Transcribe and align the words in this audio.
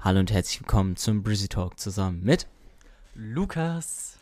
Hallo 0.00 0.20
und 0.20 0.30
herzlich 0.30 0.60
willkommen 0.60 0.94
zum 0.94 1.24
Brizzy 1.24 1.48
Talk 1.48 1.80
zusammen 1.80 2.22
mit 2.22 2.46
Lukas. 3.16 4.16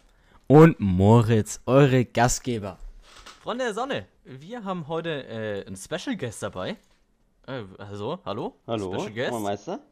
und 0.47 0.81
Moritz, 0.81 1.61
eure 1.67 2.07
Gastgeber. 2.07 2.79
Freunde 3.43 3.67
der 3.67 3.75
Sonne, 3.75 4.07
wir 4.25 4.65
haben 4.65 4.89
heute 4.89 5.27
äh, 5.27 5.67
einen 5.67 5.77
Special 5.77 6.17
Guest 6.17 6.43
dabei. 6.43 6.77
Äh, 7.47 7.65
also, 7.77 8.19
hallo? 8.25 8.57
Hallo, 8.67 8.95
Special 8.95 9.13
Guest? 9.13 9.41
Meister. 9.41 9.81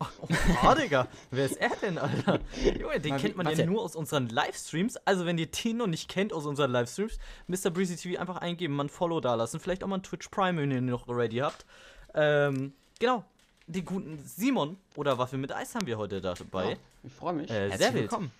Oh, 0.00 0.28
ah, 0.62 0.76
Digga. 0.76 1.08
Wer 1.32 1.46
ist 1.46 1.56
er 1.56 1.74
denn, 1.82 1.98
Alter? 1.98 2.38
Junge, 2.78 3.00
den 3.00 3.16
kennt 3.16 3.36
man 3.36 3.46
warte. 3.46 3.62
ja 3.62 3.66
nur 3.66 3.82
aus 3.82 3.96
unseren 3.96 4.28
Livestreams. 4.28 4.96
Also, 4.98 5.26
wenn 5.26 5.38
ihr 5.38 5.46
den 5.46 5.78
noch 5.78 5.88
nicht 5.88 6.08
kennt 6.08 6.32
aus 6.32 6.46
unseren 6.46 6.70
Livestreams, 6.70 7.18
Mr. 7.48 7.70
Breezy 7.70 7.96
TV 7.96 8.20
einfach 8.20 8.36
eingeben, 8.36 8.76
mal 8.76 8.84
ein 8.84 8.90
Follow 8.90 9.20
da 9.20 9.34
lassen. 9.34 9.58
Vielleicht 9.58 9.82
auch 9.82 9.88
mal 9.88 9.98
ein 9.98 10.04
Twitch 10.04 10.28
Prime, 10.28 10.60
wenn 10.60 10.70
ihr 10.70 10.78
ihn 10.78 10.86
noch 10.86 11.08
ready 11.08 11.38
habt. 11.38 11.66
Ähm, 12.14 12.74
genau. 13.00 13.24
Den 13.70 13.84
guten 13.84 14.18
Simon 14.24 14.78
oder 14.96 15.18
Waffel 15.18 15.38
mit 15.38 15.52
Eis 15.52 15.74
haben 15.74 15.86
wir 15.86 15.98
heute 15.98 16.20
dabei. 16.22 16.70
Ja, 16.70 16.76
ich 17.04 17.12
freue 17.12 17.34
mich. 17.34 17.50
Äh, 17.50 17.68
Herzlich 17.70 17.92
willkommen. 17.94 18.32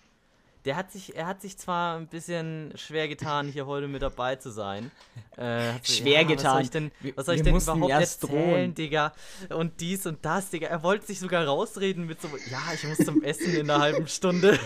Der 0.65 0.75
hat 0.75 0.91
sich, 0.91 1.15
er 1.15 1.27
hat 1.27 1.39
sich 1.41 1.55
zwar 1.57 1.97
ein 1.97 2.07
bisschen 2.07 2.73
schwer 2.75 3.07
getan, 3.07 3.47
hier 3.47 3.65
heute 3.67 3.87
mit 3.87 4.01
dabei 4.01 4.35
zu 4.37 4.49
sein. 4.49 4.91
Äh, 5.37 5.73
hat 5.73 5.85
sich- 5.85 5.97
Schwer 5.99 6.21
Was 6.21 6.27
soll 6.27 6.35
getan. 6.35 6.61
ich 6.63 6.69
denn, 6.71 6.91
was 7.15 7.25
soll 7.27 7.35
ich 7.35 7.43
denn 7.43 7.55
überhaupt 7.55 7.89
erst 7.89 8.23
erzählen, 8.23 8.49
drohen. 8.73 8.75
Digga? 8.75 9.13
Und 9.49 9.79
dies 9.79 10.05
und 10.07 10.25
das, 10.25 10.49
Digga. 10.49 10.67
Er 10.67 10.81
wollte 10.83 11.05
sich 11.05 11.19
sogar 11.19 11.45
rausreden 11.45 12.05
mit 12.07 12.19
so, 12.21 12.27
ja, 12.49 12.59
ich 12.73 12.83
muss 12.85 12.97
zum 12.97 13.21
Essen 13.23 13.53
in 13.55 13.69
einer 13.69 13.79
halben 13.81 14.07
Stunde. 14.07 14.59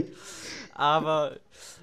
Aber, 0.74 1.36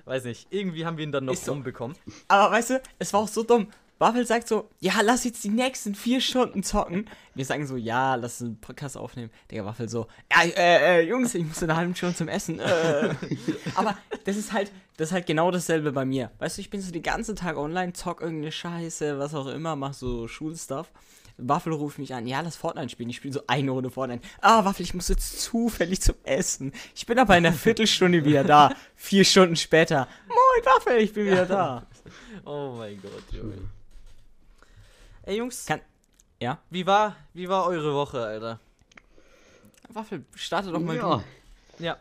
weiß 0.06 0.26
nicht, 0.26 0.48
irgendwie 0.52 0.86
haben 0.86 0.98
wir 0.98 1.04
ihn 1.04 1.12
dann 1.12 1.26
noch 1.26 1.34
Ist 1.34 1.46
so. 1.46 1.52
rumbekommen. 1.52 1.98
Aber 2.28 2.52
weißt 2.54 2.70
du, 2.70 2.82
es 3.00 3.12
war 3.12 3.22
auch 3.22 3.28
so 3.28 3.44
dumm. 3.44 3.68
Waffel 4.04 4.26
sagt 4.26 4.50
so, 4.50 4.70
ja, 4.82 4.96
lass 5.02 5.24
jetzt 5.24 5.46
die 5.46 5.50
nächsten 5.50 5.96
vier 5.96 6.20
Stunden 6.20 6.62
zocken. 6.62 7.10
Wir 7.36 7.46
sagen 7.46 7.66
so, 7.66 7.78
ja, 7.78 8.16
lass 8.16 8.42
einen 8.42 8.60
Podcast 8.60 8.98
aufnehmen. 8.98 9.32
Der 9.50 9.64
Waffel 9.64 9.88
so, 9.88 10.08
ja, 10.30 10.44
äh, 10.44 11.00
äh, 11.00 11.08
Jungs, 11.08 11.34
ich 11.36 11.46
muss 11.46 11.62
in 11.62 11.70
einer 11.70 11.80
halben 11.80 11.96
Stunde 11.96 12.14
zum 12.14 12.28
Essen. 12.28 12.60
Äh. 12.60 13.16
Aber 13.76 13.98
das 14.26 14.36
ist 14.36 14.52
halt, 14.52 14.74
das 14.98 15.08
ist 15.08 15.14
halt 15.14 15.26
genau 15.26 15.52
dasselbe 15.52 15.94
bei 15.94 16.04
mir. 16.04 16.32
Weißt 16.40 16.58
du, 16.58 16.62
ich 16.62 16.70
bin 16.70 16.82
so 16.82 16.92
den 16.92 17.02
ganzen 17.02 17.38
Tag 17.38 17.56
online, 17.56 17.94
zock 17.94 18.20
irgendeine 18.20 18.52
Scheiße, 18.52 19.20
was 19.20 19.34
auch 19.34 19.48
immer, 19.48 19.78
mach 19.78 19.94
so 19.94 20.28
Schulstuff. 20.28 20.92
Waffel 21.38 21.72
ruft 21.72 21.98
mich 21.98 22.14
an, 22.14 22.28
ja, 22.28 22.42
lass 22.42 22.58
Fortnite 22.58 22.90
spielen. 22.90 23.10
Ich 23.10 23.16
spiele 23.16 23.34
so 23.34 23.44
eine 23.48 23.72
Runde 23.72 23.90
Fortnite. 23.90 24.28
Ah, 24.42 24.66
Waffel, 24.66 24.84
ich 24.84 24.94
muss 24.94 25.08
jetzt 25.08 25.42
zufällig 25.42 26.02
zum 26.02 26.16
Essen. 26.24 26.74
Ich 26.94 27.06
bin 27.06 27.18
aber 27.18 27.38
in 27.38 27.46
einer 27.46 27.56
Viertelstunde 27.56 28.26
wieder 28.26 28.44
da. 28.44 28.76
Vier 28.98 29.24
Stunden 29.24 29.56
später. 29.56 30.10
Moin, 30.28 30.66
Waffel, 30.66 30.98
ich 30.98 31.14
bin 31.14 31.26
wieder 31.26 31.46
da. 31.46 31.88
Oh 32.44 32.76
mein 32.78 33.02
Gott, 33.02 33.32
Junge. 33.32 33.70
Ey, 35.26 35.38
Jungs, 35.38 35.66
Kann, 35.66 35.82
ja? 36.42 36.60
wie 36.70 36.86
war, 36.86 37.16
wie 37.34 37.48
war 37.48 37.66
eure 37.66 37.94
Woche, 37.94 38.22
Alter? 38.22 38.60
Waffel, 39.90 40.26
starte 40.36 40.72
doch 40.72 40.80
mal 40.82 40.96
ja, 40.98 41.24
du. 41.78 41.84
Ja, 41.84 41.98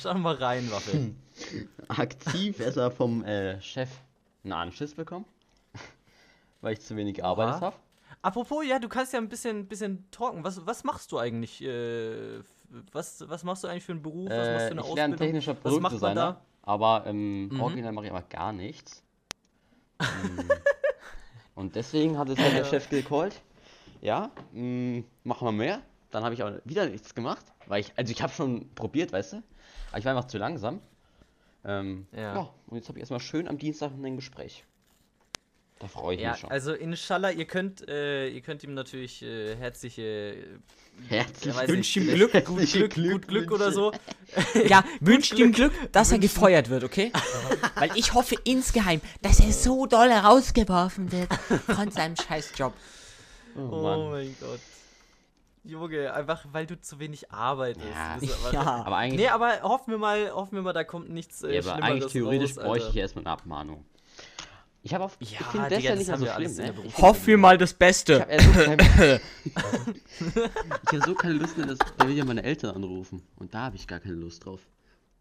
schau 0.00 0.14
mal 0.14 0.34
rein, 0.36 0.70
Waffel. 0.70 1.14
aktiv 1.88 2.60
erstmal 2.60 2.90
vom 2.90 3.24
äh, 3.24 3.60
Chef 3.60 3.88
einen 4.44 4.52
Anschiss 4.52 4.94
bekommen. 4.94 5.24
Weil 6.60 6.74
ich 6.74 6.80
zu 6.80 6.96
wenig 6.96 7.22
Oha. 7.22 7.60
habe. 7.60 7.76
Apropos, 8.22 8.64
ja, 8.64 8.78
du 8.78 8.88
kannst 8.88 9.12
ja 9.12 9.18
ein 9.18 9.28
bisschen, 9.28 9.66
bisschen 9.66 10.08
talken. 10.10 10.44
Was, 10.44 10.64
was 10.66 10.84
machst 10.84 11.10
du 11.10 11.18
eigentlich? 11.18 11.62
Äh, 11.62 12.40
was, 12.92 13.24
was 13.28 13.42
machst 13.44 13.64
du 13.64 13.68
eigentlich 13.68 13.84
für 13.84 13.92
einen 13.92 14.02
Beruf? 14.02 14.30
Was 14.30 14.36
machst 14.36 14.50
du 14.50 14.54
Äh, 14.54 14.68
für 14.68 14.70
eine 14.70 14.80
ich 14.80 14.86
Ausbildung? 14.86 14.96
lerne 14.96 15.16
technischer 15.16 15.52
was 15.64 15.80
macht 15.80 16.00
man 16.00 16.00
Produktdesigner. 16.00 16.32
da? 16.32 16.40
Aber 16.62 17.06
im 17.06 17.50
Mhm. 17.50 17.60
Original 17.60 17.92
mache 17.92 18.04
ich 18.06 18.10
aber 18.12 18.22
gar 18.22 18.52
nichts. 18.52 19.02
Und 21.54 21.76
deswegen 21.76 22.18
hat 22.18 22.28
es 22.28 22.38
halt 22.38 22.54
der. 22.54 22.64
Chef 22.64 22.88
gecallt. 22.88 23.40
Ja, 24.00 24.30
mm, 24.52 25.00
machen 25.24 25.46
wir 25.46 25.52
mehr. 25.52 25.82
Dann 26.10 26.24
habe 26.24 26.34
ich 26.34 26.42
aber 26.42 26.60
wieder 26.64 26.86
nichts 26.86 27.14
gemacht. 27.14 27.44
Weil 27.66 27.80
ich, 27.80 27.92
also 27.96 28.10
ich 28.10 28.22
habe 28.22 28.32
schon 28.32 28.68
probiert, 28.74 29.12
weißt 29.12 29.34
du. 29.34 29.42
Aber 29.90 29.98
ich 29.98 30.04
war 30.04 30.14
einfach 30.16 30.28
zu 30.28 30.38
langsam. 30.38 30.80
Ähm, 31.64 32.06
Ja. 32.12 32.34
ja. 32.34 32.50
und 32.66 32.76
jetzt 32.76 32.88
habe 32.88 32.98
ich 32.98 33.02
erstmal 33.02 33.20
schön 33.20 33.46
am 33.48 33.58
Dienstag 33.58 33.92
ein 33.92 34.16
Gespräch. 34.16 34.64
Da 35.82 35.88
freue 35.88 36.14
ich 36.14 36.20
Ja, 36.22 36.30
mich 36.30 36.40
schon. 36.40 36.50
also 36.52 36.72
inshallah, 36.74 37.32
ihr 37.32 37.44
könnt, 37.44 37.88
äh, 37.88 38.28
ihr 38.28 38.40
könnt 38.40 38.62
ihm 38.62 38.72
natürlich 38.72 39.20
äh, 39.22 39.56
herzliche, 39.56 40.02
äh, 40.02 40.36
Herzlich 41.08 41.56
weiß 41.56 41.68
wünsch 41.68 41.96
nicht, 41.96 42.06
ihm 42.08 42.14
Glück, 42.14 42.32
gut 42.32 42.58
herzliche 42.60 42.88
Glück, 42.88 43.12
gut 43.22 43.28
Glück 43.28 43.50
oder 43.50 43.72
so. 43.72 43.90
Ja, 44.68 44.84
wünscht 45.00 45.36
ihm 45.36 45.50
Glück, 45.50 45.72
dass 45.90 46.12
er 46.12 46.20
gefeuert 46.20 46.70
wird, 46.70 46.84
okay? 46.84 47.10
Weil 47.74 47.90
ich 47.96 48.14
hoffe 48.14 48.36
insgeheim, 48.44 49.00
dass 49.22 49.40
er 49.40 49.50
so 49.52 49.86
doll 49.86 50.08
rausgeworfen 50.12 51.10
wird 51.10 51.34
von 51.66 51.90
seinem 51.90 52.14
Scheißjob. 52.14 52.72
Oh, 53.56 53.60
Oh 53.60 54.08
mein 54.12 54.36
Gott. 54.40 54.60
Junge, 55.64 56.12
einfach 56.14 56.44
weil 56.52 56.66
du 56.66 56.80
zu 56.80 57.00
wenig 57.00 57.30
arbeitest. 57.32 57.86
Ja. 57.92 58.14
Aber- 58.44 58.52
Ja. 58.52 58.62
Aber 58.84 58.96
eigentlich, 58.96 59.20
Nee, 59.20 59.28
aber 59.28 59.62
hoffen 59.62 59.90
wir 59.90 59.98
mal, 59.98 60.30
hoffen 60.32 60.54
wir 60.56 60.62
mal, 60.62 60.72
da 60.72 60.84
kommt 60.84 61.10
nichts 61.10 61.42
äh, 61.42 61.54
ja, 61.56 61.60
aber 61.74 61.82
eigentlich 61.82 62.12
theoretisch 62.12 62.56
raus, 62.56 62.64
bräuchte 62.64 62.88
ich 62.90 62.96
erstmal 62.96 63.24
eine 63.26 63.32
Abmahnung. 63.32 63.84
Ich 64.84 64.92
habe 64.94 65.04
auf. 65.04 65.16
ich 65.20 65.32
Ja, 65.38 65.44
finde 65.46 65.68
das 65.70 65.78
Digga, 65.78 65.90
ja 65.90 65.96
das 65.96 65.98
nicht 66.00 66.10
haben 66.12 66.20
so 66.20 66.26
schlimm, 66.26 66.50
in 66.50 66.56
der 66.56 66.72
ne? 66.72 66.74
Ich 66.86 66.98
Hoffen 66.98 67.26
wir 67.28 67.38
mal 67.38 67.56
das 67.58 67.70
Ich 67.72 67.78
Beste. 67.78 68.20
habe 68.20 68.42
so, 68.42 68.60
ich 70.92 70.98
hab 71.00 71.06
so 71.06 71.14
keine 71.14 71.34
Lust 71.34 71.56
mehr, 71.56 71.66
dass 71.66 71.78
da 71.96 72.06
will 72.08 72.16
ja 72.16 72.24
meine 72.24 72.42
Eltern 72.42 72.74
anrufen. 72.74 73.22
Und 73.36 73.54
da 73.54 73.60
habe 73.66 73.76
ich 73.76 73.86
gar 73.86 74.00
keine 74.00 74.14
Lust 74.14 74.44
drauf. 74.44 74.60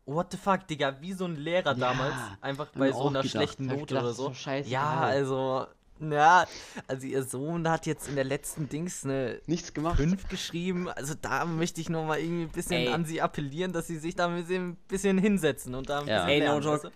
What 0.06 0.32
the 0.32 0.38
fuck, 0.38 0.68
Digga, 0.68 0.98
wie 1.00 1.14
so 1.14 1.26
ein 1.26 1.36
Lehrer 1.36 1.76
damals, 1.76 2.16
einfach 2.42 2.68
bei 2.76 2.92
so 2.92 3.02
einer 3.08 3.22
gedacht. 3.22 3.30
schlechten 3.30 3.66
ich 3.66 3.70
Note 3.72 3.86
gedacht, 3.86 4.04
oder 4.04 4.14
so. 4.14 4.28
doch 4.30 4.36
scheißegal. 4.36 4.72
Ja, 4.72 5.00
also, 5.02 5.68
ja, 6.00 6.48
also 6.88 7.06
ihr 7.08 7.24
Sohn 7.24 7.70
hat 7.70 7.86
jetzt 7.86 8.10
in 8.10 8.16
der 8.16 8.24
letzten 8.24 8.68
Dings 8.68 9.06
eine 9.06 9.40
Nichts 9.46 9.74
gemacht. 9.74 9.98
5 9.98 10.28
geschrieben, 10.28 10.90
also 10.90 11.14
da 11.22 11.46
möchte 11.46 11.80
ich 11.82 11.90
nochmal 11.90 12.20
irgendwie 12.20 12.44
ein 12.46 12.50
bisschen 12.50 12.82
Ey. 12.82 12.88
an 12.90 13.06
sie 13.06 13.22
appellieren, 13.22 13.74
dass 13.74 13.86
sie 13.88 14.00
sich 14.00 14.16
da 14.16 14.28
ein 14.28 14.38
bisschen, 14.38 14.76
bisschen 14.88 15.20
hinsetzen 15.20 15.76
und 15.76 15.88
da 15.90 16.00
ein 16.00 16.08
Ja. 16.08 16.26
bisschen 16.26 16.30
Ey, 16.30 16.40
no 16.40 16.46
lernen, 16.58 16.64
joke. 16.64 16.92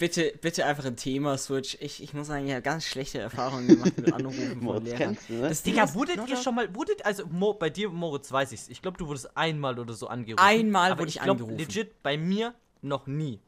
Bitte, 0.00 0.32
bitte 0.40 0.64
einfach 0.64 0.86
ein 0.86 0.96
Thema 0.96 1.36
switch. 1.36 1.76
Ich, 1.78 2.02
ich 2.02 2.14
muss 2.14 2.28
sagen, 2.28 2.46
ich 2.46 2.52
habe 2.52 2.62
ganz 2.62 2.86
schlechte 2.86 3.18
Erfahrungen 3.18 3.68
gemacht 3.68 3.98
mit 3.98 4.10
Anrufen 4.10 4.48
von 4.48 4.60
Moritz, 4.60 4.84
Lehrern. 4.84 4.98
kennst 4.98 5.28
du, 5.28 5.34
ne? 5.34 5.48
Das 5.50 5.62
Digga, 5.62 5.92
wurdet 5.92 6.26
ihr 6.26 6.36
schon 6.38 6.54
mal, 6.54 6.74
wurdet, 6.74 7.04
also 7.04 7.26
Mo, 7.26 7.52
bei 7.52 7.68
dir, 7.68 7.90
Moritz, 7.90 8.32
weiß 8.32 8.52
ich's. 8.52 8.70
Ich 8.70 8.80
glaube, 8.80 8.96
du 8.96 9.06
wurdest 9.06 9.36
einmal 9.36 9.78
oder 9.78 9.92
so 9.92 10.06
angerufen. 10.06 10.42
Einmal 10.42 10.98
wurde 10.98 11.10
ich 11.10 11.20
glaub, 11.20 11.32
angerufen. 11.32 11.58
legit, 11.58 12.02
bei 12.02 12.16
mir 12.16 12.54
noch 12.80 13.06
nie. 13.06 13.40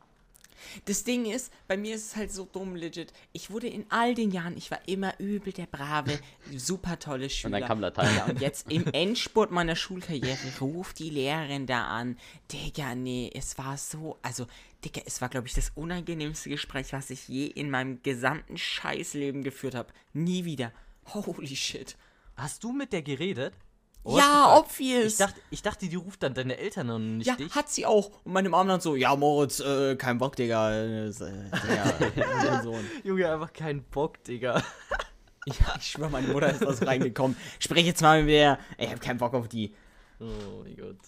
Das 0.85 1.05
Ding 1.05 1.25
ist, 1.25 1.51
bei 1.69 1.77
mir 1.77 1.95
ist 1.95 2.09
es 2.09 2.17
halt 2.17 2.31
so 2.33 2.45
dumm, 2.45 2.77
legit. 2.77 3.15
Ich 3.33 3.51
wurde 3.51 3.69
in 3.69 3.87
all 3.89 4.15
den 4.15 4.31
Jahren, 4.31 4.55
ich 4.57 4.71
war 4.71 4.81
immer 4.87 5.19
übel 5.19 5.55
der 5.55 5.67
brave, 5.67 6.19
super 6.57 6.99
tolle 6.99 7.31
Schüler. 7.31 7.61
dann 7.61 7.69
kam 7.69 7.81
Latein. 7.81 8.15
Ja, 8.15 8.25
und 8.27 8.41
jetzt 8.41 8.71
im 8.71 8.85
Endspurt 8.93 9.51
meiner 9.51 9.75
Schulkarriere 9.75 10.37
ruft 10.61 10.99
die 10.99 11.09
Lehrerin 11.09 11.67
da 11.67 11.87
an. 11.87 12.19
Digga, 12.53 12.95
nee, 12.95 13.31
es 13.35 13.57
war 13.57 13.77
so, 13.79 14.19
also, 14.23 14.47
Digga, 14.85 15.03
es 15.07 15.21
war, 15.21 15.29
glaube 15.29 15.47
ich, 15.47 15.55
das 15.55 15.71
unangenehmste 15.75 16.49
Gespräch, 16.51 16.93
was 16.93 17.11
ich 17.11 17.29
je 17.29 17.47
in 17.47 17.71
meinem 17.71 18.03
gesamten 18.03 18.57
Scheißleben 18.59 19.43
geführt 19.43 19.75
habe. 19.75 19.93
Nie 20.13 20.45
wieder. 20.45 20.73
Holy 21.15 21.55
shit. 21.55 21.97
Hast 22.37 22.65
du 22.65 22.73
mit 22.73 22.93
der 22.93 23.03
geredet? 23.03 23.55
The 24.05 24.17
ja, 24.17 24.57
obvious. 24.59 25.13
Ich 25.13 25.17
dachte, 25.19 25.41
ich 25.51 25.63
dachte, 25.63 25.89
die 25.89 25.95
ruft 25.95 26.25
dann 26.25 26.35
deine 26.35 26.57
Eltern 26.59 26.91
und 26.91 27.19
nicht 27.19 27.27
ja, 27.29 27.37
dich. 27.37 27.55
hat 27.55 27.69
sie 27.71 27.87
auch. 27.87 28.11
Und 28.25 28.33
meine 28.33 28.49
Mom 28.49 28.67
dann 28.67 28.81
so, 28.81 28.97
ja, 28.97 29.15
Moritz, 29.15 29.61
äh, 29.61 29.95
kein 29.95 30.19
Bock, 30.19 30.35
Digga. 30.35 30.73
Äh, 30.75 31.13
der, 31.13 31.93
der 32.17 32.63
Sohn. 32.65 32.85
Junge, 33.05 33.33
einfach 33.33 33.53
keinen 33.53 33.83
Bock, 33.85 34.23
Digga. 34.25 34.63
Ja, 35.45 35.75
ich 35.77 35.91
schwöre, 35.91 36.09
meine 36.09 36.29
Mutter 36.29 36.53
ist 36.53 36.65
aus 36.65 36.87
reingekommen. 36.87 37.37
Sprech 37.59 37.85
jetzt 37.85 38.01
mal 38.01 38.19
mit 38.19 38.27
mir. 38.27 38.61
Ey, 38.79 38.87
Ich 38.87 38.93
hab 38.93 39.01
keinen 39.01 39.19
Bock 39.19 39.35
auf 39.35 39.49
die. 39.49 39.75
Oh 40.21 40.63
mein 40.63 40.77
Gott. 40.77 40.99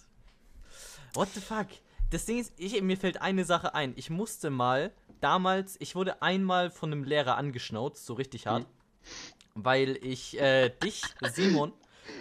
What 1.13 1.29
the 1.35 1.41
fuck? 1.41 1.69
Das 2.11 2.27
Ding 2.27 2.39
ist, 2.39 2.53
ich, 2.57 2.81
mir 2.83 2.97
fällt 2.97 3.21
eine 3.23 3.45
Sache 3.45 3.75
ein. 3.75 3.93
Ich 3.97 4.11
musste 4.11 4.51
mal, 4.51 4.93
damals, 5.21 5.77
ich 5.81 5.95
wurde 5.97 6.23
einmal 6.23 6.71
von 6.71 6.93
einem 6.93 7.05
Lehrer 7.05 7.37
angeschnauzt, 7.37 8.07
so 8.07 8.15
richtig 8.15 8.47
hart. 8.47 8.67
Weil 9.55 9.99
ich, 10.03 10.41
äh, 10.41 10.71
dich, 10.83 11.03
Simon, 11.33 11.73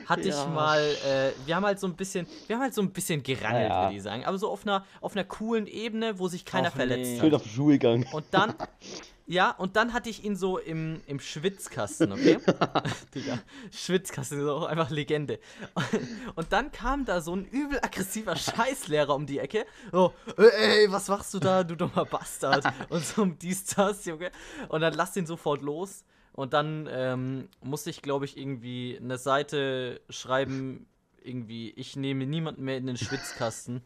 hatte 0.08 0.30
Ja. 0.30 0.44
ich 0.44 0.50
mal, 0.50 0.80
äh, 0.80 1.32
wir 1.46 1.56
haben 1.56 1.66
halt 1.66 1.80
so 1.80 1.88
ein 1.88 1.96
bisschen, 1.96 2.28
wir 2.48 2.56
haben 2.56 2.64
halt 2.64 2.74
so 2.74 2.82
ein 2.82 2.92
bisschen 2.92 3.22
gerangelt, 3.24 3.70
Ja, 3.70 3.82
ja. 3.82 3.84
würde 3.88 3.98
ich 3.98 4.04
sagen. 4.04 4.24
Aber 4.26 4.38
so 4.38 4.50
auf 4.50 4.64
einer, 4.66 4.86
auf 5.02 5.14
einer 5.16 5.26
coolen 5.26 5.68
Ebene, 5.68 6.20
wo 6.20 6.28
sich 6.28 6.46
keiner 6.46 6.70
Och, 6.70 6.74
verletzt 6.76 7.12
nee. 7.12 7.16
hat. 7.18 7.22
Schön 7.26 7.36
auf 7.36 7.44
den 7.44 7.52
Schulgang. 7.52 8.06
Und 8.14 8.26
dann, 8.32 8.54
ja, 9.26 9.52
und 9.52 9.76
dann 9.76 9.94
hatte 9.94 10.10
ich 10.10 10.24
ihn 10.26 10.36
so 10.36 10.58
im, 10.58 11.02
im 11.08 11.20
Schwitzkasten, 11.20 12.12
okay? 12.12 12.38
Digga, 13.16 13.40
Schwitzkasten 13.72 14.40
ist 14.42 14.48
auch 14.48 14.66
einfach 14.66 14.90
Legende. 14.90 15.40
Und 16.36 16.52
dann 16.52 16.72
kam 16.72 17.06
da 17.06 17.22
so 17.22 17.36
ein 17.36 17.46
übel 17.46 17.80
aggressiver 17.82 18.36
Scheißlehrer 18.36 19.16
um 19.16 19.26
die 19.26 19.40
Ecke. 19.40 19.66
So, 19.92 20.14
ey, 20.38 20.92
was 20.92 21.08
machst 21.08 21.34
du 21.34 21.40
da, 21.40 21.64
du 21.64 21.76
dummer 21.76 22.06
Bastard? 22.06 22.66
Und 22.90 23.06
so 23.06 23.22
um 23.22 23.40
dies, 23.40 23.66
das, 23.66 24.06
Junge. 24.06 24.32
Und 24.68 24.82
dann 24.82 24.94
lass 24.94 25.14
den 25.14 25.26
sofort 25.26 25.62
los. 25.62 26.04
Und 26.34 26.54
dann 26.54 26.90
ähm, 26.92 27.48
musste 27.62 27.92
ich, 27.92 28.02
glaube 28.02 28.26
ich, 28.26 28.38
irgendwie 28.38 29.00
eine 29.02 29.18
Seite 29.18 30.02
schreiben, 30.10 30.88
irgendwie, 31.24 31.72
ich 31.78 31.96
nehme 31.96 32.26
niemanden 32.26 32.64
mehr 32.64 32.76
in 32.78 32.88
den 32.88 32.98
Schwitzkasten. 32.98 33.82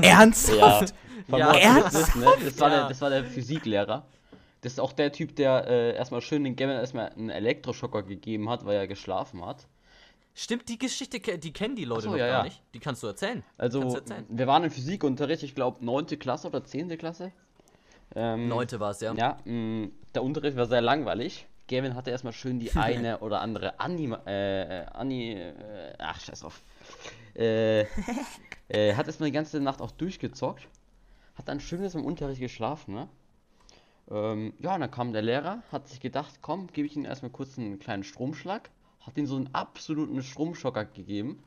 Ernsthaft? 0.00 0.94
Von 1.28 1.38
Ja, 1.38 1.46
Moritz 1.46 1.64
ernsthaft? 1.64 1.94
Wissen, 1.94 2.20
ne? 2.20 2.32
das, 2.44 2.60
war 2.60 2.68
Ja. 2.70 2.76
der, 2.80 2.88
das 2.88 3.00
war 3.00 3.10
der 3.10 3.24
Physiklehrer. 3.24 4.06
Das 4.62 4.74
ist 4.74 4.78
auch 4.78 4.92
der 4.92 5.12
Typ, 5.12 5.36
der 5.36 5.66
äh, 5.66 5.94
erstmal 5.96 6.20
schön 6.20 6.44
den 6.44 6.56
Gammon 6.56 6.76
erstmal 6.76 7.10
einen 7.10 7.30
Elektroschocker 7.30 8.04
gegeben 8.04 8.48
hat, 8.48 8.64
weil 8.64 8.76
er 8.76 8.86
geschlafen 8.86 9.44
hat. 9.44 9.66
Stimmt, 10.34 10.68
die 10.68 10.78
Geschichte, 10.78 11.18
die 11.20 11.52
kennen 11.52 11.76
die 11.76 11.84
Leute 11.84 12.02
so, 12.02 12.10
noch 12.10 12.16
ja, 12.16 12.26
gar 12.26 12.38
ja. 12.38 12.44
nicht. 12.44 12.62
Die 12.72 12.78
kannst 12.78 13.02
du 13.02 13.08
erzählen. 13.08 13.42
Also, 13.58 13.82
du 13.82 13.94
erzählen. 13.94 14.24
wir 14.28 14.46
waren 14.46 14.64
im 14.64 14.70
Physikunterricht, 14.70 15.42
ich 15.42 15.54
glaube 15.54 15.84
9. 15.84 16.06
Klasse 16.18 16.46
oder 16.46 16.64
10. 16.64 16.96
Klasse. 16.96 17.32
Ähm, 18.14 18.48
Neunte 18.48 18.78
war 18.78 18.92
es, 18.92 19.00
ja. 19.00 19.12
Ja, 19.14 19.38
mh, 19.44 19.88
der 20.14 20.22
Unterricht 20.22 20.56
war 20.56 20.66
sehr 20.66 20.80
langweilig. 20.80 21.46
Gavin 21.68 21.94
hatte 21.94 22.10
erstmal 22.10 22.32
schön 22.32 22.60
die 22.60 22.70
eine 22.76 23.18
oder 23.18 23.40
andere 23.40 23.80
Anima, 23.80 24.20
äh, 24.26 24.82
äh, 24.82 24.86
Ani, 24.92 25.32
äh, 25.32 25.94
ach, 25.98 26.20
scheiß 26.20 26.40
drauf. 26.40 26.62
Äh, 27.34 27.82
äh, 28.68 28.94
hat 28.94 29.06
erstmal 29.06 29.28
die 29.28 29.34
ganze 29.34 29.60
Nacht 29.60 29.80
auch 29.80 29.90
durchgezockt. 29.90 30.68
Hat 31.34 31.48
dann 31.48 31.60
schön 31.60 31.82
im 31.82 32.04
Unterricht 32.04 32.40
geschlafen, 32.40 32.94
ne? 32.94 33.08
Ähm, 34.10 34.52
ja, 34.58 34.74
und 34.74 34.80
dann 34.80 34.90
kam 34.90 35.12
der 35.12 35.22
Lehrer, 35.22 35.62
hat 35.70 35.88
sich 35.88 36.00
gedacht, 36.00 36.40
komm, 36.42 36.66
gebe 36.68 36.86
ich 36.86 36.96
ihm 36.96 37.04
erstmal 37.04 37.30
kurz 37.30 37.58
einen 37.58 37.78
kleinen 37.78 38.04
Stromschlag. 38.04 38.70
Hat 39.00 39.16
ihm 39.16 39.26
so 39.26 39.36
einen 39.36 39.52
absoluten 39.54 40.22
Stromschocker 40.22 40.84
gegeben. 40.84 41.42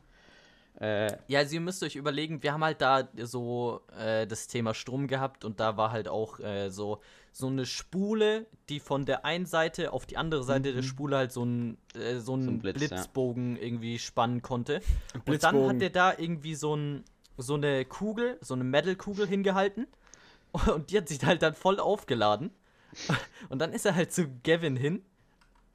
Äh, 0.79 1.17
Ja, 1.27 1.39
also 1.39 1.55
ihr 1.55 1.61
müsst 1.61 1.83
euch 1.83 1.95
überlegen, 1.95 2.43
wir 2.43 2.51
haben 2.51 2.63
halt 2.63 2.81
da 2.81 3.07
so 3.21 3.81
äh, 3.97 4.27
das 4.27 4.47
Thema 4.47 4.73
Strom 4.73 5.07
gehabt 5.07 5.45
und 5.45 5.59
da 5.59 5.77
war 5.77 5.91
halt 5.91 6.09
auch 6.09 6.39
äh, 6.39 6.69
so, 6.69 6.99
so 7.31 7.47
eine 7.47 7.65
Spule, 7.65 8.45
die 8.67 8.81
von 8.81 9.05
der 9.05 9.23
einen 9.23 9.45
Seite 9.45 9.93
auf 9.93 10.05
die 10.05 10.17
andere 10.17 10.43
Seite 10.43 10.73
der 10.73 10.81
Spule 10.83 11.15
halt 11.15 11.31
so 11.31 11.43
einen 11.43 11.77
äh, 11.95 12.17
so 12.19 12.33
einen 12.33 12.49
ein 12.49 12.59
Blitz, 12.59 12.81
ja. 12.81 12.87
Blitzbogen 12.89 13.55
irgendwie 13.55 13.99
spannen 13.99 14.41
konnte. 14.41 14.81
Und 15.25 15.43
dann 15.43 15.67
hat 15.67 15.81
der 15.81 15.91
da 15.91 16.13
irgendwie 16.17 16.55
so, 16.55 16.75
ein, 16.75 17.05
so 17.37 17.53
eine 17.53 17.85
Kugel, 17.85 18.37
so 18.41 18.53
eine 18.53 18.65
Metal-Kugel 18.65 19.27
hingehalten 19.27 19.87
und 20.67 20.91
die 20.91 20.97
hat 20.97 21.07
sich 21.07 21.23
halt 21.23 21.41
dann 21.41 21.53
voll 21.53 21.79
aufgeladen. 21.79 22.51
Und 23.49 23.59
dann 23.59 23.73
ist 23.73 23.85
er 23.85 23.95
halt 23.95 24.13
zu 24.13 24.27
Gavin 24.43 24.75
hin, 24.77 25.03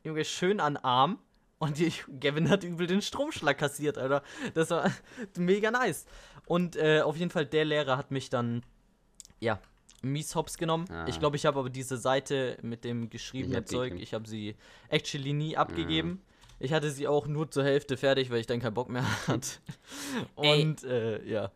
Junge, 0.05 0.25
schön 0.25 0.61
an 0.61 0.77
Arm. 0.77 1.19
Und 1.59 1.79
die, 1.79 1.93
Gavin 2.19 2.49
hat 2.49 2.65
übel 2.65 2.87
den 2.87 3.03
Stromschlag 3.03 3.59
kassiert, 3.59 3.99
Alter. 3.99 4.23
Das 4.55 4.71
war 4.71 4.91
mega 5.37 5.71
nice. 5.71 6.07
Und 6.47 6.77
äh, 6.77 7.03
auf 7.03 7.17
jeden 7.17 7.31
Fall, 7.31 7.45
der 7.45 7.67
Lehrer 7.67 7.99
hat 7.99 8.11
mich 8.11 8.31
dann, 8.31 8.63
ja, 9.41 9.61
mies 10.01 10.35
hops 10.35 10.57
genommen. 10.57 10.87
Ah. 10.91 11.07
Ich 11.07 11.19
glaube, 11.19 11.37
ich 11.37 11.45
habe 11.45 11.59
aber 11.59 11.69
diese 11.69 11.99
Seite 11.99 12.57
mit 12.63 12.85
dem 12.85 13.11
geschriebenen 13.11 13.67
Zeug, 13.67 13.95
ich 13.99 14.15
habe 14.15 14.27
sie 14.27 14.57
actually 14.89 15.35
nie 15.35 15.57
abgegeben. 15.57 16.23
Ich 16.59 16.73
hatte 16.73 16.91
sie 16.91 17.07
auch 17.07 17.27
nur 17.27 17.51
zur 17.51 17.65
Hälfte 17.65 17.99
fertig, 17.99 18.31
weil 18.31 18.41
ich 18.41 18.47
dann 18.47 18.61
keinen 18.61 18.75
Bock 18.75 18.89
mehr 18.89 19.05
hatte. 19.27 19.49
Ey. 20.37 20.63
Und, 20.63 20.85
äh, 20.85 21.23
ja. 21.27 21.53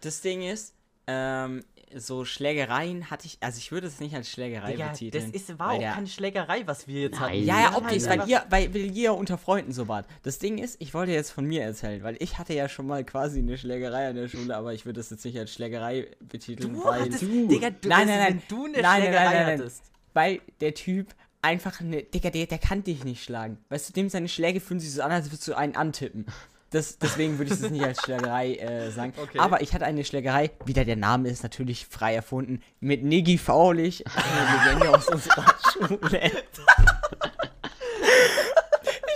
Das 0.00 0.20
Ding 0.20 0.42
ist, 0.42 0.74
ähm, 1.08 1.64
so 1.96 2.24
Schlägereien 2.24 3.10
hatte 3.10 3.26
ich, 3.26 3.38
also 3.40 3.58
ich 3.58 3.72
würde 3.72 3.86
es 3.86 4.00
nicht 4.00 4.14
als 4.14 4.28
Schlägerei 4.30 4.76
das 4.76 4.92
betiteln. 4.98 5.32
ist, 5.32 5.58
war 5.58 5.72
auch 5.72 5.78
der- 5.78 5.92
keine 5.92 6.06
Schlägerei, 6.06 6.62
was 6.66 6.86
wir 6.88 7.02
jetzt 7.02 7.20
Nein. 7.20 7.22
hatten. 7.30 7.44
Ja, 7.44 7.54
ja, 7.56 7.62
Ja, 7.70 7.76
okay, 7.76 8.02
weil 8.08 8.28
ihr, 8.28 8.44
weil, 8.50 8.76
ihr 8.76 9.14
unter 9.14 9.38
Freunden 9.38 9.72
so 9.72 9.88
wart. 9.88 10.06
Das 10.22 10.38
Ding 10.38 10.58
ist, 10.58 10.76
ich 10.80 10.94
wollte 10.94 11.12
jetzt 11.12 11.30
von 11.30 11.44
mir 11.46 11.62
erzählen, 11.62 12.02
weil 12.02 12.16
ich 12.20 12.38
hatte 12.38 12.54
ja 12.54 12.68
schon 12.68 12.86
mal 12.86 13.04
quasi 13.04 13.38
eine 13.40 13.58
Schlägerei 13.58 14.08
an 14.08 14.16
der 14.16 14.28
Schule, 14.28 14.56
aber 14.56 14.72
ich 14.74 14.84
würde 14.86 15.00
das 15.00 15.10
jetzt 15.10 15.24
nicht 15.24 15.38
als 15.38 15.52
Schlägerei 15.52 16.06
betiteln, 16.20 16.74
Du 16.74 16.84
weil 16.84 17.00
hattest, 17.02 17.22
Digga, 17.22 17.70
du, 17.70 17.88
nein, 17.88 18.08
weißt 18.08 18.08
nein, 18.08 18.18
nein, 18.18 18.42
du 18.48 18.64
eine 18.64 18.72
nein, 18.72 18.82
nein, 18.82 19.00
Schlägerei 19.02 19.24
nein, 19.24 19.34
nein, 19.34 19.46
nein. 19.46 19.58
hattest. 19.60 19.82
weil 20.14 20.40
der 20.60 20.74
Typ 20.74 21.14
einfach 21.42 21.80
eine, 21.80 22.02
Digga, 22.02 22.30
der, 22.30 22.46
der 22.46 22.58
kann 22.58 22.84
dich 22.84 23.04
nicht 23.04 23.24
schlagen. 23.24 23.56
Weißt 23.70 23.88
du, 23.88 23.92
dem 23.94 24.08
seine 24.10 24.28
Schläge 24.28 24.60
fühlen 24.60 24.78
sich 24.80 24.92
so 24.92 25.02
an, 25.02 25.10
als 25.10 25.26
würdest 25.26 25.48
du 25.48 25.54
einen 25.56 25.74
antippen. 25.74 26.26
Das, 26.70 26.98
deswegen 26.98 27.36
würde 27.38 27.52
ich 27.52 27.60
das 27.60 27.70
nicht 27.70 27.84
als 27.84 28.00
Schlägerei 28.00 28.54
äh, 28.54 28.90
sagen. 28.92 29.12
Okay. 29.20 29.40
Aber 29.40 29.60
ich 29.60 29.74
hatte 29.74 29.84
eine 29.84 30.04
Schlägerei, 30.04 30.52
wieder 30.64 30.84
der 30.84 30.94
Name 30.94 31.28
ist 31.28 31.42
natürlich 31.42 31.86
frei 31.86 32.14
erfunden, 32.14 32.62
mit 32.78 33.02
Niggi 33.02 33.38
Faulich, 33.38 34.04
eine 34.06 34.64
Legende 34.76 34.96
aus 34.96 35.08
unserer 35.08 35.44
Schule. 35.72 36.30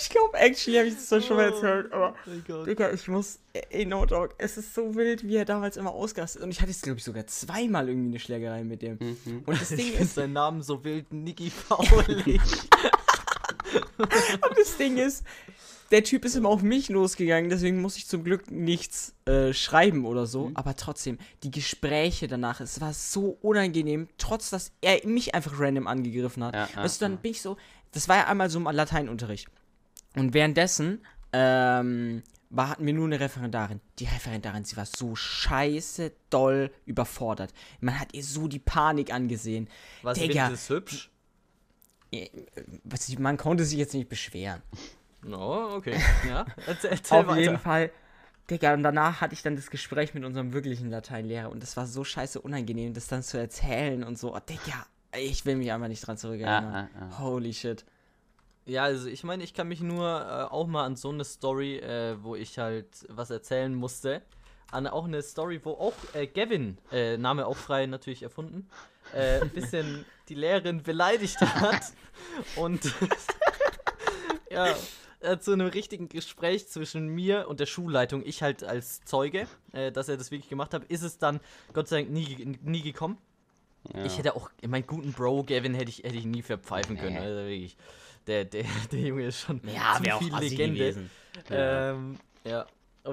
ich 0.00 0.08
glaube, 0.10 0.36
actually 0.36 0.78
habe 0.78 0.88
ich 0.88 0.94
das 1.08 1.24
schon 1.24 1.36
mal 1.36 1.44
erzählt, 1.44 1.92
aber 1.92 2.14
Gott. 2.44 2.66
Digga, 2.66 2.90
ich 2.90 3.06
muss, 3.06 3.38
ey, 3.52 3.86
no 3.86 4.04
dog, 4.04 4.34
es 4.38 4.56
ist 4.56 4.74
so 4.74 4.96
wild, 4.96 5.22
wie 5.22 5.36
er 5.36 5.44
damals 5.44 5.76
immer 5.76 5.92
ausgerastet 5.92 6.40
ist. 6.40 6.44
Und 6.44 6.50
ich 6.50 6.60
hatte 6.60 6.72
jetzt, 6.72 6.82
glaube 6.82 6.98
ich, 6.98 7.04
sogar 7.04 7.24
zweimal 7.28 7.88
irgendwie 7.88 8.08
eine 8.08 8.18
Schlägerei 8.18 8.64
mit 8.64 8.82
dem. 8.82 8.98
Mhm. 9.00 9.44
Und 9.46 9.60
das 9.60 9.70
Ich 9.70 9.76
Ding 9.76 9.86
finde 9.90 10.02
ist, 10.02 10.14
seinen 10.16 10.32
Namen 10.32 10.60
so 10.62 10.82
wild, 10.82 11.12
Niki 11.12 11.50
Faulig. 11.50 12.40
Und 13.98 14.58
das 14.58 14.76
Ding 14.76 14.96
ist, 14.98 15.24
der 15.90 16.04
Typ 16.04 16.24
ist 16.24 16.34
immer 16.34 16.48
auf 16.48 16.62
mich 16.62 16.88
losgegangen, 16.88 17.50
deswegen 17.50 17.80
muss 17.80 17.96
ich 17.96 18.06
zum 18.06 18.24
Glück 18.24 18.50
nichts 18.50 19.14
äh, 19.26 19.52
schreiben 19.52 20.06
oder 20.06 20.26
so. 20.26 20.48
Mhm. 20.48 20.56
Aber 20.56 20.76
trotzdem, 20.76 21.18
die 21.42 21.50
Gespräche 21.50 22.26
danach, 22.26 22.60
es 22.60 22.80
war 22.80 22.92
so 22.92 23.38
unangenehm, 23.42 24.08
trotz 24.18 24.50
dass 24.50 24.72
er 24.80 25.06
mich 25.06 25.34
einfach 25.34 25.58
random 25.58 25.86
angegriffen 25.86 26.44
hat. 26.44 26.54
Ja, 26.54 26.68
ja, 26.74 26.82
weißt 26.82 27.00
du, 27.00 27.04
dann 27.04 27.12
ja. 27.12 27.18
bin 27.18 27.30
ich 27.32 27.42
so, 27.42 27.56
das 27.92 28.08
war 28.08 28.16
ja 28.16 28.26
einmal 28.26 28.50
so 28.50 28.58
im 28.58 28.64
Lateinunterricht. 28.64 29.48
Und 30.16 30.34
währenddessen 30.34 31.00
ähm, 31.32 32.22
war, 32.50 32.70
hatten 32.70 32.86
wir 32.86 32.94
nur 32.94 33.06
eine 33.06 33.20
Referendarin. 33.20 33.80
Die 33.98 34.04
Referendarin, 34.04 34.64
sie 34.64 34.76
war 34.76 34.86
so 34.86 35.14
scheiße 35.16 36.12
doll 36.30 36.70
überfordert. 36.86 37.52
Man 37.80 37.98
hat 37.98 38.14
ihr 38.14 38.22
so 38.22 38.48
die 38.48 38.58
Panik 38.58 39.12
angesehen. 39.12 39.68
Was 40.02 40.18
Digga. 40.18 40.48
ist 40.48 40.70
hübsch? 40.70 41.10
Was, 42.84 43.18
man 43.18 43.36
konnte 43.36 43.64
sich 43.64 43.78
jetzt 43.78 43.94
nicht 43.94 44.08
beschweren. 44.08 44.62
No, 45.24 45.74
okay. 45.76 45.98
Ja, 46.28 46.46
erzähl, 46.66 46.90
erzähl 46.90 47.18
Auf 47.18 47.26
weiter. 47.26 47.40
jeden 47.40 47.58
Fall. 47.58 47.90
Digga, 48.50 48.74
und 48.74 48.82
danach 48.82 49.20
hatte 49.22 49.32
ich 49.32 49.42
dann 49.42 49.56
das 49.56 49.70
Gespräch 49.70 50.12
mit 50.12 50.22
unserem 50.24 50.52
wirklichen 50.52 50.90
Lateinlehrer 50.90 51.50
und 51.50 51.62
das 51.62 51.76
war 51.78 51.86
so 51.86 52.04
scheiße 52.04 52.40
unangenehm, 52.40 52.92
das 52.92 53.06
dann 53.06 53.22
zu 53.22 53.38
erzählen 53.38 54.04
und 54.04 54.18
so. 54.18 54.34
Oh, 54.34 54.38
Digga, 54.38 54.86
ich 55.16 55.46
will 55.46 55.56
mich 55.56 55.72
einfach 55.72 55.88
nicht 55.88 56.06
dran 56.06 56.18
zurückerinnern. 56.18 56.64
Ah, 56.64 56.88
ah, 57.00 57.08
ah. 57.10 57.18
Holy 57.20 57.54
shit. 57.54 57.84
Ja, 58.66 58.84
also 58.84 59.08
ich 59.08 59.24
meine, 59.24 59.44
ich 59.44 59.54
kann 59.54 59.68
mich 59.68 59.80
nur 59.80 60.06
äh, 60.06 60.52
auch 60.52 60.66
mal 60.66 60.84
an 60.84 60.96
so 60.96 61.10
eine 61.10 61.24
Story, 61.24 61.78
äh, 61.78 62.22
wo 62.22 62.34
ich 62.34 62.58
halt 62.58 62.86
was 63.08 63.30
erzählen 63.30 63.74
musste. 63.74 64.22
An 64.70 64.86
auch 64.86 65.04
eine 65.04 65.22
Story, 65.22 65.60
wo 65.62 65.72
auch 65.72 65.94
äh, 66.14 66.26
Gavin, 66.26 66.78
äh, 66.90 67.16
Name 67.16 67.46
auch 67.46 67.56
frei 67.56 67.86
natürlich 67.86 68.22
erfunden, 68.22 68.68
äh, 69.14 69.40
ein 69.40 69.50
bisschen 69.50 70.04
die 70.28 70.34
Lehrerin 70.34 70.82
beleidigt 70.82 71.40
hat. 71.40 71.92
Und 72.56 72.80
ja, 74.50 74.74
äh, 75.24 75.38
zu 75.38 75.52
einem 75.52 75.68
richtigen 75.68 76.08
Gespräch 76.08 76.68
zwischen 76.68 77.08
mir 77.08 77.48
und 77.48 77.60
der 77.60 77.66
Schulleitung, 77.66 78.22
ich 78.24 78.42
halt 78.42 78.62
als 78.64 79.02
Zeuge, 79.04 79.46
äh, 79.72 79.90
dass 79.90 80.08
er 80.08 80.16
das 80.16 80.30
wirklich 80.30 80.48
gemacht 80.48 80.74
hat, 80.74 80.84
ist 80.84 81.02
es 81.02 81.18
dann 81.18 81.40
Gott 81.72 81.88
sei 81.88 82.02
Dank 82.02 82.10
nie, 82.10 82.56
nie 82.62 82.82
gekommen. 82.82 83.18
Ja. 83.92 84.04
Ich 84.04 84.18
hätte 84.18 84.34
auch, 84.34 84.50
meinen 84.66 84.86
guten 84.86 85.12
Bro 85.12 85.44
Gavin 85.44 85.74
hätte 85.74 85.90
ich, 85.90 85.98
hätte 85.98 86.16
ich 86.16 86.24
nie 86.24 86.42
verpfeifen 86.42 86.96
können. 86.96 87.14
Nee. 87.14 87.20
Also 87.20 87.40
wirklich, 87.40 87.76
der, 88.26 88.44
der, 88.44 88.64
der 88.92 89.00
Junge 89.00 89.26
ist 89.26 89.40
schon 89.40 89.60
Ja, 89.74 89.98
zu 90.00 90.24
viel 90.24 90.36
Legende. 90.36 91.08
Ähm, 91.50 92.16
ja. 92.44 92.66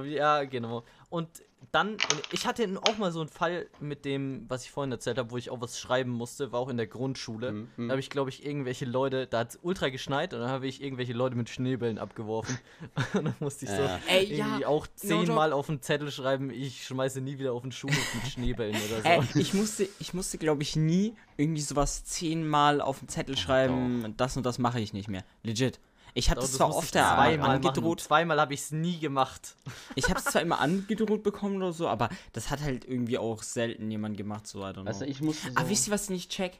Ja, 0.06 0.44
genau. 0.46 0.86
Und 1.12 1.44
dann, 1.74 1.98
ich 2.32 2.48
hatte 2.48 2.68
auch 2.82 2.98
mal 2.98 3.12
so 3.12 3.20
einen 3.20 3.30
Fall 3.30 3.68
mit 3.80 4.03
dem, 4.03 4.46
was 4.48 4.63
ich 4.63 4.72
vorhin 4.72 4.91
erzählt 4.91 5.18
habe, 5.18 5.32
wo 5.32 5.38
ich 5.38 5.50
auch 5.50 5.62
was 5.62 5.77
schreiben 5.77 6.10
musste, 6.10 6.51
war 6.51 6.60
auch 6.60 6.70
in 6.70 6.77
der 6.77 6.88
Grundschule. 6.88 7.51
Mhm. 7.51 7.88
Da 7.88 7.89
habe 7.91 8.00
ich, 8.00 8.10
glaube 8.10 8.30
ich, 8.30 8.46
irgendwelche 8.46 8.86
Leute, 8.86 9.27
da 9.27 9.39
hat 9.39 9.51
es 9.51 9.60
ultra 9.62 9.89
geschneit 9.89 10.34
und 10.34 10.39
dann 10.39 10.50
habe 10.50 10.68
ich 10.68 10.82
irgendwelche 10.82 11.13
Leute 11.13 11.36
mit 11.36 11.50
Schneebällen 11.50 11.98
abgeworfen. 11.98 12.58
und 13.13 13.25
dann 13.25 13.36
musste 13.39 13.65
ich 13.65 13.72
so 13.72 13.82
Ja. 13.82 14.00
Ey, 14.08 14.24
irgendwie 14.24 14.62
ja, 14.62 14.68
auch 14.68 14.88
no 14.88 14.94
zehnmal 14.96 15.53
auf 15.53 15.68
den 15.68 15.82
Zettel 15.82 16.12
schreiben, 16.12 16.50
ich 16.50 16.88
schmeiße 16.88 17.20
nie 17.20 17.38
wieder 17.38 17.53
auf 17.53 17.62
den 17.62 17.74
Schulhof 17.74 18.15
mit 18.15 18.32
Schneebällen 18.32 18.75
oder 18.75 19.01
so. 19.01 19.08
Ey, 19.08 19.41
ich 19.41 19.53
musste, 19.53 19.88
ich 20.00 20.13
musste, 20.13 20.38
glaube 20.38 20.63
ich, 20.63 20.75
nie 20.77 21.13
irgendwie 21.36 21.62
sowas 21.62 22.06
zehnmal 22.06 22.82
auf 22.82 23.00
den 23.00 23.10
Zettel 23.10 23.38
schreiben, 23.38 24.13
das 24.15 24.38
und 24.38 24.46
das 24.46 24.60
mache 24.60 24.80
ich 24.80 24.94
nicht 24.94 25.10
mehr. 25.10 25.24
Legit. 25.44 25.80
Ich 26.13 26.30
habe 26.30 26.41
das 26.41 26.50
das 26.50 26.58
zwar 26.58 26.75
oft 26.75 26.91
zweimal 26.91 27.38
machen. 27.38 27.51
angedroht, 27.51 28.01
Zweimal 28.01 28.39
habe 28.39 28.53
ich 28.53 28.62
es 28.62 28.72
nie 28.72 29.00
gemacht. 29.00 29.56
ich 29.96 30.10
habe 30.10 30.20
es 30.20 30.25
zwar 30.25 30.41
immer 30.41 30.60
angedroht 30.60 31.24
bekommen 31.24 31.58
oder 31.58 31.74
so, 31.74 31.88
aber 31.88 32.10
das 32.34 32.50
hat 32.50 32.62
halt 32.62 32.86
irgendwie 32.86 33.18
auch 33.18 33.44
selten 33.44 33.89
jemand 33.89 34.18
gemacht, 34.18 34.48
so 34.48 34.60
I 34.60 34.65
don't 34.65 34.74
know. 34.74 34.86
Weißt 34.86 35.01
du, 35.01 35.06
ich 35.06 35.22
musste 35.22 35.50
so. 35.50 35.58
Aber 35.58 35.70
wisst 35.70 35.88
ihr, 35.88 35.94
was 35.94 36.03
ich 36.03 36.10
nicht 36.10 36.32
check? 36.32 36.53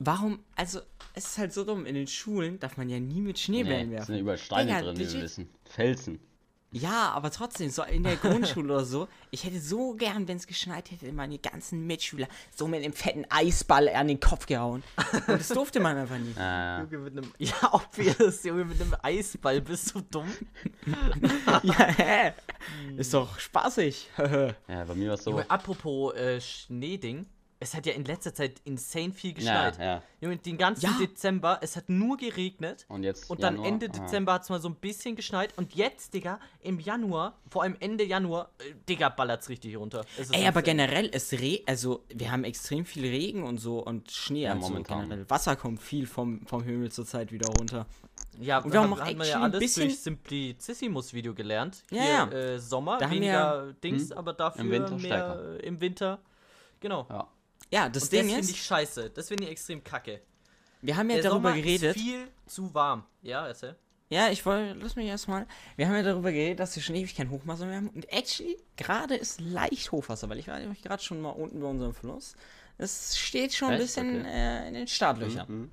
Warum, 0.00 0.40
also, 0.56 0.80
es 1.14 1.26
ist 1.26 1.38
halt 1.38 1.52
so 1.52 1.64
dumm, 1.64 1.86
in 1.86 1.94
den 1.94 2.08
Schulen 2.08 2.58
darf 2.58 2.76
man 2.76 2.88
ja 2.88 2.98
nie 2.98 3.20
mit 3.20 3.38
Schneebällen 3.38 3.90
nee, 3.90 3.96
es 3.96 4.06
sind 4.06 4.14
werfen. 4.14 4.22
überall 4.22 4.38
Steine 4.38 4.70
Digga, 4.72 4.82
drin, 4.82 4.98
wie 4.98 5.12
wir 5.12 5.22
wissen. 5.22 5.48
Felsen. 5.64 6.18
Ja, 6.74 7.12
aber 7.12 7.30
trotzdem, 7.30 7.70
so 7.70 7.84
in 7.84 8.02
der 8.02 8.16
Grundschule 8.16 8.74
oder 8.74 8.84
so, 8.84 9.06
ich 9.30 9.44
hätte 9.44 9.60
so 9.60 9.94
gern, 9.94 10.26
wenn 10.26 10.38
es 10.38 10.48
geschneit 10.48 10.90
hätte, 10.90 11.12
meine 11.12 11.38
ganzen 11.38 11.86
Mitschüler 11.86 12.26
so 12.50 12.66
mit 12.66 12.82
einem 12.82 12.92
fetten 12.92 13.24
Eisball 13.30 13.88
an 13.90 14.08
den 14.08 14.18
Kopf 14.18 14.46
gehauen. 14.46 14.82
Und 15.14 15.28
das 15.28 15.48
durfte 15.48 15.78
man 15.78 15.96
einfach 15.96 16.18
nie. 16.18 16.34
Äh, 16.36 16.80
Junge 16.80 16.98
mit 16.98 17.16
einem. 17.16 17.32
Ja, 17.38 17.72
obvious, 17.72 18.42
Junge, 18.42 18.64
mit 18.64 18.80
einem 18.80 18.96
Eisball. 19.02 19.60
Bist 19.60 19.94
du 19.94 20.00
dumm? 20.00 20.28
ja, 21.62 21.74
hä? 21.74 22.32
Ist 22.96 23.14
doch 23.14 23.38
spaßig. 23.38 24.10
ja, 24.18 24.84
bei 24.84 24.94
mir 24.96 25.10
war 25.10 25.14
es 25.14 25.22
so. 25.22 25.30
Junge, 25.30 25.48
apropos 25.48 26.12
äh, 26.14 26.40
Schneeding. 26.40 27.24
Es 27.60 27.74
hat 27.74 27.86
ja 27.86 27.92
in 27.94 28.04
letzter 28.04 28.34
Zeit 28.34 28.60
insane 28.64 29.12
viel 29.12 29.30
Ja, 29.30 29.34
geschneit. 29.70 29.78
ja. 29.78 30.02
Junge, 30.20 30.36
den 30.38 30.58
ganzen 30.58 30.84
Ja. 30.86 30.96
Dezember, 31.00 31.58
es 31.62 31.76
hat 31.76 31.88
nur 31.88 32.16
geregnet. 32.16 32.84
Und 32.88 33.02
jetzt. 33.04 33.30
Und 33.30 33.42
dann 33.42 33.54
Januar, 33.54 33.68
Ende 33.68 33.86
ah. 33.86 33.98
Dezember 33.98 34.32
hat 34.34 34.42
es 34.42 34.48
mal 34.50 34.60
so 34.60 34.68
ein 34.68 34.74
bisschen 34.76 35.16
geschneit. 35.16 35.56
Und 35.56 35.74
jetzt, 35.74 36.12
Digga, 36.14 36.38
im 36.60 36.78
Januar, 36.80 37.38
vor 37.50 37.62
allem 37.62 37.76
Ende 37.80 38.04
Januar, 38.04 38.50
äh, 38.58 38.74
Digga, 38.88 39.08
ballert's 39.08 39.48
richtig 39.48 39.76
runter. 39.76 40.04
Es 40.18 40.26
ist 40.30 40.34
Ey, 40.34 40.46
aber 40.46 40.62
generell, 40.62 41.08
es 41.12 41.32
re 41.32 41.60
also 41.66 42.04
wir 42.08 42.30
haben 42.30 42.44
extrem 42.44 42.84
viel 42.84 43.04
Regen 43.06 43.42
und 43.44 43.58
so 43.58 43.78
und 43.78 44.10
Schnee 44.10 44.42
Ja, 44.42 44.52
also 44.52 44.68
momentan. 44.68 45.02
generell. 45.04 45.30
Wasser 45.30 45.56
kommt 45.56 45.80
viel 45.80 46.06
vom, 46.06 46.46
vom 46.46 46.62
Himmel 46.62 46.90
zurzeit 46.92 47.32
wieder 47.32 47.48
runter. 47.58 47.86
Ja, 48.40 48.58
Und 48.58 48.72
wir 48.72 48.80
haben 48.80 48.90
man 48.90 48.98
actually 49.00 49.28
ja 49.30 49.36
ein 49.36 49.42
alles 49.44 49.60
bisschen- 49.60 49.88
durch 49.88 50.00
Simplicissimus-Video 50.00 51.34
gelernt. 51.34 51.82
Ja, 51.90 52.02
Hier, 52.02 52.10
ja. 52.12 52.30
Äh, 52.54 52.58
Sommer, 52.58 52.98
Da 52.98 53.06
haben 53.06 53.12
wir 53.12 53.20
weniger 53.20 53.72
Dings, 53.82 54.12
aber 54.12 54.32
dafür 54.32 54.64
Im 54.64 54.70
Winter 54.70 54.90
mehr 54.90 55.00
stärker. 55.00 55.64
im 55.64 55.80
Winter. 55.80 56.18
Genau. 56.80 57.06
Ja. 57.08 57.28
Ja, 57.74 57.88
das 57.88 58.04
Und 58.04 58.12
Ding 58.12 58.20
das 58.22 58.28
finde 58.28 58.40
ist, 58.40 58.50
ich 58.50 58.62
scheiße. 58.62 59.10
Das 59.10 59.28
finde 59.28 59.44
ich 59.44 59.50
extrem 59.50 59.82
kacke. 59.82 60.20
wir 60.80 60.96
haben 60.96 61.10
ja 61.10 61.16
Der 61.16 61.24
darüber 61.24 61.50
Sommer 61.50 61.60
geredet. 61.60 61.96
ist 61.96 62.02
viel 62.02 62.28
zu 62.46 62.72
warm. 62.72 63.04
Ja, 63.22 63.46
erzähl. 63.48 63.74
Ja, 64.10 64.28
ich 64.30 64.46
wollte, 64.46 64.78
lass 64.78 64.94
mich 64.94 65.06
erstmal. 65.08 65.46
Wir 65.74 65.88
haben 65.88 65.96
ja 65.96 66.02
darüber 66.04 66.30
geredet, 66.30 66.60
dass 66.60 66.76
wir 66.76 66.82
schon 66.84 66.94
ewig 66.94 67.16
kein 67.16 67.30
Hochwasser 67.30 67.66
mehr 67.66 67.76
haben. 67.78 67.88
Und 67.88 68.08
actually, 68.12 68.56
gerade 68.76 69.16
ist 69.16 69.40
leicht 69.40 69.90
Hochwasser, 69.90 70.28
weil 70.28 70.38
ich 70.38 70.46
war 70.46 70.58
nämlich 70.60 70.82
gerade 70.82 71.02
schon 71.02 71.20
mal 71.20 71.30
unten 71.30 71.58
bei 71.60 71.66
unserem 71.66 71.94
Fluss. 71.94 72.36
Es 72.78 73.18
steht 73.18 73.54
schon 73.54 73.68
ein 73.68 73.74
Echt? 73.74 73.82
bisschen 73.82 74.20
Okay. 74.20 74.30
äh, 74.30 74.68
in 74.68 74.74
den 74.74 74.86
Startlöchern. 74.86 75.46
Mhm. 75.48 75.70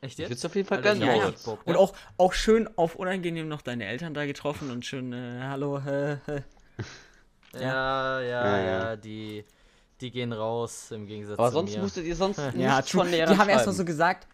Echt 0.00 0.18
Ich 0.18 0.28
jetzt? 0.28 0.38
es 0.38 0.44
auf 0.46 0.54
jeden 0.56 0.66
Fall 0.66 0.78
Alter, 0.78 0.94
gönnen, 0.94 1.06
ja, 1.06 1.14
ja. 1.28 1.32
Und 1.64 1.76
auch, 1.76 1.94
auch 2.16 2.32
schön 2.32 2.68
auf 2.78 2.94
unangenehm 2.96 3.48
noch 3.48 3.60
deine 3.62 3.84
Eltern 3.86 4.14
da 4.14 4.24
getroffen 4.24 4.70
und 4.70 4.86
schön, 4.86 5.12
äh, 5.12 5.40
hallo, 5.42 5.76
äh, 5.78 6.12
äh. 6.26 6.42
Ja, 7.54 7.60
ja, 7.60 8.20
ja, 8.20 8.56
Ja, 8.56 8.64
ja. 8.64 8.96
die, 8.96 9.44
die 10.02 10.10
gehen 10.10 10.32
raus 10.32 10.90
im 10.90 11.06
Gegensatz 11.06 11.38
Aber 11.38 11.48
zu 11.48 11.54
sonst 11.54 11.74
mir. 11.74 11.80
musstet 11.82 12.04
ihr 12.04 12.16
sonst 12.16 12.38
Ja, 12.56 12.76
nichts 12.76 12.90
von 12.90 13.08
Lehrern 13.08 13.34
Die 13.34 13.40
haben 13.40 13.48
erstmal 13.48 13.74
so 13.74 13.84
gesagt, 13.84 14.26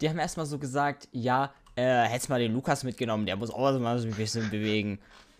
die 0.00 0.08
haben 0.08 0.18
erstmal 0.18 0.46
so 0.46 0.58
gesagt, 0.58 1.08
ja, 1.12 1.52
äh, 1.76 2.02
hättest 2.04 2.28
mal 2.30 2.40
den 2.40 2.52
Lukas 2.54 2.82
mitgenommen, 2.84 3.26
der 3.26 3.36
muss 3.36 3.50
auch 3.50 3.78
mal 3.78 3.98
so 3.98 4.08
ein 4.08 4.14
bisschen 4.14 4.50
bewegen. 4.50 4.98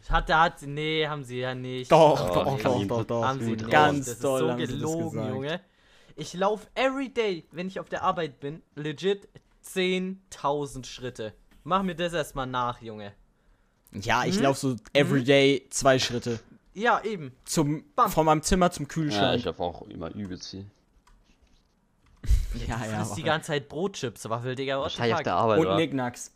Hat, 0.08 0.32
hat, 0.32 0.62
nee, 0.62 1.06
haben 1.06 1.24
sie 1.24 1.40
ja 1.40 1.54
nicht. 1.54 1.90
Doch, 1.92 2.30
Oh, 2.30 2.34
doch, 2.34 2.58
doch, 2.62 2.86
doch, 2.86 3.04
doch. 3.04 3.24
haben 3.24 3.40
sie 3.40 3.50
nicht. 3.52 3.68
Ganz 3.68 4.06
das 4.06 4.14
ist 4.14 4.24
doll 4.24 4.40
so 4.40 4.50
haben 4.52 4.58
sie 4.60 4.66
das 4.66 4.74
gelogen. 4.76 5.28
Junge. 5.28 5.60
Ich 6.16 6.34
laufe 6.34 6.66
everyday, 6.74 7.44
wenn 7.52 7.66
ich 7.68 7.78
auf 7.78 7.88
der 7.88 8.02
Arbeit 8.04 8.40
bin, 8.40 8.62
legit 8.74 9.28
10.000 9.64 10.84
Schritte. 10.86 11.34
Mach 11.64 11.82
mir 11.82 11.94
das 11.94 12.12
erstmal 12.12 12.46
nach, 12.46 12.80
Junge. 12.80 13.12
Ja, 13.92 14.24
ich 14.24 14.36
Mhm. 14.36 14.42
laufe 14.44 14.60
so 14.60 14.76
everyday 14.92 15.66
zwei 15.70 15.98
Schritte. 15.98 16.40
Ja, 16.74 17.02
eben. 17.02 17.32
Zum, 17.44 17.84
Bam. 17.96 18.10
von 18.10 18.26
meinem 18.26 18.42
Zimmer 18.42 18.70
zum 18.70 18.84
Ja, 18.84 18.88
Kühlschrank. 18.88 19.38
ich 19.38 19.46
habe 19.46 19.62
auch 19.62 19.82
immer 19.88 20.14
übelst 20.14 20.50
viel. 20.50 20.66
Ja, 22.66 22.84
ja. 22.84 22.98
Frisst 22.98 23.12
die 23.16 23.22
Waffe. 23.22 23.22
ganze 23.22 23.46
Zeit 23.48 23.68
Brotchips, 23.68 24.28
Waffel, 24.28 24.54
Digga. 24.54 24.80
Wahrscheinlich 24.80 25.14
auf 25.14 25.22
der 25.22 25.34
Arbeit, 25.34 25.58
Und? 25.60 25.76
Nicknacks. 25.76 26.32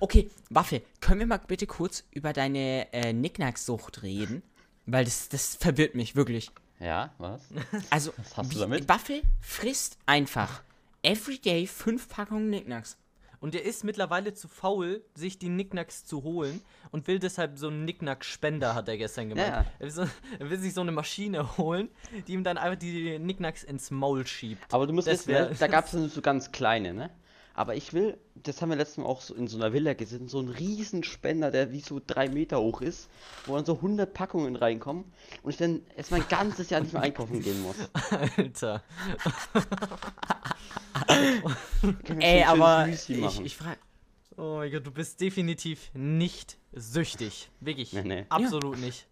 Okay, 0.00 0.30
Waffe, 0.50 0.82
können 1.00 1.20
wir 1.20 1.26
mal 1.26 1.38
bitte 1.38 1.66
kurz 1.66 2.04
über 2.10 2.32
deine 2.32 2.90
äh, 2.92 3.12
Nicknacks-Sucht 3.12 4.02
reden? 4.02 4.42
Weil 4.86 5.04
das, 5.04 5.28
das 5.28 5.54
verwirrt 5.56 5.94
mich, 5.94 6.16
wirklich. 6.16 6.50
Ja, 6.80 7.12
was? 7.18 7.42
Also, 7.90 8.12
Was 8.16 8.36
hast 8.36 8.54
du 8.54 8.58
damit? 8.60 8.88
Waffe 8.88 9.22
frisst 9.40 9.98
einfach 10.06 10.62
everyday 11.02 11.66
fünf 11.66 12.08
Packungen 12.08 12.48
Nicknacks. 12.50 12.96
Und 13.46 13.54
der 13.54 13.64
ist 13.64 13.84
mittlerweile 13.84 14.34
zu 14.34 14.48
faul, 14.48 15.04
sich 15.14 15.38
die 15.38 15.48
Nicknacks 15.48 16.04
zu 16.04 16.24
holen 16.24 16.60
und 16.90 17.06
will 17.06 17.20
deshalb 17.20 17.56
so 17.56 17.68
einen 17.68 17.84
Nicknack-Spender, 17.84 18.74
hat 18.74 18.88
er 18.88 18.98
gestern 18.98 19.28
gemeint. 19.28 19.46
Ja. 19.46 19.64
Er, 19.78 19.84
will 19.84 19.90
so, 19.92 20.02
er 20.40 20.50
will 20.50 20.58
sich 20.58 20.74
so 20.74 20.80
eine 20.80 20.90
Maschine 20.90 21.56
holen, 21.56 21.88
die 22.26 22.32
ihm 22.32 22.42
dann 22.42 22.58
einfach 22.58 22.76
die 22.76 23.20
Nicknacks 23.20 23.62
ins 23.62 23.92
Maul 23.92 24.26
schiebt. 24.26 24.74
Aber 24.74 24.88
du 24.88 24.92
musst 24.92 25.06
Das 25.06 25.28
wissen, 25.28 25.50
ne? 25.50 25.56
da 25.56 25.68
gab 25.68 25.84
es 25.84 25.92
so 26.14 26.20
ganz 26.22 26.50
kleine, 26.50 26.92
ne? 26.92 27.10
Aber 27.58 27.74
ich 27.74 27.94
will, 27.94 28.18
das 28.34 28.60
haben 28.60 28.68
wir 28.68 28.76
letztes 28.76 28.98
Mal 28.98 29.06
auch 29.06 29.22
so 29.22 29.34
in 29.34 29.48
so 29.48 29.56
einer 29.56 29.72
Villa 29.72 29.94
gesehen, 29.94 30.28
so 30.28 30.38
ein 30.40 30.48
Riesenspender, 30.50 31.50
der 31.50 31.72
wie 31.72 31.80
so 31.80 32.02
drei 32.06 32.28
Meter 32.28 32.60
hoch 32.60 32.82
ist, 32.82 33.08
wo 33.46 33.56
dann 33.56 33.64
so 33.64 33.76
100 33.76 34.12
Packungen 34.12 34.56
reinkommen 34.56 35.04
und 35.42 35.50
ich 35.50 35.56
dann 35.56 35.80
erstmal 35.96 36.20
ein 36.20 36.28
ganzes 36.28 36.68
Jahr 36.68 36.82
nicht 36.82 36.92
mehr 36.92 37.00
einkaufen 37.00 37.40
gehen 37.40 37.62
muss. 37.62 37.76
Alter. 38.36 38.82
Ey, 42.18 42.42
aber 42.44 42.88
ich, 42.88 43.08
ich 43.10 43.56
frage. 43.56 43.78
Oh 44.36 44.56
mein 44.58 44.70
Gott, 44.70 44.86
du 44.86 44.90
bist 44.90 45.18
definitiv 45.20 45.90
nicht 45.94 46.58
süchtig. 46.74 47.48
Wirklich. 47.60 47.94
Nee, 47.94 48.02
nee. 48.02 48.26
Absolut 48.28 48.78
nicht. 48.78 49.06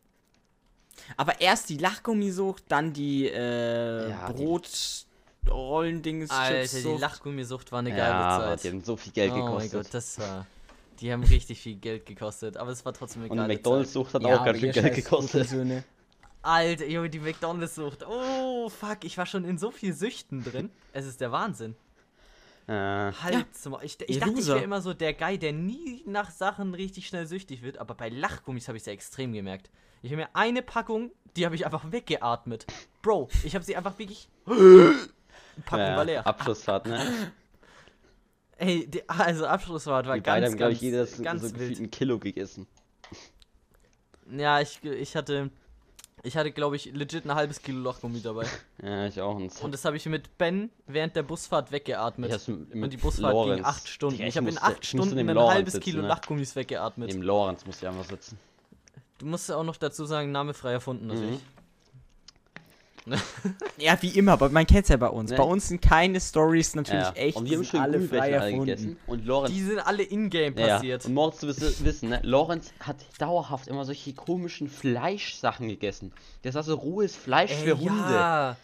Aber 1.17 1.41
erst 1.41 1.71
die 1.71 1.79
Lachgummisucht, 1.79 2.65
dann 2.69 2.93
die 2.93 3.27
äh, 3.29 4.11
Ja, 4.11 4.33
die- 4.33 4.45
Brotrollendings, 5.45 6.31
Alter, 6.31 6.61
die 6.63 6.67
Sucht. 6.83 7.01
Lachgummisucht 7.01 7.73
war 7.73 7.81
eine 7.81 7.91
geile 7.91 8.01
ja, 8.03 8.29
aber 8.29 8.57
Zeit. 8.57 8.65
die 8.65 8.69
haben 8.71 8.85
so 8.85 8.97
viel 8.97 9.13
Geld 9.13 9.33
oh 9.33 9.37
mein 9.37 9.45
gekostet. 9.47 9.73
Gott, 9.73 9.95
das 9.95 10.19
war. 10.19 10.47
Die 11.01 11.13
haben 11.13 11.23
richtig 11.25 11.61
viel 11.61 11.77
Geld 11.77 12.07
gekostet, 12.07 12.57
aber 12.57 12.71
es 12.71 12.85
war 12.85 12.93
trotzdem 12.93 13.23
eine 13.23 13.31
und 13.31 13.37
geile 13.37 13.55
McDonalds-Sucht 13.55 14.15
hat 14.15 14.23
Ja, 14.23 14.41
auch 14.41 14.45
ganz 14.45 14.61
schön 14.61 14.73
Geld 14.73 14.95
gekostet. 14.95 15.49
Zeit. 15.49 15.85
Alter, 16.43 16.87
Junge, 16.87 17.11
die 17.11 17.19
McDonalds-Sucht. 17.19 18.07
Oh, 18.07 18.69
fuck, 18.69 19.05
ich 19.05 19.19
war 19.19 19.27
schon 19.27 19.45
in 19.45 19.59
so 19.59 19.71
viel 19.71 19.93
Süchten 19.93 20.45
drin. 20.45 20.71
Es 20.93 21.07
ist 21.07 21.21
der 21.21 21.33
Wahnsinn. 21.33 21.75
Äh, 22.67 22.73
Halt, 22.73 23.55
zum, 23.55 23.77
ich, 23.83 23.99
ich 24.09 24.19
dachte, 24.19 24.39
ich 24.39 24.47
wäre 24.47 24.63
immer 24.63 24.81
so 24.81 24.95
der 24.95 25.13
Guy, 25.13 25.39
der 25.39 25.53
nie 25.53 26.03
nach 26.07 26.31
Sachen 26.31 26.75
richtig 26.75 27.07
schnell 27.07 27.27
süchtig 27.27 27.63
wird, 27.63 27.79
aber 27.79 27.95
bei 27.95 28.09
Lachgummis 28.09 28.69
habe 28.69 28.79
ich 28.79 28.83
es 28.83 28.87
ja 28.87 28.93
extrem 28.93 29.33
gemerkt. 29.33 29.71
Ich 30.03 30.11
habe 30.13 30.23
mir 30.23 30.29
eine 30.35 30.63
Packung, 30.63 31.11
die 31.37 31.45
habe 31.45 31.55
ich 31.55 31.67
einfach 31.67 31.93
weggeatmet. 31.93 32.67
Bro, 33.03 33.29
ich 33.43 33.55
habe 33.55 33.65
sie 33.65 33.77
einfach 33.77 33.99
wirklich. 33.99 34.29
Packung 35.63 35.87
ja, 35.87 35.97
war 35.97 36.05
leer. 36.05 36.27
Abschlussfahrt, 36.27 36.87
ne? 36.87 37.01
Ey, 38.57 38.87
die, 38.87 39.09
also 39.09 39.47
Abschlussfahrt 39.47 40.07
war 40.07 40.15
Die 40.15 40.23
ganz, 40.23 40.47
haben, 40.47 40.57
glaube 40.57 40.73
ich, 40.73 40.81
jeder 40.81 41.07
so 41.07 41.23
ganz 41.23 41.43
gefühlt 41.43 41.71
wild. 41.71 41.81
ein 41.81 41.91
Kilo 41.91 42.19
gegessen. 42.19 42.67
Ja, 44.31 44.61
ich, 44.61 44.83
ich 44.85 45.17
hatte, 45.17 45.51
ich 46.23 46.37
hatte, 46.37 46.53
glaube 46.53 46.77
ich, 46.77 46.87
legit 46.93 47.25
ein 47.27 47.35
halbes 47.35 47.61
Kilo 47.63 47.81
Lachgummi 47.81 48.21
dabei. 48.23 48.47
Ja, 48.83 49.07
ich 49.07 49.21
auch. 49.21 49.37
Und, 49.37 49.61
Und 49.63 49.73
das 49.73 49.85
habe 49.85 49.97
ich 49.97 50.07
mit 50.07 50.37
Ben 50.39 50.71
während 50.87 51.17
der 51.17 51.23
Busfahrt 51.23 51.73
weggeatmet. 51.73 52.35
Ich 52.35 52.49
Und 52.49 52.91
die 52.93 52.97
Busfahrt 52.99 53.33
ging 53.33 53.43
Lorenz. 53.47 53.67
acht 53.67 53.89
Stunden. 53.89 54.17
Digga, 54.17 54.29
ich 54.29 54.37
habe 54.37 54.49
in 54.49 54.59
acht 54.59 54.79
ich 54.83 54.89
Stunden 54.89 55.19
ein 55.19 55.27
Lorenz 55.29 55.55
halbes 55.55 55.73
sitzen, 55.75 55.85
Kilo 55.85 56.03
ne? 56.03 56.09
Lachgummis 56.09 56.55
weggeatmet. 56.57 57.09
Neben 57.09 57.23
Lorenz 57.23 57.67
muss 57.67 57.83
ich 57.83 57.89
einfach 57.89 58.05
sitzen. 58.05 58.39
Du 59.19 59.27
musst 59.27 59.49
ja 59.49 59.57
auch 59.57 59.65
noch 59.65 59.77
dazu 59.77 60.05
sagen, 60.07 60.33
Name 60.33 60.55
frei 60.55 60.73
erfunden 60.73 61.07
natürlich. 61.07 61.41
Ja, 63.77 64.01
wie 64.01 64.09
immer, 64.11 64.33
aber 64.33 64.49
man 64.49 64.67
kennt's 64.67 64.89
ja 64.89 64.97
bei 64.97 65.09
uns. 65.09 65.31
Ne? 65.31 65.37
Bei 65.37 65.43
uns 65.43 65.69
sind 65.69 65.83
keine 65.83 66.21
Stories 66.21 66.75
natürlich 66.75 67.03
Ja. 67.03 67.13
echt, 67.13 67.37
und 67.37 67.45
die 67.45 67.51
wir 67.51 67.57
haben 67.59 67.65
sind 67.65 67.71
schön 67.71 67.81
alle 67.81 68.01
frei 68.01 68.31
erfunden. 68.31 68.61
gegessen. 68.67 68.97
Und 69.07 69.27
Lorenz 69.27 69.53
Die 69.55 69.63
sind 69.63 69.79
alle 69.79 70.03
in-game 70.03 70.57
Ja, 70.57 70.77
passiert. 70.77 71.05
Und 71.05 71.15
Moritz, 71.15 71.41
du 71.41 71.47
wirst 71.49 71.85
wissen, 71.85 72.09
ne? 72.11 72.21
Lorenz 72.23 72.73
hat 72.81 72.97
dauerhaft 73.19 73.69
immer 73.69 73.85
solche 73.85 74.13
komischen 74.15 74.69
Fleischsachen 74.69 75.69
gegessen. 75.69 76.13
Das 76.43 76.55
war 76.55 76.63
so 76.63 76.75
rohes 76.77 77.15
Fleisch 77.17 77.51
Ey, 77.51 77.65
für 77.65 77.79
Hunde. 77.79 78.13
Ja. 78.15 78.57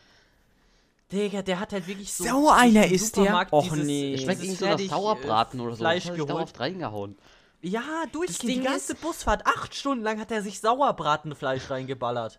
Digga, 1.13 1.43
der 1.43 1.59
hat 1.59 1.73
halt 1.73 1.87
wirklich 1.89 2.13
so. 2.13 2.25
So 2.25 2.51
einer 2.51 2.87
ist 2.87 3.17
der? 3.17 3.47
Och, 3.53 3.75
nee. 3.77 4.15
Es 4.15 4.23
schmeckt 4.23 4.43
irgendwie 4.43 4.57
so 4.57 4.65
nach 4.65 4.71
fertig, 4.73 4.91
Sauerbraten 4.91 5.59
äh, 5.59 5.63
oder 5.65 5.73
so. 5.73 5.79
Fleisch 5.79 6.05
Das 6.07 6.17
dauerhaft 6.17 6.61
reingehauen. 6.61 7.19
Ja, 7.63 7.83
Das. 8.13 8.39
Ding 8.39 8.49
Die 8.49 8.61
ganze 8.61 8.95
Busfahrt, 8.95 9.45
acht 9.47 9.75
Stunden 9.75 10.05
lang 10.05 10.21
hat 10.21 10.31
er 10.31 10.41
sich 10.43 10.61
Sauerbratenfleisch 10.61 11.69
reingeballert. 11.69 12.39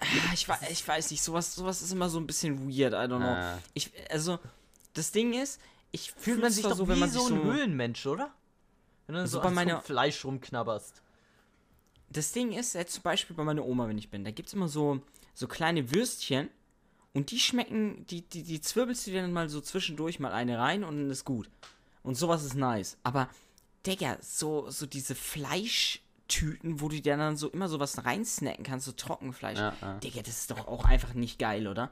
Ah, 0.00 0.06
Ich, 0.34 0.46
ich 0.70 0.88
weiß 0.88 1.10
nicht, 1.10 1.22
sowas, 1.22 1.54
sowas 1.54 1.82
ist 1.82 1.92
immer 1.92 2.08
so 2.08 2.18
ein 2.18 2.26
bisschen 2.26 2.68
weird, 2.68 2.92
I 2.94 2.96
don't 3.10 3.18
know. 3.18 3.26
Ah. 3.26 3.58
Ich, 3.74 3.90
also, 4.10 4.38
das 4.94 5.12
Ding 5.12 5.32
ist, 5.34 5.60
ich 5.92 6.12
fühle 6.12 6.40
man 6.42 6.52
sich 6.52 6.62
doch 6.64 6.74
so, 6.76 6.86
wie 6.86 6.92
wenn 6.92 6.98
man 7.00 7.10
so 7.10 7.22
ein 7.26 7.28
so. 7.28 7.44
Höhlenmensch, 7.44 8.06
oder? 8.06 8.32
Wenn 9.06 9.14
du 9.16 9.20
Also 9.22 9.38
so 9.38 9.42
bei 9.42 9.50
meiner- 9.50 9.80
Fleisch 9.80 10.24
rumknabberst. 10.24 11.02
Das 12.08 12.32
Ding 12.32 12.52
ist, 12.52 12.74
jetzt 12.74 12.94
zum 12.94 13.02
Beispiel 13.02 13.36
bei 13.36 13.44
meiner 13.44 13.64
Oma, 13.64 13.86
wenn 13.88 13.98
ich 13.98 14.10
bin, 14.10 14.24
da 14.24 14.30
gibt's 14.30 14.52
immer 14.52 14.68
so, 14.68 15.00
so 15.34 15.46
kleine 15.46 15.92
Würstchen 15.94 16.48
und 17.12 17.30
die 17.30 17.38
schmecken, 17.38 18.04
die, 18.06 18.22
die, 18.22 18.42
die 18.42 18.60
zwirbelst 18.60 19.06
du 19.06 19.10
dir 19.12 19.22
dann 19.22 19.32
mal 19.32 19.48
so 19.48 19.60
zwischendurch 19.60 20.18
mal 20.18 20.32
eine 20.32 20.58
rein 20.58 20.82
und 20.82 20.96
dann 20.96 21.10
ist 21.10 21.24
gut. 21.24 21.48
Und 22.02 22.14
sowas 22.16 22.42
ist 22.44 22.54
nice. 22.54 22.96
Aber, 23.04 23.28
Digga, 23.86 24.16
so, 24.22 24.70
so 24.70 24.86
diese 24.86 25.14
Fleischtüten, 26.30 26.80
wo 26.80 26.88
du 26.88 27.00
dir 27.00 27.16
dann 27.16 27.36
so 27.36 27.48
immer 27.48 27.68
sowas 27.68 28.04
reinsnacken 28.04 28.64
kannst, 28.64 28.86
so 28.86 28.92
Trockenfleisch. 28.92 29.58
Ja, 29.58 29.74
ja. 29.80 29.98
Digga, 29.98 30.20
das 30.22 30.40
ist 30.40 30.50
doch 30.50 30.66
auch 30.68 30.84
einfach 30.84 31.14
nicht 31.14 31.38
geil, 31.38 31.66
oder? 31.66 31.90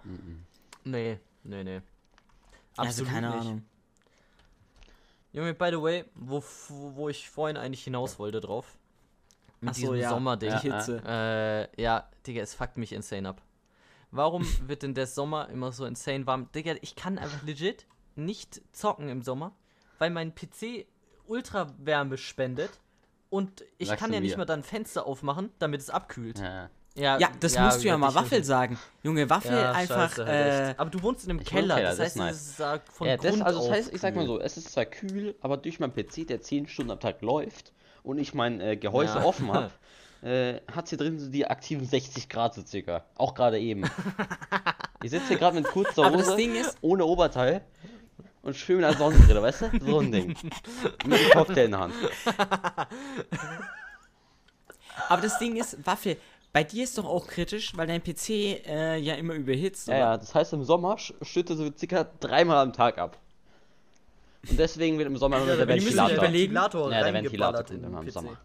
Nee, 0.84 1.18
nee, 1.44 1.64
nee. 1.64 1.80
also 2.76 3.04
keine 3.04 3.30
nicht. 3.30 3.40
Ahnung. 3.40 3.64
Junge, 5.32 5.54
by 5.54 5.68
the 5.70 5.82
way, 5.82 6.04
wo, 6.14 6.42
wo, 6.68 7.08
ich 7.08 7.28
vorhin 7.28 7.56
eigentlich 7.56 7.84
hinaus 7.84 8.18
wollte 8.18 8.40
drauf. 8.40 8.78
Mit 9.60 9.70
Ach 9.70 9.74
so, 9.74 9.80
diesem 9.80 9.96
ja. 9.96 10.08
Sommerding. 10.10 10.50
Ja, 10.50 10.60
Die 10.60 10.72
Hitze. 10.72 11.02
Äh, 11.76 11.82
ja, 11.82 12.08
Digga, 12.26 12.42
es 12.42 12.54
fuckt 12.54 12.78
mich 12.78 12.92
insane 12.92 13.28
ab. 13.28 13.42
Warum 14.10 14.46
wird 14.66 14.82
denn 14.82 14.94
der 14.94 15.06
Sommer 15.06 15.48
immer 15.50 15.72
so 15.72 15.84
insane 15.84 16.26
warm? 16.26 16.50
Digga, 16.52 16.76
ich 16.80 16.96
kann 16.96 17.18
einfach 17.18 17.42
legit 17.42 17.86
nicht 18.16 18.62
zocken 18.72 19.08
im 19.08 19.22
Sommer, 19.22 19.52
weil 19.98 20.10
mein 20.10 20.34
PC 20.34 20.86
Ultrawärme 21.26 22.16
spendet 22.16 22.80
und 23.30 23.64
ich 23.78 23.88
Sagst 23.88 24.02
kann 24.02 24.12
ja 24.12 24.20
nicht 24.20 24.32
mir. 24.32 24.38
mal 24.38 24.44
dann 24.44 24.62
Fenster 24.62 25.06
aufmachen, 25.06 25.50
damit 25.58 25.80
es 25.80 25.90
abkühlt. 25.90 26.38
Ja. 26.38 26.70
Ja, 26.96 27.18
das 27.38 27.56
musst 27.56 27.84
du 27.84 27.88
ja 27.88 27.96
mal 27.96 28.12
Waffel 28.14 28.42
sagen. 28.42 28.76
Junge, 29.04 29.30
Waffel 29.30 29.52
Ja, 29.56 29.70
einfach. 29.70 30.10
scheiße, 30.16 30.24
äh. 30.26 30.74
Aber 30.76 30.90
du 30.90 31.00
wohnst 31.00 31.24
in 31.26 31.30
einem 31.30 31.44
Keller, 31.44 31.76
Keller, 31.76 31.88
das 31.90 31.96
das 31.98 32.06
heißt, 32.06 32.16
nice. 32.16 32.34
es 32.36 32.48
ist 32.48 32.60
äh, 32.60 32.80
von 32.92 33.06
Ja, 33.06 33.16
das, 33.16 33.26
Grund 33.30 33.42
also 33.44 33.58
das 33.60 33.68
auf 33.68 33.72
heißt, 33.74 33.94
ich 33.94 34.00
sag 34.00 34.16
mal 34.16 34.26
so, 34.26 34.40
es 34.40 34.56
ist 34.56 34.72
zwar 34.72 34.84
kühl, 34.84 35.36
aber 35.40 35.58
durch 35.58 35.78
meinen 35.78 35.92
PC, 35.94 36.26
der 36.26 36.40
10 36.40 36.66
Stunden 36.66 36.90
am 36.90 36.98
Tag 36.98 37.22
läuft 37.22 37.72
und 38.02 38.18
ich 38.18 38.34
mein 38.34 38.60
äh, 38.60 38.76
Gehäuse 38.76 39.18
Ja. 39.18 39.24
offen 39.24 39.52
habe, 39.52 39.70
äh, 40.22 40.60
hat 40.72 40.88
hier 40.88 40.98
drin 40.98 41.20
so 41.20 41.30
die 41.30 41.46
aktiven 41.46 41.86
60 41.86 42.28
Grad 42.28 42.54
so 42.54 42.64
circa. 42.66 43.04
Auch 43.14 43.34
gerade 43.34 43.60
eben. 43.60 43.84
ich 45.04 45.10
sitze 45.12 45.28
hier 45.28 45.38
gerade 45.38 45.54
mit 45.54 45.66
kurzer 45.68 46.10
Hose, 46.12 46.34
Ding 46.34 46.56
ist- 46.56 46.78
ohne 46.80 47.04
Oberteil 47.04 47.60
und 48.42 48.56
schön 48.56 48.76
mit 48.76 48.84
einer 48.86 48.96
Sonnenbrille, 48.96 49.42
weißt 49.42 49.62
du? 49.62 49.70
So 49.84 50.00
ein 50.00 50.12
Ding. 50.12 50.28
Mit 51.06 51.18
einem 51.20 51.30
Cocktail 51.30 51.64
in 51.64 51.70
der 51.72 51.80
Hand. 51.80 51.94
aber 55.08 55.22
das 55.22 55.38
Ding 55.38 55.56
ist, 55.56 55.84
Waffel, 55.86 56.16
bei 56.52 56.64
dir 56.64 56.84
ist 56.84 56.96
doch 56.98 57.04
auch 57.04 57.26
kritisch, 57.26 57.76
weil 57.76 57.86
dein 57.86 58.02
PC 58.02 58.30
äh, 58.66 58.96
ja 58.98 59.14
immer 59.14 59.34
überhitzt. 59.34 59.88
Ja, 59.88 59.94
oder? 59.94 59.98
ja, 60.00 60.16
das 60.16 60.34
heißt 60.34 60.52
im 60.54 60.64
Sommer 60.64 60.96
sch- 60.96 61.14
schüttet 61.24 61.58
so 61.58 61.70
circa 61.76 62.06
dreimal 62.20 62.58
am 62.58 62.72
Tag 62.72 62.98
ab. 62.98 63.18
Und 64.48 64.58
deswegen 64.58 64.98
wird 64.98 65.08
im 65.08 65.16
Sommer 65.16 65.38
immer 65.38 65.46
Ja, 65.54 65.64
der 65.64 65.66
die 65.76 65.84
müssen 65.84 65.98
Ventilator. 65.98 66.90
Ja, 66.92 67.02
der 67.04 67.12
Ventilator 67.12 67.64
kommt 67.64 67.84
immer 67.84 68.00
im 68.00 68.10
Sommer. 68.10 68.36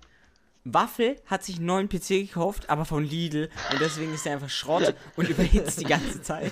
Waffel 0.65 1.17
hat 1.25 1.43
sich 1.43 1.57
einen 1.57 1.65
neuen 1.65 1.89
PC 1.89 2.07
gekauft, 2.27 2.69
aber 2.69 2.85
von 2.85 3.03
Lidl. 3.03 3.49
Und 3.71 3.81
deswegen 3.81 4.13
ist 4.13 4.25
er 4.25 4.33
einfach 4.33 4.49
Schrott 4.49 4.95
und 5.17 5.27
überhitzt 5.29 5.79
die 5.81 5.85
ganze 5.85 6.21
Zeit. 6.21 6.51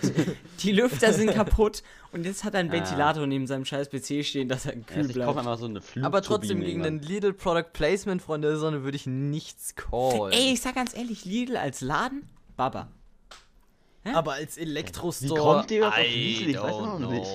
Die 0.59 0.71
Lüfter 0.73 1.13
sind 1.13 1.31
kaputt 1.33 1.81
und 2.11 2.25
jetzt 2.25 2.43
hat 2.43 2.53
er 2.55 2.59
einen 2.59 2.69
Ja. 2.69 2.75
Ventilator 2.79 3.25
neben 3.25 3.47
seinem 3.47 3.63
scheiß 3.63 3.89
PC 3.89 4.25
stehen, 4.25 4.49
dass 4.49 4.65
er 4.65 4.75
Ja, 4.75 4.81
kühl 4.83 4.97
also 4.97 5.09
ich 5.11 5.15
kaufe 5.15 5.33
bleibt. 5.33 5.37
einfach 5.47 5.57
so 5.57 5.65
eine. 5.65 5.81
Aber 6.05 6.21
trotzdem 6.21 6.59
gegen 6.59 6.83
den 6.83 7.01
Lidl 7.01 7.31
Product 7.33 7.71
Placement, 7.71 8.21
Freunde 8.21 8.49
der 8.49 8.57
Sonne, 8.57 8.83
würde 8.83 8.97
ich 8.97 9.05
nichts 9.07 9.75
callen. 9.75 10.33
Ey, 10.33 10.53
ich 10.53 10.61
sag 10.61 10.75
ganz 10.75 10.93
ehrlich, 10.95 11.23
Lidl 11.23 11.55
als 11.55 11.79
Laden, 11.81 12.27
Baba. 12.57 12.89
Aber 14.13 14.33
als 14.33 14.57
Elektrostore. 14.57 15.39
Wie 15.39 15.43
kommt 15.43 15.71
ihr 15.71 15.87
auf 15.87 15.97
Lidl? 15.97 16.49
Ich 16.49 16.57
weiß 16.61 16.73
auch 16.73 16.99
nicht. 16.99 17.31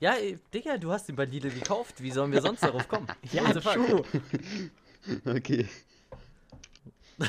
Ja, 0.00 0.14
Digga, 0.52 0.76
du 0.78 0.92
hast 0.92 1.08
ihn 1.08 1.16
bei 1.16 1.24
Lidl 1.24 1.50
gekauft. 1.50 2.02
Wie 2.02 2.10
sollen 2.10 2.32
wir 2.32 2.42
sonst 2.42 2.62
darauf 2.62 2.86
kommen? 2.86 3.06
Ja, 3.32 3.50
true. 3.54 4.04
Okay. 5.26 5.66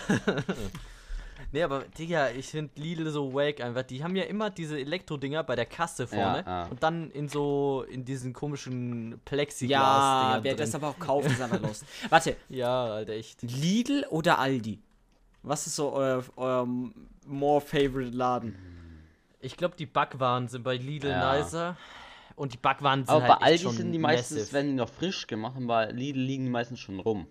Nee, 1.51 1.63
aber 1.63 1.86
Digga, 1.98 2.29
ich 2.29 2.48
finde 2.48 2.69
Lidl 2.79 3.09
so 3.09 3.33
wack 3.33 3.59
einfach. 3.62 3.81
Die 3.81 4.03
haben 4.03 4.15
ja 4.15 4.24
immer 4.25 4.51
diese 4.51 4.79
Elektro-Dinger 4.79 5.43
bei 5.43 5.55
der 5.55 5.65
Kasse 5.65 6.05
vorne 6.05 6.43
ja. 6.45 6.65
und 6.67 6.83
dann 6.83 7.09
in 7.12 7.27
so, 7.27 7.86
in 7.89 8.05
diesen 8.05 8.33
komischen 8.33 9.19
plexiglas 9.25 9.71
Ja, 9.71 10.39
wer 10.43 10.53
drin. 10.53 10.57
das 10.59 10.75
aber 10.75 10.89
auch 10.89 11.00
kauft, 11.00 11.27
ist 11.31 11.41
einfach 11.41 11.59
los. 11.62 11.83
Warte, 12.09 12.36
Ja, 12.50 12.86
Alter, 12.86 13.13
echt. 13.13 13.41
Lidl 13.41 14.05
oder 14.12 14.38
Aldi? 14.38 14.79
Was 15.41 15.65
ist 15.65 15.75
so 15.77 15.91
euer, 15.93 16.24
euer 16.36 16.67
more 17.25 17.62
favorite 17.62 18.15
Laden? 18.15 18.55
Ich 19.39 19.57
glaube, 19.57 19.75
die 19.75 19.86
Backwaren 19.88 20.50
sind 20.50 20.63
bei 20.63 20.75
Lidl 20.75 21.07
Ja. 21.09 21.36
nicer. 21.38 21.77
Und 22.36 22.53
die 22.53 22.57
Backwaren 22.57 23.05
sind 23.05 23.09
Aber 23.09 23.27
halt 23.27 23.39
bei 23.39 23.45
echt 23.48 23.53
Aldi 23.53 23.63
schon 23.63 23.71
sind 23.75 23.91
die 23.93 23.98
meistens, 24.00 24.38
massive. 24.38 24.53
wenn 24.53 24.67
die 24.67 24.74
noch 24.74 24.89
frisch 24.89 25.25
gemacht 25.25 25.57
und 25.57 25.65
bei 25.65 25.86
Lidl 25.91 26.19
liegen 26.19 26.43
die 26.43 26.51
meistens 26.51 26.79
schon 26.79 27.00
rum. 27.00 27.25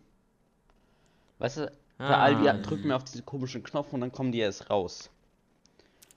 Weißt 1.39 1.59
du, 1.59 1.73
bei 1.99 2.05
Ah. 2.05 2.23
Aldi 2.25 2.63
drücken 2.63 2.89
wir 2.89 2.97
auf 2.97 3.05
diesen 3.05 3.25
komischen 3.27 3.63
Knopf 3.63 3.93
und 3.93 4.01
dann 4.01 4.13
kommen 4.13 4.31
die 4.33 4.39
erst 4.39 4.71
raus. 4.71 5.11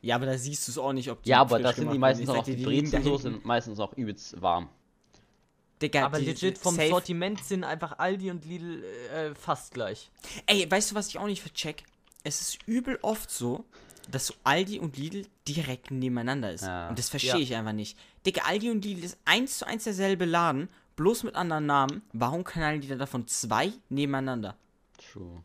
Ja, 0.01 0.15
aber 0.15 0.25
da 0.27 0.37
siehst 0.37 0.67
du 0.67 0.71
es 0.71 0.77
auch 0.77 0.93
nicht, 0.93 1.09
ob 1.09 1.21
die 1.23 1.29
Ja, 1.29 1.41
aber 1.41 1.59
da 1.59 1.73
sind 1.73 1.91
die 1.91 1.97
meistens 1.99 2.29
auch 2.29 2.43
die 2.43 2.53
liegen 2.55 2.89
Brezen 2.89 3.03
so, 3.03 3.17
sind 3.17 3.45
meistens 3.45 3.79
auch 3.79 3.93
übelst 3.93 4.41
warm. 4.41 4.69
Digga, 5.81 6.05
Aber 6.05 6.19
die- 6.19 6.25
legit 6.25 6.57
vom 6.59 6.75
safe- 6.75 6.89
Sortiment 6.89 7.43
sind 7.43 7.63
einfach 7.63 7.97
Aldi 7.97 8.29
und 8.29 8.45
Lidl 8.45 8.83
äh, 8.83 9.33
fast 9.35 9.73
gleich. 9.73 10.11
Ey, 10.45 10.69
weißt 10.69 10.91
du, 10.91 10.95
was 10.95 11.07
ich 11.07 11.17
auch 11.17 11.25
nicht 11.25 11.51
check? 11.55 11.83
Es 12.23 12.39
ist 12.41 12.59
übel 12.67 12.99
oft 13.01 13.31
so, 13.31 13.65
dass 14.11 14.27
so 14.27 14.35
Aldi 14.43 14.77
und 14.79 14.97
Lidl 14.97 15.25
direkt 15.47 15.89
nebeneinander 15.89 16.51
ist. 16.53 16.63
Ja. 16.65 16.89
Und 16.89 16.99
das 16.99 17.09
verstehe 17.09 17.31
Ja. 17.33 17.39
ich 17.39 17.55
einfach 17.55 17.73
nicht. 17.73 17.97
Digga, 18.25 18.43
Aldi 18.45 18.69
und 18.69 18.85
Lidl 18.85 19.03
ist 19.03 19.17
eins 19.25 19.57
zu 19.57 19.65
eins 19.65 19.83
derselbe 19.85 20.25
Laden, 20.25 20.69
bloß 20.97 21.23
mit 21.23 21.33
anderen 21.35 21.65
Namen. 21.65 22.03
Warum 22.13 22.43
knallen 22.43 22.81
die 22.81 22.87
da 22.87 22.95
davon 22.95 23.27
zwei 23.27 23.71
nebeneinander? 23.89 24.55
True. 25.11 25.41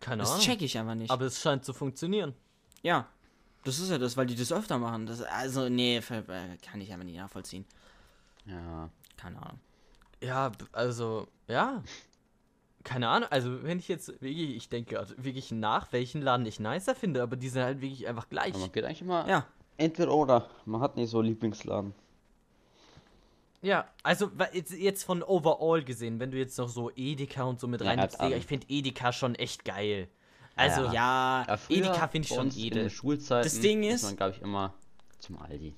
Keine 0.00 0.22
Das 0.22 0.32
Ahnung. 0.32 0.42
check 0.44 0.62
ich 0.62 0.76
einfach 0.78 0.94
nicht. 0.94 1.10
Aber 1.10 1.24
es 1.26 1.40
scheint 1.40 1.64
zu 1.64 1.72
funktionieren. 1.72 2.34
ja, 2.82 3.08
das 3.64 3.80
ist 3.80 3.90
ja 3.90 3.98
das, 3.98 4.16
weil 4.16 4.26
die 4.26 4.36
das 4.36 4.52
öfter 4.52 4.78
machen. 4.78 5.06
Das, 5.06 5.22
also, 5.22 5.68
nee, 5.68 6.00
ver- 6.00 6.28
äh, 6.28 6.56
kann 6.58 6.80
ich 6.80 6.92
einfach 6.92 7.04
nicht 7.04 7.16
nachvollziehen. 7.16 7.64
Ja. 8.44 8.90
Keine 9.16 9.42
Ahnung. 9.42 9.58
Ja, 10.22 10.52
also, 10.72 11.26
ja. 11.48 11.82
Keine 12.84 13.08
Ahnung, 13.08 13.28
also 13.32 13.64
wenn 13.64 13.80
ich 13.80 13.88
jetzt 13.88 14.08
wirklich, 14.08 14.54
ich 14.54 14.68
denke 14.68 15.00
also 15.00 15.14
wirklich 15.18 15.50
nach, 15.50 15.92
welchen 15.92 16.22
Laden 16.22 16.46
ich 16.46 16.60
nicer 16.60 16.94
finde, 16.94 17.20
aber 17.22 17.34
die 17.34 17.48
sind 17.48 17.62
halt 17.64 17.80
wirklich 17.80 18.06
einfach 18.06 18.28
gleich. 18.28 18.50
Aber 18.50 18.60
man 18.60 18.70
geht 18.72 18.84
eigentlich 18.84 19.02
immer 19.02 19.28
Ja, 19.28 19.44
entweder 19.78 20.12
oder. 20.14 20.48
Man 20.64 20.80
hat 20.80 20.94
nicht 20.96 21.10
so 21.10 21.20
Lieblingsladen. 21.20 21.92
Ja, 23.66 23.88
also 24.04 24.30
jetzt, 24.78 25.02
von 25.02 25.22
overall 25.24 25.82
gesehen, 25.82 26.20
wenn 26.20 26.30
du 26.30 26.38
jetzt 26.38 26.56
noch 26.56 26.68
so 26.68 26.90
Edeka 26.94 27.42
und 27.42 27.58
so 27.58 27.66
mit 27.66 27.80
Ja, 27.80 27.96
Digga, 27.96 28.16
an. 28.18 28.32
ich 28.32 28.46
finde 28.46 28.64
Edeka 28.68 29.12
schon 29.12 29.34
echt 29.34 29.64
geil. 29.64 30.08
Also, 30.54 30.82
Ja. 30.84 30.92
ja, 30.92 31.44
Ja, 31.48 31.58
Edeka 31.68 32.06
finde 32.08 32.28
ich 32.28 32.34
schon 32.34 32.48
in 32.50 32.56
edel. 32.58 32.82
den 32.84 32.90
Schulzeiten 32.90 33.42
Das 33.44 33.58
Ding 33.60 33.82
ist- 33.82 34.04
man, 34.04 34.16
glaube 34.16 34.36
ich, 34.36 34.42
immer 34.42 34.72
zum 35.18 35.36
Aldi. 35.38 35.74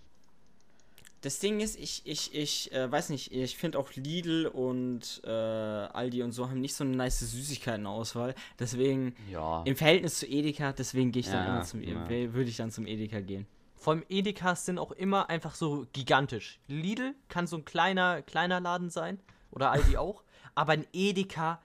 Das 1.22 1.40
Ding 1.40 1.60
ist, 1.60 1.76
ich, 1.80 2.02
ich, 2.04 2.32
ich 2.34 2.70
äh, 2.72 2.92
weiß 2.92 3.08
nicht, 3.08 3.32
ich 3.32 3.56
finde 3.56 3.78
auch 3.78 3.90
Lidl 3.94 4.46
und 4.46 5.20
äh, 5.24 5.30
Aldi 5.30 6.22
und 6.22 6.30
so 6.32 6.48
haben 6.48 6.60
nicht 6.60 6.74
so 6.74 6.84
eine 6.84 6.94
nice 6.94 7.18
Süßigkeitenauswahl. 7.20 8.34
Deswegen, 8.60 9.16
Ja. 9.32 9.62
im 9.64 9.74
Verhältnis 9.74 10.18
zu 10.20 10.26
Edeka, 10.26 10.72
deswegen 10.72 11.10
gehe 11.10 11.20
ich 11.20 11.26
dann 11.26 11.44
Ja, 11.46 11.54
immer 11.56 11.64
zum, 11.64 11.82
ja. 11.82 12.06
äh, 12.08 12.32
würde 12.34 12.50
ich 12.50 12.56
dann 12.58 12.70
zum 12.70 12.86
Edeka 12.86 13.18
gehen. 13.20 13.46
Vor 13.78 13.92
allem 13.94 14.04
Edekas 14.08 14.66
sind 14.66 14.78
auch 14.78 14.92
immer 14.92 15.30
einfach 15.30 15.54
so 15.54 15.86
gigantisch. 15.92 16.58
Lidl 16.66 17.14
kann 17.28 17.46
so 17.46 17.56
ein 17.56 17.64
kleiner, 17.64 18.22
kleiner 18.22 18.60
Laden 18.60 18.90
sein. 18.90 19.18
Oder 19.50 19.70
Aldi 19.70 19.96
auch. 19.98 20.22
Aber 20.54 20.72
ein 20.72 20.86
Edeka 20.92 21.60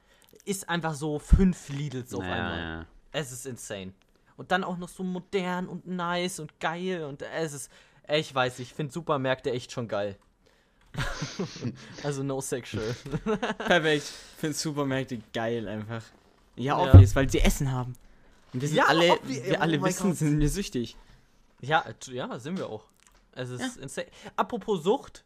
ist 0.45 0.69
einfach 0.69 0.93
so 0.93 1.19
fünf 1.19 1.69
Lidls 1.69 2.13
auf 2.13 2.21
Naja, 2.21 2.34
einmal. 2.36 2.60
ja. 2.60 2.86
Es 3.12 3.32
ist 3.32 3.45
insane. 3.45 3.93
Und 4.38 4.52
dann 4.52 4.63
auch 4.63 4.78
noch 4.78 4.89
so 4.89 5.04
modern 5.04 5.67
und 5.67 5.88
nice 5.88 6.39
und 6.39 6.60
geil. 6.60 7.04
Und 7.04 7.21
es 7.21 7.54
ist. 7.54 7.71
Ich 8.08 8.34
weiß, 8.36 8.60
ich 8.60 8.73
finde 8.73 8.91
Supermärkte 8.91 9.52
echt 9.52 9.71
schon 9.71 9.88
geil. 9.88 10.17
also 12.04 12.23
no 12.23 12.41
sexual. 12.41 12.95
Perfekt. 13.58 14.12
Finde 14.38 14.56
Supermärkte 14.56 15.19
geil 15.34 15.67
einfach. 15.67 16.04
Ja, 16.56 16.78
Ja. 16.84 16.91
obvious, 16.93 17.15
weil 17.15 17.30
sie 17.30 17.39
Essen 17.39 17.71
haben. 17.71 17.93
Und 18.54 18.62
wir 18.62 18.67
sind 18.67 18.78
Ja, 18.78 18.86
alle, 18.86 19.13
obvi- 19.13 19.43
wir 19.45 19.62
alle 19.62 19.80
oh 19.80 19.84
wissen, 19.86 20.10
Gott. 20.10 20.17
sind 20.17 20.39
wir 20.39 20.49
süchtig. 20.49 20.95
Ja, 21.63 21.84
ja, 22.12 22.39
sind 22.39 22.58
wir 22.58 22.69
auch. 22.69 22.84
Es 23.34 23.49
ist 23.49 23.78
insane. 23.78 24.08
Apropos 24.36 24.84
Sucht. 24.84 25.23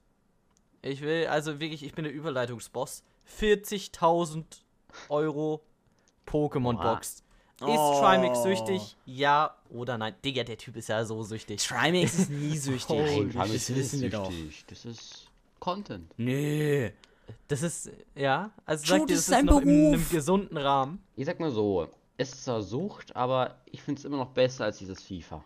Ich 0.82 1.02
will, 1.02 1.28
also 1.28 1.60
wirklich, 1.60 1.84
ich 1.84 1.93
bin 1.93 2.04
der 2.06 2.13
Überleitungsboss. 2.13 3.04
40.000 3.39 4.43
Euro 5.10 5.62
Pokémon-Box. 6.26 7.08
Ist 7.10 7.23
Oh. 7.60 8.00
Trimax 8.02 8.43
süchtig? 8.43 8.95
Ja 9.08 9.56
oder 9.71 9.97
nein? 9.97 10.13
Digga, 10.23 10.43
der 10.43 10.60
Typ 10.60 10.76
ist 10.78 10.89
ja 10.89 11.04
so 11.04 11.23
süchtig. 11.23 11.60
Trimax 11.65 12.13
ist 12.19 12.30
nie 12.30 12.56
süchtig. 12.58 12.95
Nein, 13.00 13.32
Fabi, 13.32 13.54
das 13.54 13.73
wissen 13.73 14.02
wir 14.02 14.12
doch. 14.12 14.32
süchtig. 14.32 14.63
Das 14.67 14.86
ist 14.86 15.28
Content. 15.60 16.13
Nö. 16.17 16.91
Das 17.47 17.63
ist, 17.63 17.89
ja, 18.15 18.52
also 18.63 18.86
Schon, 18.86 19.00
sagt 19.00 19.10
ihr, 19.10 19.15
das 19.15 19.23
ist 19.23 19.28
ist 19.30 19.34
ein 19.34 19.45
noch 19.45 19.62
in 19.62 19.69
einem 19.69 19.91
Beruf. 19.93 20.10
gesunden 20.12 20.58
Rahmen. 20.58 21.04
Ich 21.15 21.26
sag 21.26 21.39
mal 21.39 21.50
so, 21.52 21.88
es 22.15 22.32
ist 22.32 22.43
zwar 22.45 22.62
Sucht, 22.62 23.15
aber 23.15 23.56
ich 23.65 23.82
finde 23.82 24.00
es 24.00 24.06
immer 24.06 24.17
noch 24.17 24.30
besser 24.30 24.65
als 24.65 24.78
dieses 24.78 25.02
FIFA. 25.02 25.43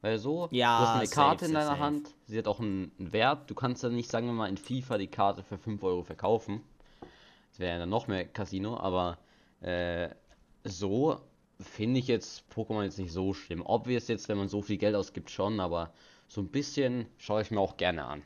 Weil 0.00 0.18
so, 0.18 0.48
Ja, 0.52 0.78
du 0.80 0.86
hast 0.86 0.96
eine 0.96 1.06
safe, 1.06 1.14
Karte 1.14 1.44
in 1.46 1.54
deiner 1.54 1.66
safe. 1.66 1.80
Hand, 1.80 2.14
sie 2.26 2.38
hat 2.38 2.46
auch 2.46 2.60
einen, 2.60 2.92
einen 2.98 3.12
Wert. 3.12 3.50
Du 3.50 3.54
kannst 3.54 3.82
ja 3.82 3.88
nicht, 3.88 4.10
sagen 4.10 4.26
wir 4.26 4.32
mal, 4.32 4.48
in 4.48 4.56
FIFA 4.56 4.98
die 4.98 5.08
Karte 5.08 5.42
für 5.42 5.58
5 5.58 5.82
Euro 5.82 6.02
verkaufen. 6.04 6.60
Das 7.50 7.58
wäre 7.58 7.72
ja 7.72 7.78
dann 7.78 7.88
noch 7.90 8.06
mehr 8.06 8.24
Casino, 8.26 8.76
aber 8.78 9.18
äh, 9.60 10.08
so 10.64 11.20
finde 11.60 11.98
ich 11.98 12.06
jetzt 12.06 12.44
Pokémon 12.54 12.84
jetzt 12.84 12.98
nicht 12.98 13.12
so 13.12 13.34
schlimm. 13.34 13.62
Obvious 13.64 14.06
jetzt, 14.06 14.28
wenn 14.28 14.38
man 14.38 14.48
so 14.48 14.62
viel 14.62 14.76
Geld 14.78 14.94
ausgibt, 14.94 15.30
schon, 15.30 15.58
aber 15.58 15.92
so 16.28 16.40
ein 16.40 16.48
bisschen 16.48 17.06
schaue 17.16 17.42
ich 17.42 17.50
mir 17.50 17.58
auch 17.60 17.76
gerne 17.76 18.04
an. 18.04 18.22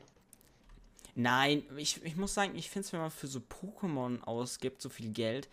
Nein, 1.15 1.63
ich, 1.77 2.03
ich 2.03 2.15
muss 2.15 2.33
sagen, 2.33 2.55
ich 2.55 2.69
finde 2.69 2.85
es, 2.85 2.93
wenn 2.93 2.99
man 2.99 3.11
für 3.11 3.27
so 3.27 3.39
Pokémon 3.39 4.21
ausgibt, 4.23 4.81
so 4.81 4.89
viel 4.89 5.09
Geld, 5.09 5.47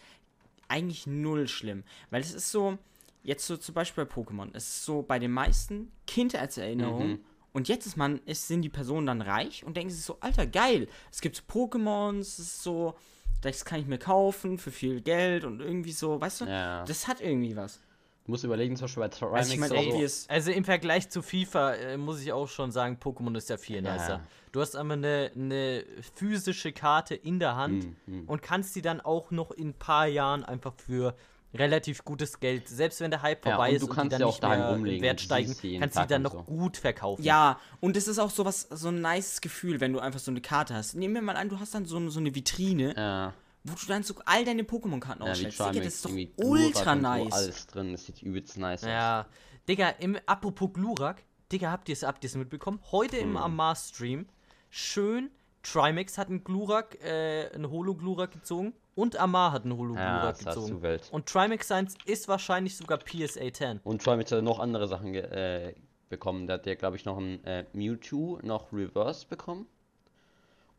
eigentlich 0.68 1.06
null 1.06 1.48
schlimm. 1.48 1.84
Weil 2.10 2.22
es 2.22 2.32
ist 2.34 2.50
so, 2.50 2.78
jetzt 3.22 3.46
so 3.46 3.56
zum 3.56 3.74
Beispiel 3.74 4.04
bei 4.04 4.12
Pokémon, 4.12 4.50
es 4.52 4.64
ist 4.64 4.84
so 4.84 5.02
bei 5.02 5.18
den 5.18 5.30
meisten 5.30 5.92
Kindheitserinnerungen. 6.06 7.10
Mhm. 7.12 7.24
Und 7.52 7.68
jetzt 7.68 7.86
ist 7.86 7.96
man, 7.96 8.20
ist, 8.26 8.46
sind 8.46 8.62
die 8.62 8.68
Personen 8.68 9.06
dann 9.06 9.22
reich 9.22 9.64
und 9.64 9.76
denken 9.76 9.90
sich 9.90 10.04
so, 10.04 10.18
Alter, 10.20 10.46
geil, 10.46 10.86
es 11.10 11.20
gibt 11.20 11.44
Pokémons, 11.50 12.20
es 12.20 12.38
ist 12.38 12.62
so, 12.62 12.94
das 13.40 13.64
kann 13.64 13.80
ich 13.80 13.86
mir 13.86 13.98
kaufen 13.98 14.56
für 14.58 14.70
viel 14.70 15.00
Geld 15.00 15.44
und 15.44 15.60
irgendwie 15.60 15.92
so, 15.92 16.20
weißt 16.20 16.42
du, 16.42 16.44
Ja. 16.44 16.84
das 16.84 17.08
hat 17.08 17.20
irgendwie 17.20 17.56
was. 17.56 17.80
Du 18.24 18.32
musst 18.32 18.44
überlegen, 18.44 18.76
zum 18.76 18.84
Beispiel 18.84 19.02
bei 19.02 19.08
Trimax 19.08 19.38
Also 19.38 19.52
ich 19.54 19.58
meine, 19.58 19.74
oder 19.74 20.08
so. 20.08 20.28
Also 20.28 20.52
im 20.52 20.64
Vergleich 20.64 21.08
zu 21.08 21.22
FIFA 21.22 21.74
äh, 21.74 21.96
muss 21.96 22.20
ich 22.20 22.32
auch 22.32 22.46
schon 22.46 22.70
sagen, 22.70 22.98
Pokémon 23.02 23.36
ist 23.36 23.48
ja 23.48 23.56
viel 23.56 23.84
Ja. 23.84 23.94
nicer. 23.94 24.20
Du 24.52 24.60
hast 24.60 24.76
einmal 24.76 24.98
eine, 24.98 25.32
eine 25.34 25.84
physische 26.14 26.70
Karte 26.72 27.14
in 27.14 27.40
der 27.40 27.56
Hand 27.56 27.88
hm. 28.04 28.28
und 28.28 28.42
kannst 28.42 28.76
die 28.76 28.82
dann 28.82 29.00
auch 29.00 29.30
noch 29.32 29.50
in 29.50 29.70
ein 29.70 29.74
paar 29.74 30.06
Jahren 30.06 30.44
einfach 30.44 30.74
für 30.74 31.16
relativ 31.54 32.04
gutes 32.04 32.38
Geld. 32.40 32.68
Selbst 32.68 33.00
wenn 33.00 33.10
der 33.10 33.22
Hype 33.22 33.44
Ja, 33.44 33.52
vorbei 33.52 33.70
und 33.70 33.74
ist 33.76 33.82
du 33.82 33.86
und 33.86 33.94
kannst 33.94 34.16
die 34.16 34.40
dann 34.40 34.58
ja 34.58 34.68
auch 34.70 34.76
nicht 34.76 34.82
mehr 34.82 34.92
im 34.94 35.02
Wert 35.02 35.20
steigen, 35.20 35.54
kannst 35.80 35.96
du 35.96 36.00
die 36.02 36.06
dann 36.06 36.22
noch 36.22 36.32
so. 36.32 36.42
gut 36.42 36.76
verkaufen. 36.76 37.22
Ja, 37.22 37.58
und 37.80 37.96
es 37.96 38.08
ist 38.08 38.18
auch 38.18 38.30
sowas, 38.30 38.68
so 38.70 38.88
ein 38.88 39.00
nices 39.00 39.40
Gefühl, 39.40 39.80
wenn 39.80 39.92
du 39.92 39.98
einfach 40.00 40.20
so 40.20 40.30
eine 40.30 40.40
Karte 40.40 40.74
hast. 40.74 40.94
Nehmen 40.94 41.14
wir 41.14 41.22
mal 41.22 41.36
an, 41.36 41.48
du 41.48 41.58
hast 41.58 41.74
dann 41.74 41.86
so, 41.86 42.08
so 42.10 42.20
eine 42.20 42.34
Vitrine, 42.34 42.94
Ja, 42.96 43.34
wo 43.64 43.74
du 43.74 43.86
dann 43.86 44.02
so 44.02 44.14
all 44.24 44.44
deine 44.44 44.62
Pokémon-Karten 44.62 45.24
ja 45.24 45.30
ausstellst. 45.32 45.60
Digga, 45.60 45.72
das 45.84 45.94
ist 45.94 46.04
doch 46.04 46.12
ultra 46.36 46.92
und 46.92 47.02
so, 47.02 47.08
nice. 47.08 47.32
alles 47.32 47.66
drin, 47.66 47.92
das 47.92 48.06
sieht 48.06 48.22
übelst 48.22 48.56
nice 48.56 48.84
aus. 48.84 48.88
Ja, 48.88 49.26
Digga, 49.68 49.90
im 49.98 50.18
apropos 50.26 50.72
Glurak, 50.72 51.22
Digga, 51.52 51.70
habt 51.70 51.88
ihr 51.88 51.92
es 51.94 52.02
habt 52.04 52.22
ihr's 52.24 52.36
mitbekommen? 52.36 52.80
Heute 52.92 53.16
im 53.18 53.30
Hm. 53.30 53.36
Amar-Stream, 53.36 54.26
schön, 54.70 55.30
Trimax 55.62 56.16
hat 56.16 56.28
einen 56.28 56.42
Glurak, 56.44 56.96
äh, 57.04 57.50
einen 57.52 57.70
Holo-Glurak 57.70 58.30
gezogen 58.30 58.72
und 59.00 59.16
Amar 59.16 59.52
hat 59.52 59.64
einen 59.64 59.94
Ja, 59.94 60.24
war 60.24 60.34
zu 60.34 60.44
gezogen. 60.44 61.00
Und 61.10 61.26
Trimax 61.26 61.66
Science 61.66 61.94
ist 62.04 62.28
wahrscheinlich 62.28 62.76
sogar 62.76 62.98
PSA 62.98 63.52
10. 63.52 63.80
Und 63.82 64.04
Trimax 64.04 64.30
hat 64.30 64.44
noch 64.44 64.58
andere 64.58 64.86
Sachen 64.88 65.14
äh, 65.14 65.74
bekommen. 66.10 66.46
Der 66.46 66.54
hat 66.54 66.66
ja, 66.66 66.74
glaube 66.74 66.96
ich, 66.96 67.06
noch 67.06 67.16
ein 67.16 67.42
äh, 67.44 67.64
Mewtwo, 67.72 68.38
noch 68.42 68.72
Reverse 68.72 69.26
bekommen. 69.26 69.66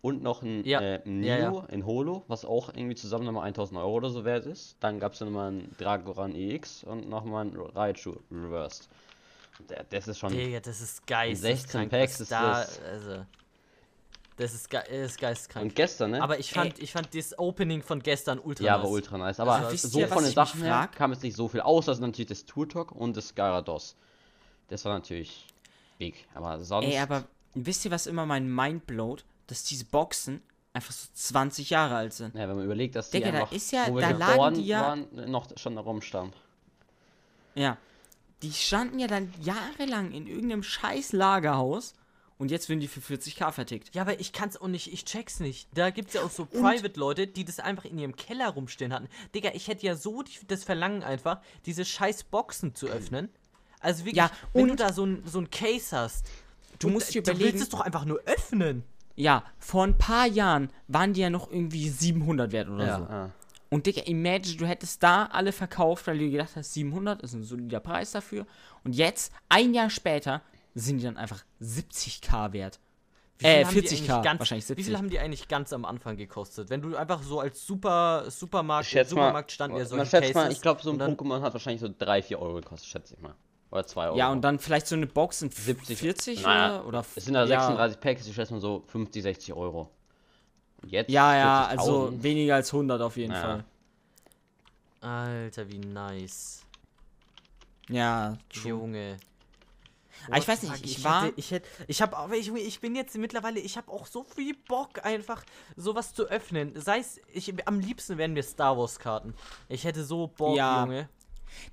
Und 0.02 0.22
noch 0.24 0.42
ein 0.42 0.64
Ja, 0.66 0.82
äh, 0.82 1.02
Neo 1.06 1.28
ja, 1.30 1.38
ja. 1.38 1.66
in 1.70 1.86
Holo, 1.86 2.24
was 2.28 2.46
auch 2.46 2.70
irgendwie 2.70 2.96
zusammen 2.96 3.26
nochmal 3.26 3.48
1000 3.48 3.80
Euro 3.80 3.94
oder 3.94 4.10
so 4.10 4.24
wert 4.26 4.46
ist. 4.46 4.76
Dann 4.80 5.00
gab 5.00 5.14
es 5.14 5.20
ja 5.20 5.26
nochmal 5.26 5.52
ein 5.52 5.76
Dragoran 5.78 6.36
EX 6.36 6.84
und 6.84 7.10
nochmal 7.10 7.46
ein 7.46 7.56
Raichu 7.56 8.16
Reversed. 8.32 8.88
Der, 9.70 9.84
das 9.90 10.08
ist 10.08 10.20
schon. 10.20 10.32
Digga, 10.32 10.60
das 10.60 10.82
ist 10.82 11.06
geil. 11.06 11.36
16 11.36 11.90
Packs 11.90 12.20
ist 12.20 12.32
da, 12.32 12.62
das. 12.62 12.82
Also, 12.82 13.26
das 14.42 14.54
ist, 14.54 14.70
ge 14.70 14.80
das 14.90 15.12
ist 15.12 15.20
geistkrank. 15.20 15.64
Und 15.66 15.76
gestern, 15.76 16.12
ne? 16.12 16.22
Aber 16.22 16.40
ich 16.40 16.52
fand, 16.52 16.80
ich 16.80 16.92
fand 16.92 17.14
das 17.16 17.38
Opening 17.40 17.82
von 17.82 18.02
gestern 18.02 18.40
ultra 18.40 18.64
ja, 18.66 18.76
nice. 18.78 18.84
war 18.84 18.92
ultra 18.92 19.18
nice. 19.18 19.40
Aber 19.40 19.54
Also, 19.56 19.88
so 19.88 20.00
ihr, 20.00 20.08
von 20.08 20.24
den 20.24 20.34
Sachen 20.34 20.62
her 20.64 20.90
kam 20.96 21.12
es 21.12 21.22
nicht 21.22 21.36
so 21.36 21.48
viel 21.48 21.62
aus. 21.62 21.88
Also 21.88 22.02
natürlich 22.02 22.28
das 22.30 22.46
Turtok 22.46 22.92
und 22.92 23.16
das 23.16 23.34
Gyarados. 23.36 23.96
Das 24.68 24.84
war 24.86 24.94
natürlich 24.94 25.46
big. 25.98 26.28
Aber 26.34 26.60
sonst. 26.64 26.88
Ey, 26.88 26.98
aber 27.00 27.24
wisst 27.54 27.86
ihr, 27.86 27.92
was 27.92 28.08
immer 28.08 28.26
mein 28.26 28.54
Mind 28.54 28.86
blowt? 28.88 29.24
Dass 29.48 29.64
diese 29.64 29.86
Boxen 29.86 30.42
einfach 30.74 30.94
so 30.94 31.08
20 31.14 31.70
Jahre 31.70 31.96
alt 31.96 32.14
sind. 32.14 32.36
Ja, 32.36 32.48
wenn 32.48 32.56
man 32.56 32.66
überlegt, 32.66 32.96
dass 32.96 33.10
die 33.10 33.18
Digga, 33.18 33.32
da 33.32 33.40
einfach, 33.40 33.52
ist 33.52 33.72
ja- 33.72 33.88
wo 33.88 33.96
wir 33.96 34.02
da 34.02 34.10
lagen 34.12 34.32
geboren 34.32 34.54
die 34.56 34.66
ja- 34.68 34.82
waren, 34.82 35.32
noch 35.32 35.48
schon 35.58 35.76
da 35.76 35.82
rumstanden. 35.82 36.34
Ja. 37.56 37.78
Die 38.42 38.54
standen 38.54 38.98
ja 39.00 39.08
dann 39.08 39.34
jahrelang 39.42 40.12
in 40.14 40.26
irgendeinem 40.28 40.64
scheiß 40.64 41.12
Lagerhaus 41.12 41.94
und 42.42 42.52
jetzt 42.52 42.68
werden 42.70 42.80
die 42.80 42.88
für 42.88 43.00
40k 43.00 43.52
vertickt. 43.52 43.94
Ja, 43.96 44.02
aber 44.02 44.20
ich 44.20 44.34
kann's 44.34 44.60
auch 44.60 44.68
nicht, 44.68 44.92
ich 44.92 45.06
check's 45.06 45.40
nicht. 45.40 45.70
Da 45.76 45.92
gibt's 45.92 46.14
ja 46.14 46.24
auch 46.24 46.32
so 46.32 46.46
Private-Leute, 46.46 47.28
die 47.28 47.46
das 47.46 47.60
einfach 47.60 47.86
in 47.86 47.98
ihrem 48.00 48.16
Keller 48.16 48.50
rumstehen 48.50 48.92
hatten. 48.94 49.08
Digga, 49.36 49.52
ich 49.54 49.68
hätte 49.68 49.86
ja 49.86 49.96
so 49.96 50.24
die, 50.24 50.32
das 50.48 50.64
Verlangen 50.64 51.04
einfach, 51.04 51.40
diese 51.66 51.86
scheiß 51.86 52.24
Boxen 52.26 52.74
zu 52.76 52.88
öffnen. 52.88 53.30
Also 53.80 54.00
wirklich, 54.06 54.16
Ja, 54.18 54.32
wenn 54.54 54.66
du 54.66 54.72
und- 54.72 54.80
da 54.80 54.92
so 54.92 55.06
ein, 55.06 55.24
so 55.26 55.40
ein 55.40 55.50
Case 55.50 55.96
hast, 55.96 56.26
Du 56.80 56.88
und 56.88 56.94
musst 56.94 57.14
dir 57.14 57.22
Du 57.22 57.28
willst 57.30 57.40
überlegen, 57.42 57.62
es 57.62 57.70
doch 57.70 57.82
einfach 57.82 58.06
nur 58.06 58.20
öffnen. 58.26 58.84
ja, 59.16 59.44
vor 59.60 59.84
ein 59.84 59.98
paar 60.00 60.26
Jahren 60.26 60.72
waren 60.88 61.14
die 61.14 61.22
ja 61.22 61.30
noch 61.30 61.52
irgendwie 61.52 61.90
700 61.90 62.52
wert 62.52 62.70
oder 62.70 62.86
Ja. 62.88 62.98
so. 62.98 63.04
Ah. 63.06 63.30
Und 63.70 63.86
Digga, 63.86 64.02
imagine, 64.02 64.58
du 64.58 64.66
hättest 64.66 65.02
da 65.04 65.28
alle 65.28 65.52
verkauft, 65.54 66.08
weil 66.08 66.18
du 66.20 66.30
gedacht 66.30 66.56
hast, 66.56 66.74
700 66.74 67.22
ist 67.22 67.34
ein 67.34 67.44
solider 67.44 67.80
Preis 67.80 68.12
dafür. 68.12 68.46
Und 68.84 68.94
jetzt, 68.96 69.32
ein 69.48 69.74
Jahr 69.74 69.90
später, 69.90 70.42
sind 70.76 70.98
die 71.00 71.04
dann 71.04 71.18
einfach 71.18 71.44
70k 71.62 72.54
wert. 72.54 72.80
Wie 73.38 73.46
Äh, 73.48 73.66
haben 73.66 73.74
die 73.74 73.82
40k, 73.82 73.92
eigentlich 73.98 74.08
ganz, 74.24 74.40
wahrscheinlich 74.40 74.66
Wie 74.66 74.68
70. 74.68 74.86
viel 74.86 74.98
haben 74.98 75.10
die 75.10 75.20
eigentlich 75.20 75.48
ganz 75.48 75.74
am 75.74 75.84
Anfang 75.86 76.16
gekostet? 76.16 76.70
Wenn 76.70 76.82
du 76.82 76.96
einfach 76.96 77.24
so 77.24 77.40
als 77.40 77.66
Super, 77.66 78.26
Supermarkt, 78.30 78.86
Ich 78.86 78.92
schätze 78.92 79.16
mal, 79.16 79.22
Supermarkt 79.22 79.52
standen 79.52 79.78
ja 79.78 79.80
man 79.84 79.88
solche 79.90 80.10
schätzt 80.12 80.36
mal, 80.36 80.52
ich 80.52 80.62
glaube, 80.62 80.82
so 80.84 80.92
ein 80.92 81.02
Pokémon 81.02 81.42
hat 81.42 81.54
wahrscheinlich 81.54 81.82
so 81.82 81.90
3, 81.98 82.22
4 82.22 82.40
Euro 82.40 82.56
gekostet, 82.56 82.88
schätze 82.90 83.16
ich 83.16 83.20
mal. 83.22 83.34
Oder 83.72 83.88
2 83.88 84.08
Euro. 84.08 84.18
Ja, 84.18 84.32
und 84.32 84.42
dann 84.42 84.60
vielleicht 84.60 84.86
so 84.88 84.96
eine 84.96 85.08
Box 85.08 85.42
in 85.42 85.50
70, 85.50 85.98
40 85.98 86.44
naja, 86.44 86.84
oder, 86.84 87.04
Es 87.16 87.26
sind 87.26 87.34
ja 87.34 87.46
ja, 87.46 87.60
36 87.62 88.00
Packs, 88.00 88.28
ich 88.28 88.36
schätze 88.36 88.54
mal 88.54 88.60
so 88.60 88.84
50, 88.88 89.24
60 89.24 89.54
Euro. 89.54 89.90
Und 90.84 90.92
jetzt? 90.92 91.10
Ja, 91.10 91.36
ja, 91.36 91.64
40.000? 91.70 91.78
also 91.80 92.24
weniger 92.24 92.56
als 92.56 92.72
100 92.74 93.02
auf 93.02 93.18
jeden 93.18 93.34
Ja. 93.34 93.42
Fall. 93.42 93.66
Alter, 95.00 95.68
wie 95.72 95.80
nice. 95.80 96.64
Ja, 97.90 98.38
true. 98.50 98.70
Junge. 98.70 99.18
Aber 100.28 100.38
ich 100.38 100.42
What 100.44 100.48
weiß 100.50 100.64
nicht, 100.64 100.76
fuck, 100.76 100.86
ich 100.86 101.04
war- 101.04 101.24
Hätte, 101.26 101.34
ich 101.40 101.52
hätte, 101.52 101.68
ich 101.88 102.02
habe, 102.02 102.18
aber 102.18 102.36
ich, 102.36 102.50
ich 102.54 102.80
bin 102.80 102.96
jetzt 102.96 103.16
mittlerweile, 103.18 103.60
ich 103.60 103.78
habe 103.78 103.92
auch 103.92 104.06
so 104.08 104.24
viel 104.24 104.56
Bock, 104.68 105.04
einfach 105.06 105.44
sowas 105.76 106.14
zu 106.14 106.24
öffnen. 106.26 106.80
Sei 106.80 107.00
es, 107.00 107.20
ich, 107.34 107.54
am 107.68 107.80
liebsten 107.80 108.18
wären 108.18 108.34
mir 108.34 108.44
Star 108.44 108.78
Wars 108.78 109.00
Karten. 109.00 109.34
Ich 109.70 109.84
hätte 109.84 110.04
so 110.04 110.28
Bock, 110.28 110.56
Ja. 110.58 110.82
Junge. 110.84 111.10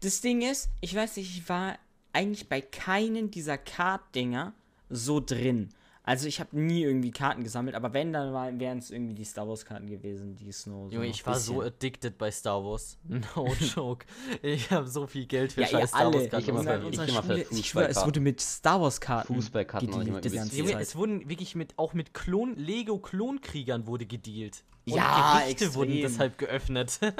Das 0.01 0.21
Ding 0.21 0.43
ist, 0.43 0.69
ich 0.81 0.95
weiß 0.95 1.17
nicht, 1.17 1.31
ich 1.39 1.49
war 1.49 1.79
eigentlich 2.13 2.49
bei 2.49 2.61
keinen 2.61 3.31
dieser 3.31 3.59
Card-Dinger 3.59 4.53
so 4.91 5.21
drin. 5.21 5.69
Also 6.09 6.27
ich 6.27 6.41
habe 6.41 6.59
nie 6.59 6.83
irgendwie 6.85 7.11
Karten 7.11 7.45
gesammelt, 7.45 7.77
aber 7.77 7.93
wenn, 7.93 8.15
dann 8.15 8.33
wären 8.59 8.79
es 8.79 8.91
irgendwie 8.91 9.13
die 9.15 9.25
Star 9.25 9.47
Wars-Karten 9.47 9.89
gewesen, 9.89 10.37
die 10.37 10.51
Snow. 10.53 10.89
So 10.89 10.95
Junge, 10.95 11.07
ich 11.09 11.27
war 11.27 11.35
so 11.39 11.57
bisschen. 11.57 11.67
addicted 11.75 12.17
bei 12.17 12.31
Star 12.31 12.65
Wars. 12.65 12.97
No 13.37 13.47
joke. 13.75 14.07
ich 14.41 14.71
habe 14.71 14.89
so 14.89 15.07
viel 15.07 15.27
Geld 15.27 15.53
für 15.53 15.61
Ja, 15.61 15.67
scheiß 15.67 15.91
Star. 15.91 16.13
Wars 16.15 16.25
Ich 16.25 16.31
Karten 16.31 16.49
immer 16.49 16.63
für- 16.63 16.89
ich 16.89 16.95
immer 17.11 17.23
für 17.23 17.23
Schule, 17.23 17.41
ich 17.41 17.49
schwöre, 17.49 17.49
es 17.51 17.59
Fußballkarten. 17.59 18.07
wurde 18.07 18.21
mit 18.21 18.41
Star 18.41 18.81
Wars-Karten 18.81 19.35
Fußballkarten 19.35 19.91
noch 19.91 19.99
gedealt 20.23 20.53
Junge, 20.55 20.73
Zeit. 20.73 20.81
es 20.83 20.97
wurden 20.97 21.29
wirklich 21.29 21.55
mit, 21.55 21.75
auch 21.79 21.93
mit 21.93 22.15
Klon, 22.15 22.57
Lego 22.57 22.99
Klonkriegern 22.99 23.87
wurde 23.87 24.07
gedealt. 24.07 24.65
Und 24.87 24.95
Ja, 24.97 25.41
Gerichte 25.41 25.75
wurden 25.75 25.91
extrem. 25.93 26.11
deshalb 26.11 26.39
geöffnet. 26.39 26.99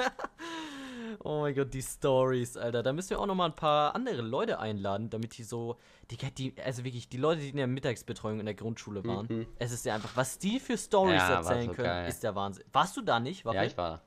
oh 1.23 1.41
mein 1.41 1.55
Gott, 1.55 1.73
die 1.73 1.81
Stories, 1.81 2.57
Alter. 2.57 2.83
Da 2.83 2.93
müssen 2.93 3.11
wir 3.11 3.19
auch 3.19 3.25
noch 3.25 3.35
mal 3.35 3.45
ein 3.47 3.55
paar 3.55 3.95
andere 3.95 4.21
Leute 4.21 4.59
einladen, 4.59 5.09
damit 5.09 5.37
die 5.37 5.43
so, 5.43 5.77
die, 6.11 6.17
die 6.17 6.53
also 6.63 6.83
wirklich, 6.83 7.09
die 7.09 7.17
Leute, 7.17 7.41
die 7.41 7.49
in 7.49 7.57
der 7.57 7.67
Mittagsbetreuung 7.67 8.39
in 8.39 8.45
der 8.45 8.55
Grundschule 8.55 9.03
waren. 9.05 9.47
Es 9.59 9.71
ist 9.71 9.85
ja 9.85 9.95
einfach, 9.95 10.11
was 10.15 10.37
die 10.39 10.59
für 10.59 10.77
Stories 10.77 11.13
Mhm. 11.13 11.17
Ja, 11.19 11.29
war 11.29 11.37
erzählen 11.37 11.65
so 11.67 11.73
können, 11.73 11.85
geil. 11.87 12.09
ist 12.09 12.23
der 12.23 12.35
Wahnsinn. 12.35 12.63
Warst 12.71 12.97
du 12.97 13.01
da 13.01 13.19
nicht? 13.19 13.39
Ja, 13.39 13.45
Waffel? 13.45 13.67
ich 13.67 13.77
war. 13.77 14.01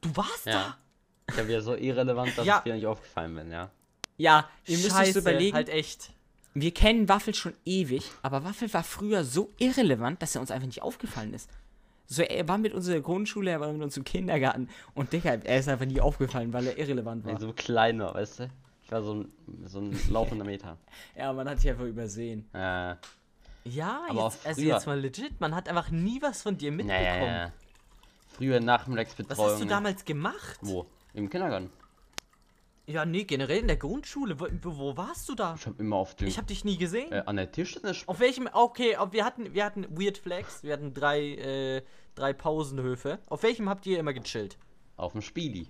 Du 0.00 0.16
warst 0.16 0.46
Ja. 0.46 0.76
Ich 1.30 1.36
habe 1.36 1.48
wieder 1.48 1.60
so 1.60 1.74
irrelevant, 1.74 2.36
dass 2.38 2.46
Ja. 2.46 2.58
ich 2.58 2.62
dir 2.64 2.74
nicht 2.74 2.86
aufgefallen 2.86 3.34
bin, 3.34 3.50
ja. 3.50 3.70
Ja, 4.16 4.42
da? 4.42 4.48
ihr 4.72 4.78
müsst 4.78 4.96
euch 4.98 5.14
überlegen, 5.14 5.54
halt 5.54 5.68
echt. 5.68 6.10
wir 6.54 6.72
kennen 6.72 7.08
Waffel 7.08 7.34
schon 7.34 7.54
ewig, 7.64 8.10
aber 8.22 8.44
Waffel 8.44 8.72
war 8.72 8.82
früher 8.82 9.24
so 9.24 9.50
irrelevant, 9.58 10.22
dass 10.22 10.34
er 10.34 10.40
uns 10.40 10.50
einfach 10.50 10.66
nicht 10.66 10.82
aufgefallen 10.82 11.34
ist. 11.34 11.50
So, 12.10 12.22
er 12.22 12.48
war 12.48 12.56
mit 12.56 12.72
unserer 12.72 13.00
Grundschule, 13.00 13.50
er 13.50 13.60
war 13.60 13.70
mit 13.70 13.82
uns 13.82 13.96
im 13.98 14.02
Kindergarten 14.04 14.68
und 14.94 15.12
Digga, 15.12 15.34
er 15.44 15.58
ist 15.58 15.68
einfach 15.68 15.84
nie 15.84 16.00
aufgefallen, 16.00 16.52
weil 16.54 16.66
er 16.66 16.78
irrelevant 16.78 17.22
Weil 17.24 17.34
war. 17.34 17.40
ich 17.40 17.46
so 17.46 17.52
klein 17.52 18.00
war, 18.00 18.14
weißt 18.14 18.40
du? 18.40 18.48
Ich 18.82 18.90
war 18.90 19.02
so 19.02 19.14
ein, 19.14 19.32
so 19.66 19.80
ein 19.80 19.94
laufender 20.10 20.46
Meter. 20.46 20.78
Ja, 21.14 21.30
man 21.34 21.46
hat 21.48 21.58
dich 21.62 21.68
einfach 21.68 21.84
übersehen. 21.84 22.48
Äh, 22.54 22.94
Ja, 23.64 24.04
Aber 24.08 24.24
jetzt, 24.24 24.46
also 24.46 24.62
jetzt 24.62 24.86
mal 24.86 24.98
legit, 24.98 25.38
man 25.38 25.54
hat 25.54 25.68
einfach 25.68 25.90
nie 25.90 26.22
was 26.22 26.40
von 26.40 26.56
dir 26.56 26.72
mitbekommen. 26.72 27.04
naja, 27.04 27.16
ja, 27.26 27.36
ja. 27.44 27.52
Früher 28.32 28.60
Nachmittagsbetreuung. 28.60 29.46
Was 29.46 29.52
hast 29.54 29.62
du 29.62 29.66
damals 29.66 30.04
gemacht? 30.06 30.58
Wo? 30.62 30.86
Im 31.12 31.28
Kindergarten. 31.28 31.70
Ja, 32.88 33.04
nee, 33.04 33.24
generell 33.24 33.58
in 33.58 33.66
der 33.66 33.76
Grundschule. 33.76 34.40
Wo, 34.40 34.46
wo 34.62 34.96
warst 34.96 35.28
du 35.28 35.34
da? 35.34 35.54
Ich 35.58 35.66
habe 35.66 35.76
immer 35.78 35.96
auf 35.96 36.14
dem. 36.14 36.26
Ich 36.26 36.38
hab 36.38 36.46
dich 36.46 36.64
nie 36.64 36.78
gesehen. 36.78 37.12
äh, 37.12 37.22
an 37.26 37.36
der 37.36 37.52
Tischtennis. 37.52 38.02
Auf 38.06 38.18
welchem, 38.20 38.48
okay, 38.52 38.96
auf, 38.96 39.12
wir, 39.12 39.24
hatten, 39.26 39.52
wir 39.52 39.62
hatten 39.64 39.86
Weird 39.90 40.16
Flags, 40.16 40.62
wir 40.62 40.72
hatten 40.72 40.94
drei, 40.94 41.20
äh, 41.34 41.82
drei 42.14 42.32
Pausenhöfe. 42.32 43.18
Auf 43.28 43.42
welchem 43.42 43.68
habt 43.68 43.84
ihr 43.84 43.98
immer 43.98 44.14
gechillt? 44.14 44.56
Auf 44.96 45.12
dem 45.12 45.20
Spieli. 45.20 45.68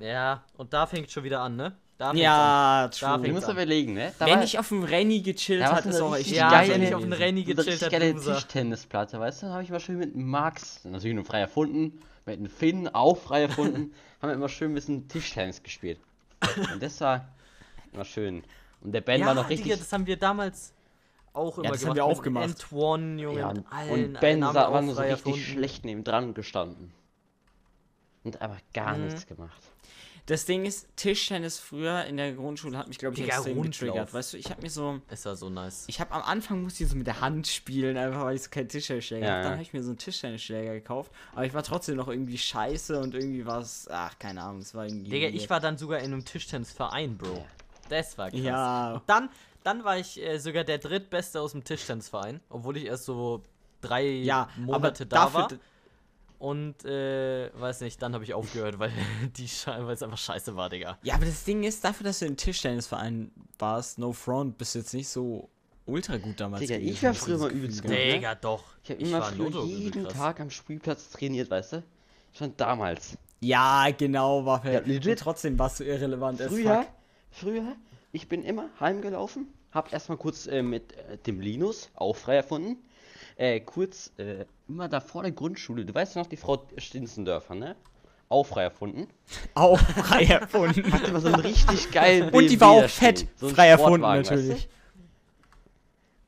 Ja, 0.00 0.44
und 0.56 0.72
da 0.72 0.86
fängt 0.86 1.10
schon 1.10 1.24
wieder 1.24 1.40
an, 1.40 1.56
ne? 1.56 1.76
Da 1.98 2.10
an. 2.10 2.16
Ja, 2.16 2.82
Da 2.82 2.88
Du 2.88 2.96
true. 2.98 3.10
fängt's 3.20 3.30
musst 3.34 3.46
an. 3.48 3.52
überlegen, 3.52 3.92
ne? 3.94 4.12
Da 4.18 4.26
Wenn 4.26 4.42
ich 4.42 4.58
auf 4.58 4.68
dem 4.68 4.82
Renny 4.82 5.20
gechillt 5.20 5.60
Da 5.62 5.72
hat, 5.76 5.84
so 5.84 5.90
ist 5.90 6.00
auch 6.00 6.16
echt 6.16 6.30
Ja, 6.30 6.50
geile- 6.50 6.74
wenn 6.74 6.82
ich 6.82 6.94
auf 6.94 7.02
den 7.02 7.12
Renny 7.12 7.44
gechillt 7.44 7.82
hab, 7.82 7.90
geile. 7.90 8.14
Tischtennisplatte, 8.16 9.20
weißt 9.20 9.42
du? 9.42 9.46
Da 9.46 9.52
habe 9.52 9.62
ich 9.62 9.70
mal 9.70 9.78
schön 9.80 9.98
mit 9.98 10.16
Max, 10.16 10.84
natürlich 10.84 11.14
nur 11.14 11.24
frei 11.24 11.40
erfunden, 11.40 12.00
mit 12.24 12.38
einem 12.38 12.48
Finn 12.50 12.88
auch 12.88 13.18
frei 13.18 13.42
erfunden, 13.42 13.92
haben 14.20 14.28
wir 14.30 14.34
immer 14.34 14.48
schön 14.48 14.72
ein 14.72 14.74
bisschen 14.74 15.08
Tischtennis 15.08 15.62
gespielt. 15.62 15.98
Und 16.72 16.82
das 16.82 17.00
war 17.00 17.28
immer 17.92 18.04
schön. 18.04 18.42
Und 18.80 18.92
der 18.92 19.00
Ben 19.00 19.20
ja, 19.20 19.26
war 19.26 19.34
noch 19.34 19.48
richtig. 19.48 19.64
Digga, 19.64 19.76
das 19.76 19.92
haben 19.92 20.06
wir 20.06 20.16
damals 20.16 20.72
auch 21.32 21.58
immer 21.58 21.68
das 21.70 21.80
gemacht. 21.80 21.88
haben 21.90 21.96
wir 21.96 22.04
auch 22.04 22.22
gemacht. 22.22 22.44
Antoine, 22.44 23.20
Junge, 23.22 23.40
ja, 23.40 23.48
und 23.50 23.66
allen. 23.70 23.90
und 24.14 24.20
Ben 24.20 24.42
allen 24.42 24.54
war 24.54 24.82
nur 24.82 24.94
so 24.94 25.02
richtig 25.02 25.46
schlecht 25.46 25.84
neben 25.84 26.04
dran 26.04 26.34
gestanden. 26.34 26.92
Und 28.24 28.40
einfach 28.40 28.60
gar 28.74 28.96
Mhm. 28.96 29.04
nichts 29.06 29.26
gemacht. 29.26 29.62
Das 30.30 30.44
Ding 30.44 30.64
ist, 30.64 30.86
Tischtennis 30.94 31.58
früher 31.58 32.04
in 32.04 32.16
der 32.16 32.32
Grundschule 32.34 32.78
hat 32.78 32.86
mich, 32.86 32.98
glaube 32.98 33.16
ich, 33.16 33.20
Digga, 33.22 33.34
extrem 33.34 33.56
Rundlauf. 33.56 33.80
getriggert. 33.80 34.14
Weißt 34.14 34.32
du, 34.32 34.36
ich 34.36 34.48
habe 34.48 34.62
mir 34.62 34.70
so. 34.70 35.00
Es 35.08 35.24
war 35.24 35.34
so 35.34 35.50
nice. 35.50 35.86
Ich 35.88 36.00
habe 36.00 36.12
am 36.12 36.22
Anfang 36.22 36.62
musste 36.62 36.84
ich 36.84 36.88
so 36.90 36.94
mit 36.94 37.08
der 37.08 37.20
Hand 37.20 37.48
spielen, 37.48 37.96
einfach 37.96 38.22
weil 38.24 38.36
ich 38.36 38.44
so 38.44 38.50
keinen 38.50 38.68
Tischtennisschläger 38.68 39.26
Ja, 39.26 39.32
habe. 39.32 39.42
Dann 39.42 39.52
habe 39.54 39.62
ich 39.62 39.72
mir 39.72 39.82
so 39.82 39.88
einen 39.88 39.98
Tischtennisschläger 39.98 40.74
gekauft, 40.74 41.10
aber 41.32 41.46
ich 41.46 41.52
war 41.52 41.64
trotzdem 41.64 41.96
noch 41.96 42.06
irgendwie 42.06 42.38
scheiße 42.38 43.00
und 43.00 43.14
irgendwie 43.14 43.44
war 43.44 43.58
es, 43.60 43.88
ach, 43.90 44.16
keine 44.20 44.42
Ahnung, 44.42 44.60
es 44.60 44.72
war 44.72 44.86
irgendwie. 44.86 45.10
Digga, 45.10 45.26
ich 45.26 45.50
war 45.50 45.58
dann 45.58 45.76
sogar 45.78 45.98
in 45.98 46.12
einem 46.12 46.24
Tischtennisverein, 46.24 47.18
Bro. 47.18 47.44
Das 47.88 48.16
war 48.16 48.30
krass. 48.30 48.40
Ja. 48.40 48.92
Und 48.94 49.02
dann, 49.06 49.30
dann 49.64 49.82
war 49.82 49.98
ich 49.98 50.22
äh, 50.22 50.38
sogar 50.38 50.62
der 50.62 50.78
drittbeste 50.78 51.40
aus 51.40 51.50
dem 51.52 51.64
Tischtennisverein, 51.64 52.38
obwohl 52.50 52.76
ich 52.76 52.84
erst 52.84 53.04
so 53.04 53.42
drei 53.80 54.06
Ja, 54.06 54.48
Monate 54.56 55.06
da 55.06 55.24
dafür, 55.24 55.40
war. 55.40 55.48
Und 56.40 56.86
äh, 56.86 57.50
weiß 57.54 57.82
nicht, 57.82 58.00
dann 58.00 58.14
habe 58.14 58.24
ich 58.24 58.32
aufgehört, 58.32 58.78
weil 58.78 58.90
die 59.36 59.44
es 59.44 59.68
einfach 59.68 60.16
scheiße 60.16 60.56
war, 60.56 60.70
Digga. 60.70 60.98
Ja, 61.02 61.14
aber 61.14 61.26
das 61.26 61.44
Ding 61.44 61.62
ist, 61.62 61.84
dafür, 61.84 62.04
dass 62.04 62.20
du 62.20 62.26
im 62.26 62.36
Tischtennisverein 62.36 63.30
warst, 63.58 63.98
no 63.98 64.12
front, 64.12 64.56
bist 64.56 64.74
du 64.74 64.78
jetzt 64.78 64.94
nicht 64.94 65.08
so 65.08 65.50
ultra 65.84 66.16
gut 66.16 66.40
damals 66.40 66.62
Digga, 66.62 66.76
gewesen, 66.76 66.92
ich 66.94 67.02
war 67.02 67.14
früher 67.14 67.38
mal 67.38 67.50
übelst 67.50 67.82
gut. 67.82 67.90
ne? 67.90 68.12
Digga, 68.14 68.34
doch. 68.36 68.64
Ich 68.82 68.90
habe 68.90 69.02
immer 69.02 69.20
war 69.20 69.32
früher 69.32 69.50
Lotto 69.50 69.64
jeden. 69.66 70.08
Tag 70.08 70.40
am 70.40 70.48
Spielplatz 70.48 71.10
trainiert, 71.10 71.50
weißt 71.50 71.74
du? 71.74 71.82
Schon 72.32 72.56
damals. 72.56 73.18
Ja, 73.40 73.88
genau, 73.96 74.46
Waffel. 74.46 74.72
Ja, 74.72 74.80
legit. 74.80 75.06
Und 75.08 75.18
trotzdem 75.18 75.58
warst 75.58 75.80
du 75.80 75.84
irrelevant 75.84 76.40
Früher, 76.40 76.86
früher, 77.30 77.76
ich 78.12 78.28
bin 78.28 78.42
immer 78.42 78.70
heimgelaufen, 78.80 79.46
hab 79.72 79.92
erstmal 79.92 80.16
kurz 80.16 80.46
äh, 80.46 80.62
mit 80.62 80.94
äh, 80.94 81.18
dem 81.18 81.38
Linus, 81.40 81.90
auch 81.94 82.16
frei 82.16 82.36
erfunden, 82.36 82.78
äh, 83.40 83.60
kurz, 83.60 84.12
äh, 84.18 84.44
immer 84.68 84.88
da 84.88 85.00
vor 85.00 85.22
der 85.22 85.32
Grundschule, 85.32 85.84
du 85.86 85.94
weißt 85.94 86.16
noch, 86.16 86.26
die 86.26 86.36
Frau 86.36 86.66
Stinsendörfer, 86.76 87.54
ne? 87.54 87.74
Auch 88.28 88.44
frei 88.46 88.64
erfunden. 88.64 89.08
Auch 89.54 89.78
frei 89.80 90.24
erfunden. 90.26 90.92
Hatte 90.92 91.06
immer 91.06 91.20
so 91.20 91.28
einen 91.28 91.40
richtig 91.40 91.90
geilen 91.90 92.28
Und 92.32 92.48
die 92.50 92.60
war 92.60 92.70
auch 92.70 92.82
da 92.82 92.88
fett. 92.88 93.26
So 93.36 93.48
frei 93.48 93.68
erfunden, 93.68 94.00
Sportwagen, 94.00 94.20
weißt 94.20 94.30
du? 94.30 94.34
natürlich. 94.36 94.68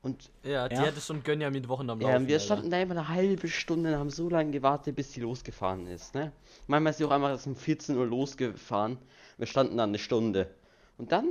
Und 0.01 0.31
Ja, 0.43 0.67
die 0.67 0.75
Ja. 0.75 0.87
hatte 0.87 0.99
schon 0.99 1.23
Gönjamin 1.23 1.67
Wochen 1.69 1.89
am 1.89 2.01
Laufen. 2.01 2.11
ja, 2.23 2.27
wir 2.27 2.35
Alter. 2.35 2.45
standen 2.45 2.71
da 2.71 2.81
immer 2.81 2.91
eine 2.97 3.07
halbe 3.07 3.47
Stunde 3.47 3.93
und 3.93 3.99
haben 3.99 4.09
so 4.09 4.27
lange 4.27 4.51
gewartet, 4.51 4.95
bis 4.97 5.13
sie 5.13 5.21
losgefahren 5.21 5.87
ist, 5.87 6.13
ne? 6.13 6.33
Manchmal 6.67 6.91
ist 6.91 6.97
sie 6.97 7.05
auch 7.05 7.11
einmal 7.11 7.31
erst 7.31 7.47
um 7.47 7.55
14 7.55 7.95
Uhr 7.95 8.05
losgefahren. 8.07 8.97
Wir 9.37 9.47
standen 9.47 9.77
dann 9.77 9.91
eine 9.91 9.99
Stunde. 9.99 10.47
Und 10.97 11.11
dann 11.13 11.29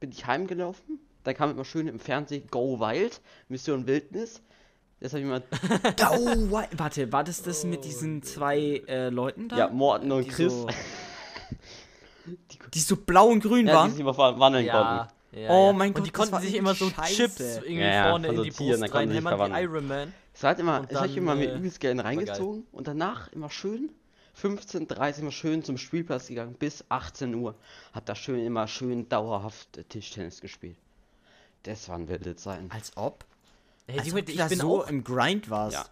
bin 0.00 0.10
ich 0.10 0.26
heimgelaufen. 0.26 0.98
Da 1.22 1.32
kam 1.34 1.50
immer 1.50 1.64
schön 1.64 1.86
im 1.86 2.00
Fernsehen 2.00 2.48
Go 2.50 2.80
Wild, 2.80 3.20
Mission 3.48 3.86
Wildnis. 3.86 4.42
Das 5.00 5.12
habe 5.12 5.22
ich 5.22 5.28
mal. 5.28 5.42
Oh, 6.10 6.50
wa- 6.50 6.66
warte, 6.76 7.12
war 7.12 7.22
das 7.24 7.42
das 7.42 7.64
mit 7.64 7.84
diesen 7.84 8.22
zwei 8.22 8.82
äh, 8.88 9.08
Leuten 9.10 9.48
da? 9.48 9.56
Ja, 9.56 9.68
Morten 9.68 10.10
und 10.10 10.24
die 10.24 10.30
Chris. 10.30 10.52
So, 10.52 10.66
die 12.74 12.80
so 12.80 12.96
blau 12.96 13.28
und 13.28 13.40
grün 13.40 13.66
Ja, 13.66 13.72
die 13.72 13.76
waren? 13.78 13.90
sich 13.92 14.00
immer 14.00 14.16
wandeln 14.16 14.64
Ja, 14.66 15.08
konnten. 15.32 15.42
ja, 15.42 15.50
Oh 15.50 15.66
ja. 15.68 15.72
mein 15.72 15.88
und 15.90 15.94
Gott, 15.94 16.06
die 16.06 16.10
das 16.10 16.18
konnten 16.18 16.32
war 16.32 16.40
sich 16.40 16.54
immer 16.54 16.74
so 16.74 16.90
scheiße. 16.90 17.14
Chips 17.14 17.40
irgendwie 17.40 17.80
Ja, 17.80 18.10
vorne 18.10 18.28
in 18.28 18.36
so 18.36 18.42
die 18.42 18.50
Brust 18.50 18.82
da 18.82 18.88
konnten 18.88 19.08
sie 19.10 19.16
sich 19.16 19.24
reinhämmern 19.26 19.52
wie. 19.52 19.62
Iron 19.62 19.88
Man. 19.88 20.12
Es 20.34 20.42
hat 20.44 20.58
immer, 20.58 20.80
Und 20.80 20.94
hat 20.94 21.08
dann, 21.08 21.16
immer 21.16 21.34
mir 21.34 21.52
äh, 21.52 21.56
übelst 21.56 21.80
gerne 21.80 22.02
geil. 22.02 22.16
reingezogen 22.16 22.66
und 22.72 22.86
danach 22.86 23.32
immer 23.32 23.50
schön 23.50 23.90
15, 24.34 24.86
30 24.86 25.22
immer 25.22 25.32
schön 25.32 25.64
zum 25.64 25.78
Spielplatz 25.78 26.28
gegangen 26.28 26.54
bis 26.54 26.84
18 26.88 27.34
Uhr. 27.34 27.54
Hab 27.92 28.06
da 28.06 28.14
schön 28.14 28.44
immer 28.44 28.68
schön 28.68 29.08
dauerhaft 29.08 29.78
äh, 29.78 29.84
Tischtennis 29.84 30.40
gespielt. 30.40 30.76
Das 31.64 31.88
waren 31.88 32.08
wilde 32.08 32.36
Zeiten. 32.36 32.70
Als 32.70 32.96
ob? 32.96 33.24
Hey, 33.88 34.00
Junge, 34.06 34.20
ich 34.26 34.36
da 34.36 34.48
bin 34.48 34.58
so 34.58 34.82
auch 34.82 34.88
im 34.88 35.02
Grind 35.02 35.48
warst. 35.50 35.76
Ja. 35.76 35.86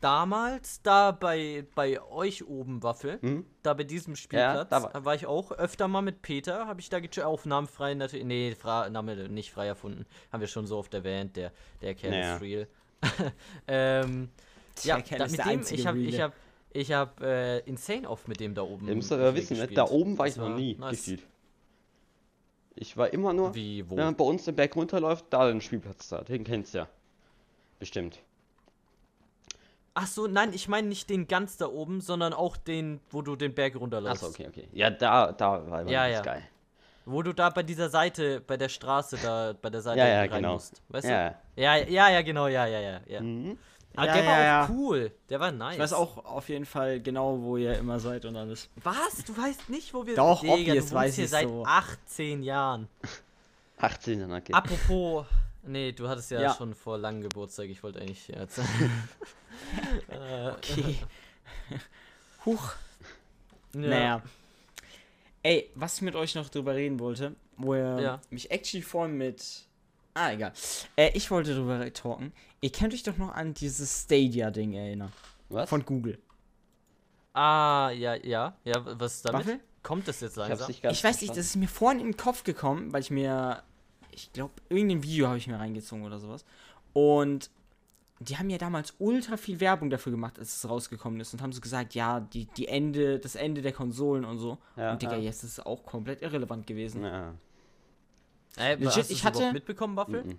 damals 0.00 0.82
da 0.82 1.10
bei, 1.12 1.64
bei 1.74 2.00
euch 2.02 2.46
oben, 2.46 2.82
Waffel, 2.82 3.18
Hm? 3.20 3.44
da 3.62 3.74
bei 3.74 3.84
diesem 3.84 4.16
Spielplatz, 4.16 4.68
da 4.70 4.80
da 4.80 4.92
war- 4.94 5.04
war, 5.04 5.14
ich 5.14 5.26
auch 5.26 5.52
öfter 5.52 5.88
mal 5.88 6.02
mit 6.02 6.22
Peter, 6.22 6.66
habe 6.66 6.80
ich 6.80 6.88
da 6.88 6.98
Aufnahmen 7.24 7.66
frei 7.68 7.94
natürlich, 7.94 8.24
nee, 8.26 8.54
Fra 8.54 8.88
Name 8.90 9.28
nicht 9.28 9.50
frei 9.52 9.66
erfunden, 9.66 10.04
haben 10.32 10.40
wir 10.40 10.48
schon 10.48 10.66
so 10.66 10.76
oft 10.78 10.92
erwähnt, 10.94 11.36
der, 11.36 11.52
der 11.82 11.94
Kerl 11.94 12.10
Naja. 12.12 12.34
ist 12.36 12.42
real. 12.42 12.68
ähm, 13.68 14.28
ja, 14.82 14.96
Der 14.96 15.04
Kerl 15.04 15.18
da, 15.18 15.26
mit 15.26 15.44
dem, 15.68 15.74
ich 15.78 15.86
habe 15.86 15.98
ich 16.00 16.20
hab, 16.20 16.32
ich 16.72 16.92
hab, 16.92 17.20
äh, 17.22 17.58
Insane 17.60 18.08
oft 18.08 18.26
mit 18.28 18.40
dem 18.40 18.54
da 18.54 18.62
oben 18.62 18.86
Ihr 18.88 18.94
müsst 18.96 19.12
aber 19.12 19.34
wissen, 19.34 19.54
ne? 19.54 19.60
gespielt. 19.60 19.78
da 19.78 19.84
oben 19.88 20.18
war 20.18 20.26
ich 20.26 20.34
Das 20.34 20.44
noch 20.48 20.56
nie 20.56 20.74
nice. 20.76 20.90
gefühlt. 20.96 21.22
Ich 22.76 22.96
war 22.96 23.12
immer 23.12 23.32
nur, 23.32 23.54
Wie, 23.54 23.88
wo? 23.90 23.96
wenn 23.96 24.04
man 24.04 24.16
bei 24.16 24.24
uns 24.24 24.44
den 24.44 24.54
Berg 24.54 24.76
runterläuft, 24.76 25.24
da 25.30 25.48
den 25.48 25.60
Spielplatz 25.60 26.08
da. 26.08 26.22
Den 26.22 26.44
kennst 26.44 26.74
du 26.74 26.78
ja. 26.78 26.88
Bestimmt. 27.78 28.20
Ach 29.94 30.06
so, 30.06 30.26
nein, 30.28 30.52
ich 30.52 30.68
meine 30.68 30.86
nicht 30.88 31.10
den 31.10 31.26
ganz 31.26 31.56
da 31.56 31.66
oben, 31.66 32.00
sondern 32.00 32.32
auch 32.32 32.56
den, 32.56 33.00
wo 33.10 33.20
du 33.22 33.34
den 33.34 33.54
Berg 33.54 33.74
runterläufst. 33.76 34.22
Achso, 34.22 34.32
okay, 34.32 34.46
okay. 34.48 34.68
Ja, 34.72 34.90
da, 34.90 35.32
da 35.32 35.68
war 35.68 35.88
Ja, 35.88 36.06
das 36.06 36.16
ja. 36.18 36.22
geil. 36.22 36.42
Wo 37.04 37.22
du 37.22 37.32
da 37.32 37.50
bei 37.50 37.62
dieser 37.62 37.88
Seite, 37.88 38.40
bei 38.40 38.56
der 38.56 38.68
Straße 38.68 39.16
da, 39.20 39.54
bei 39.60 39.70
der 39.70 39.80
Seite 39.80 39.98
Ja, 39.98 40.06
ja, 40.06 40.20
rein 40.20 40.30
genau. 40.30 40.52
musst. 40.54 40.82
Weißt 40.88 41.08
Ja. 41.08 41.30
du? 41.30 41.36
Ja, 41.62 41.76
ja, 41.76 42.10
ja, 42.10 42.22
genau, 42.22 42.46
ja, 42.46 42.66
ja, 42.66 42.78
ja. 42.80 43.00
ja. 43.06 43.20
Mhm. 43.20 43.58
Aber 43.96 44.06
Ja, 44.06 44.12
der 44.14 44.26
war 44.26 44.40
ja, 44.40 44.64
auch 44.64 44.68
ja. 44.68 44.74
cool. 44.76 45.12
Der 45.30 45.40
war 45.40 45.50
nice. 45.50 45.74
Ich 45.74 45.80
weiß 45.80 45.92
auch 45.94 46.24
auf 46.24 46.48
jeden 46.48 46.66
Fall 46.66 47.00
genau, 47.00 47.40
wo 47.40 47.56
ihr 47.56 47.76
immer 47.78 47.98
seid 47.98 48.24
und 48.26 48.36
alles. 48.36 48.68
Was? 48.76 49.24
Du 49.26 49.36
weißt 49.36 49.68
nicht, 49.70 49.92
wo 49.94 50.06
wir 50.06 50.14
Doch, 50.14 50.42
Digga, 50.42 50.52
obvious 50.52 50.90
du 50.90 50.94
weiß 50.94 51.14
hier 51.16 51.24
ich 51.24 51.30
seit 51.30 51.48
so. 51.48 51.64
18 51.64 52.42
Jahren. 52.44 52.88
18 53.78 54.20
dann, 54.20 54.32
okay. 54.32 54.52
Apropos. 54.52 55.24
Nee, 55.68 55.92
du 55.92 56.08
hattest 56.08 56.30
ja, 56.30 56.40
Ja. 56.40 56.54
schon 56.54 56.74
vor 56.74 56.98
langem 56.98 57.22
Geburtstag. 57.22 57.66
Ich 57.68 57.82
wollte 57.82 58.00
eigentlich 58.00 58.26
jetzt. 58.28 58.58
äh, 60.08 60.50
Okay. 60.50 60.96
Huch. 62.46 62.72
ja. 63.74 63.80
Naja. 63.80 64.22
Ey, 65.42 65.70
was 65.74 65.96
ich 65.96 66.02
mit 66.02 66.14
euch 66.16 66.34
noch 66.34 66.48
drüber 66.48 66.74
reden 66.74 66.98
wollte, 66.98 67.34
wo 67.56 67.74
ihr 67.74 68.00
Ja. 68.00 68.20
mich 68.30 68.50
actually 68.50 68.82
vorhin 68.82 69.16
mit. 69.16 69.44
Ah, 70.14 70.32
egal. 70.32 70.52
Äh, 70.96 71.10
ich 71.14 71.30
wollte 71.30 71.54
drüber 71.54 71.92
talken. 71.92 72.32
Ihr 72.60 72.72
könnt 72.72 72.92
euch 72.92 73.02
doch 73.04 73.16
noch 73.18 73.32
an 73.34 73.54
dieses 73.54 74.04
Stadia-Ding 74.04 74.72
erinnern. 74.72 75.12
Was? 75.48 75.68
Von 75.68 75.84
Google. 75.84 76.18
Ah, 77.34 77.90
ja, 77.90 78.14
ja. 78.16 78.56
Ja, 78.64 78.98
was 78.98 79.16
ist 79.16 79.24
damit? 79.28 79.46
Waffel? 79.46 79.60
Kommt 79.82 80.08
das 80.08 80.20
jetzt 80.20 80.32
ich 80.32 80.36
langsam? 80.38 80.66
nicht 80.68 80.82
ganz 80.82 80.96
Ich 80.98 81.04
weiß 81.04 81.20
nicht, 81.20 81.30
das 81.30 81.38
ist 81.46 81.56
mir 81.56 81.68
vorhin 81.68 82.00
in 82.00 82.06
den 82.08 82.16
Kopf 82.16 82.42
gekommen, 82.42 82.92
weil 82.92 83.00
ich 83.02 83.10
mir. 83.10 83.62
Ich 84.18 84.32
glaube, 84.32 84.54
irgendein 84.68 85.02
Video 85.02 85.28
habe 85.28 85.38
ich 85.38 85.46
mir 85.46 85.58
reingezogen 85.58 86.04
oder 86.04 86.18
sowas. 86.18 86.44
Und 86.92 87.50
die 88.20 88.36
haben 88.36 88.50
ja 88.50 88.58
damals 88.58 88.94
ultra 88.98 89.36
viel 89.36 89.60
Werbung 89.60 89.90
dafür 89.90 90.10
gemacht, 90.10 90.38
als 90.38 90.56
es 90.56 90.68
rausgekommen 90.68 91.20
ist. 91.20 91.32
Und 91.32 91.40
haben 91.40 91.52
so 91.52 91.60
gesagt, 91.60 91.94
ja, 91.94 92.18
die, 92.20 92.46
die 92.46 92.66
Ende, 92.66 93.18
das 93.20 93.36
Ende 93.36 93.62
der 93.62 93.72
Konsolen 93.72 94.24
und 94.24 94.38
so. 94.38 94.58
Ja, 94.76 94.92
und 94.92 95.02
Digga, 95.02 95.16
ja. 95.16 95.22
jetzt 95.22 95.44
ist 95.44 95.58
es 95.58 95.66
auch 95.66 95.84
komplett 95.84 96.22
irrelevant 96.22 96.66
gewesen. 96.66 97.04
Ja. 97.04 97.34
Äh, 98.56 98.74
Legit, 98.74 98.86
hast 98.88 99.10
ich 99.10 99.18
ich 99.18 99.24
hatte 99.24 99.52
mitbekommen, 99.52 99.96
Waffel? 99.96 100.24
Mhm. 100.24 100.38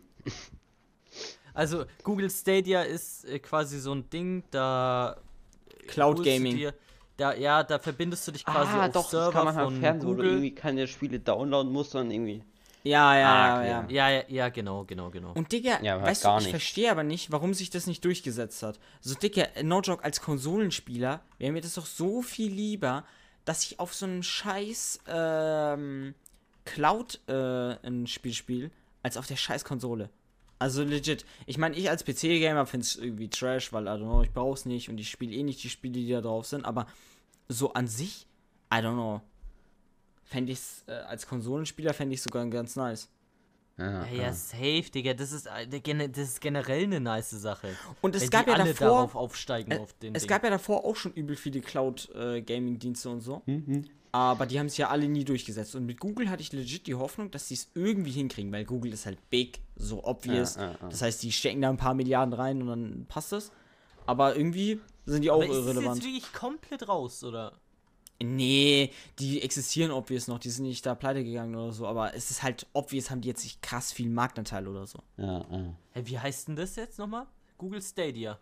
Also 1.54 1.86
Google 2.04 2.30
Stadia 2.30 2.82
ist 2.84 3.26
äh, 3.26 3.39
quasi 3.39 3.80
so 3.80 3.94
ein 3.94 4.10
Ding, 4.10 4.44
da 4.52 5.18
Cloud 5.88 6.24
Gaming. 6.24 6.58
Dir, 6.58 6.74
da, 7.18 7.34
ja, 7.34 7.63
da 7.63 7.80
verbindest 7.80 8.28
du 8.28 8.32
dich 8.32 8.46
quasi 8.46 8.72
Ah, 8.72 8.88
auf 8.88 8.92
doch, 8.94 9.10
Server 9.10 9.26
das 9.26 9.34
kann 9.34 9.46
man 9.46 9.56
halt 9.56 9.65
von 9.65 9.80
Fernsehen, 9.80 10.08
wo 10.08 10.12
du 10.13 10.18
Google. 10.18 10.32
irgendwie 10.32 10.56
keine 10.56 10.88
Spiele 10.88 11.20
downloaden 11.20 11.72
musst, 11.72 11.92
sondern 11.92 12.12
irgendwie. 12.12 12.44
Ja, 12.84 13.18
ja, 13.18 13.30
Ah, 13.30 13.48
ja, 13.48 13.58
okay. 13.58 13.70
ja. 13.92 14.10
Ja, 14.10 14.10
ja, 14.20 14.24
ja, 14.30 14.50
genau, 14.50 14.86
genau, 14.86 15.10
genau. 15.10 15.34
Und 15.34 15.52
Digga, 15.52 15.82
Ja, 15.84 16.02
weißt 16.02 16.24
du, 16.24 16.30
ich 16.30 16.36
nicht. 16.44 16.50
verstehe 16.52 16.89
aber 16.92 17.04
nicht, 17.04 17.32
warum 17.32 17.54
sich 17.54 17.70
das 17.70 17.88
nicht 17.88 18.06
durchgesetzt 18.06 18.63
hat. 18.63 18.80
So, 19.02 19.15
Digga, 19.15 19.48
no 19.63 19.82
joke, 19.82 20.04
als 20.04 20.22
Konsolenspieler 20.22 21.22
wäre 21.38 21.52
mir 21.52 21.62
das 21.62 21.74
doch 21.74 21.86
so 21.86 22.22
viel 22.22 22.52
lieber, 22.52 23.04
dass 23.46 23.63
ich 23.65 23.80
auf 23.80 23.94
so 23.94 24.06
einem 24.06 24.24
scheiß 24.24 25.02
ähm, 25.08 26.15
Cloud 26.65 27.20
äh, 27.28 27.34
ein 27.86 28.08
Spiel 28.08 28.34
spiele, 28.34 28.72
als 29.04 29.18
auf 29.18 29.28
der 29.28 29.36
scheiß 29.36 29.65
Konsole. 29.65 30.10
Also 30.58 30.84
legit. 30.84 31.26
Ich 31.46 31.58
meine, 31.58 31.76
ich 31.76 31.89
als 31.89 32.04
PC-Gamer 32.04 32.65
finde 32.65 32.84
es 32.86 32.96
irgendwie 32.98 33.30
trash, 33.30 33.72
weil, 33.74 33.86
I 33.86 33.89
don't 33.92 34.00
know, 34.00 34.22
ich 34.22 34.32
brauch's 34.32 34.65
nicht 34.65 34.89
und 34.89 34.98
ich 35.00 35.10
spiele 35.10 35.34
eh 35.34 35.44
nicht 35.44 35.63
die 35.63 35.70
Spiele, 35.70 35.94
die 35.94 36.10
da 36.10 36.22
drauf 36.22 36.46
sind, 36.46 36.65
aber 36.65 36.86
so 37.48 37.74
an 37.74 37.88
sich, 37.88 38.28
I 38.72 38.78
don't 38.78 38.94
know. 38.94 39.22
Fände 40.30 40.52
ich's, 40.52 40.84
äh, 40.88 40.92
als 40.92 41.26
Konsolenspieler 41.26 41.92
fände 41.92 42.13
ich 42.13 42.22
sogar 42.22 42.46
ganz 42.48 42.76
nice. 42.76 43.10
Ja, 43.80 44.06
Ja, 44.06 44.24
ja, 44.24 44.34
safe, 44.34 44.84
Digga. 44.94 45.15
Das 45.15 45.32
ist, 45.32 45.48
äh, 45.48 46.08
das 46.10 46.24
ist 46.30 46.39
generell 46.42 46.84
eine 46.84 47.00
nice 47.00 47.32
Sache. 47.32 47.70
Und 48.02 48.13
es 48.15 48.24
Wenn 48.24 48.30
gab 48.30 48.46
die 48.46 48.52
ja 48.52 48.58
alle 48.58 48.74
davor, 48.74 48.88
darauf 48.89 49.15
aufsteigen, 49.15 49.72
Äh, 49.72 49.80
auf 49.80 49.94
den 49.94 50.13
es 50.13 50.24
Ding. 50.24 50.30
gab 50.30 50.44
ja 50.44 50.52
davor 50.52 50.86
auch 50.86 50.96
schon 50.96 51.13
übel 51.13 51.36
viele 51.36 51.62
Cloud-Gaming-Dienste 51.62 53.10
und 53.10 53.22
so. 53.22 53.42
Mhm. 53.48 53.86
Aber 54.12 54.46
die 54.46 54.60
haben 54.60 54.65
es 54.68 54.78
ja 54.78 54.89
alle 54.89 55.08
nie 55.08 55.24
durchgesetzt. 55.24 55.76
Und 55.76 55.86
mit 55.86 56.00
Google 56.00 56.30
hatte 56.30 56.42
ich 56.42 56.52
legit 56.52 56.86
die 56.88 56.96
Hoffnung, 56.96 57.32
dass 57.32 57.48
sie 57.48 57.54
es 57.56 57.70
irgendwie 57.74 58.12
hinkriegen, 58.12 58.52
weil 58.52 58.65
Google 58.65 58.94
ist 58.94 59.06
halt 59.06 59.18
big, 59.30 59.62
so 59.76 60.04
obvious. 60.04 60.56
Ja, 60.58 60.62
ja, 60.63 60.72
ja. 60.82 60.89
Das 60.89 61.02
heißt, 61.02 61.24
die 61.24 61.32
stecken 61.32 61.62
da 61.62 61.70
ein 61.70 61.78
paar 61.78 61.94
Milliarden 61.94 62.34
rein 62.34 62.62
und 62.62 62.68
dann 62.68 63.06
passt 63.08 63.32
das. 63.32 63.52
Aber 64.06 64.36
irgendwie 64.36 64.80
sind 65.06 65.24
die 65.24 65.30
auch 65.32 65.36
Aber 65.44 65.46
ist 65.46 65.58
es 65.58 65.65
irrelevant. 65.65 65.96
jetzt 65.98 66.06
wirklich 66.06 66.34
komplett 66.34 66.88
raus, 66.88 67.24
oder? 67.24 67.54
Nee, 68.22 68.92
die 69.18 69.42
existieren 69.42 69.92
obvious 69.92 70.28
noch, 70.28 70.40
die 70.40 70.50
sind 70.50 70.66
nicht 70.66 70.86
da 70.86 70.94
pleite 70.94 71.24
gegangen 71.24 71.56
oder 71.56 71.72
so, 71.72 71.88
aber 71.88 72.14
es 72.16 72.30
ist 72.30 72.44
halt 72.44 72.68
obvious, 72.74 73.10
haben 73.10 73.22
die 73.22 73.30
jetzt 73.30 73.44
nicht 73.44 73.62
krass 73.62 73.94
viel 73.94 74.10
Marktanteil 74.10 74.68
oder 74.68 74.86
so. 74.86 75.00
ja, 75.18 75.46
ja. 75.50 75.74
Hä, 75.94 76.02
wie 76.04 76.20
heißt 76.20 76.50
denn 76.50 76.58
das 76.58 76.76
jetzt 76.76 77.00
nochmal? 77.00 77.28
Google 77.58 77.82
Stadia. 77.82 78.38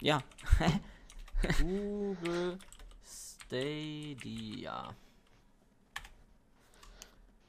Ja. 0.00 0.22
Google 1.58 2.58
Stadia. 3.04 4.94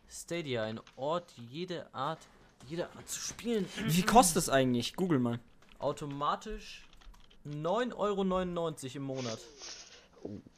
Stadia, 0.07 0.63
ein 0.63 0.79
Ort, 0.95 1.31
jede 1.51 1.93
Art, 1.93 2.19
jede 2.67 2.89
Art 2.95 3.07
zu 3.07 3.19
spielen. 3.19 3.67
Wie 3.85 3.91
viel 3.91 4.05
kostet 4.05 4.37
es 4.37 4.49
eigentlich? 4.49 4.95
Google 4.95 5.19
mal. 5.19 5.39
Automatisch 5.77 6.87
9,99 7.45 7.95
Euro 7.95 8.95
im 8.95 9.03
Monat. 9.03 9.39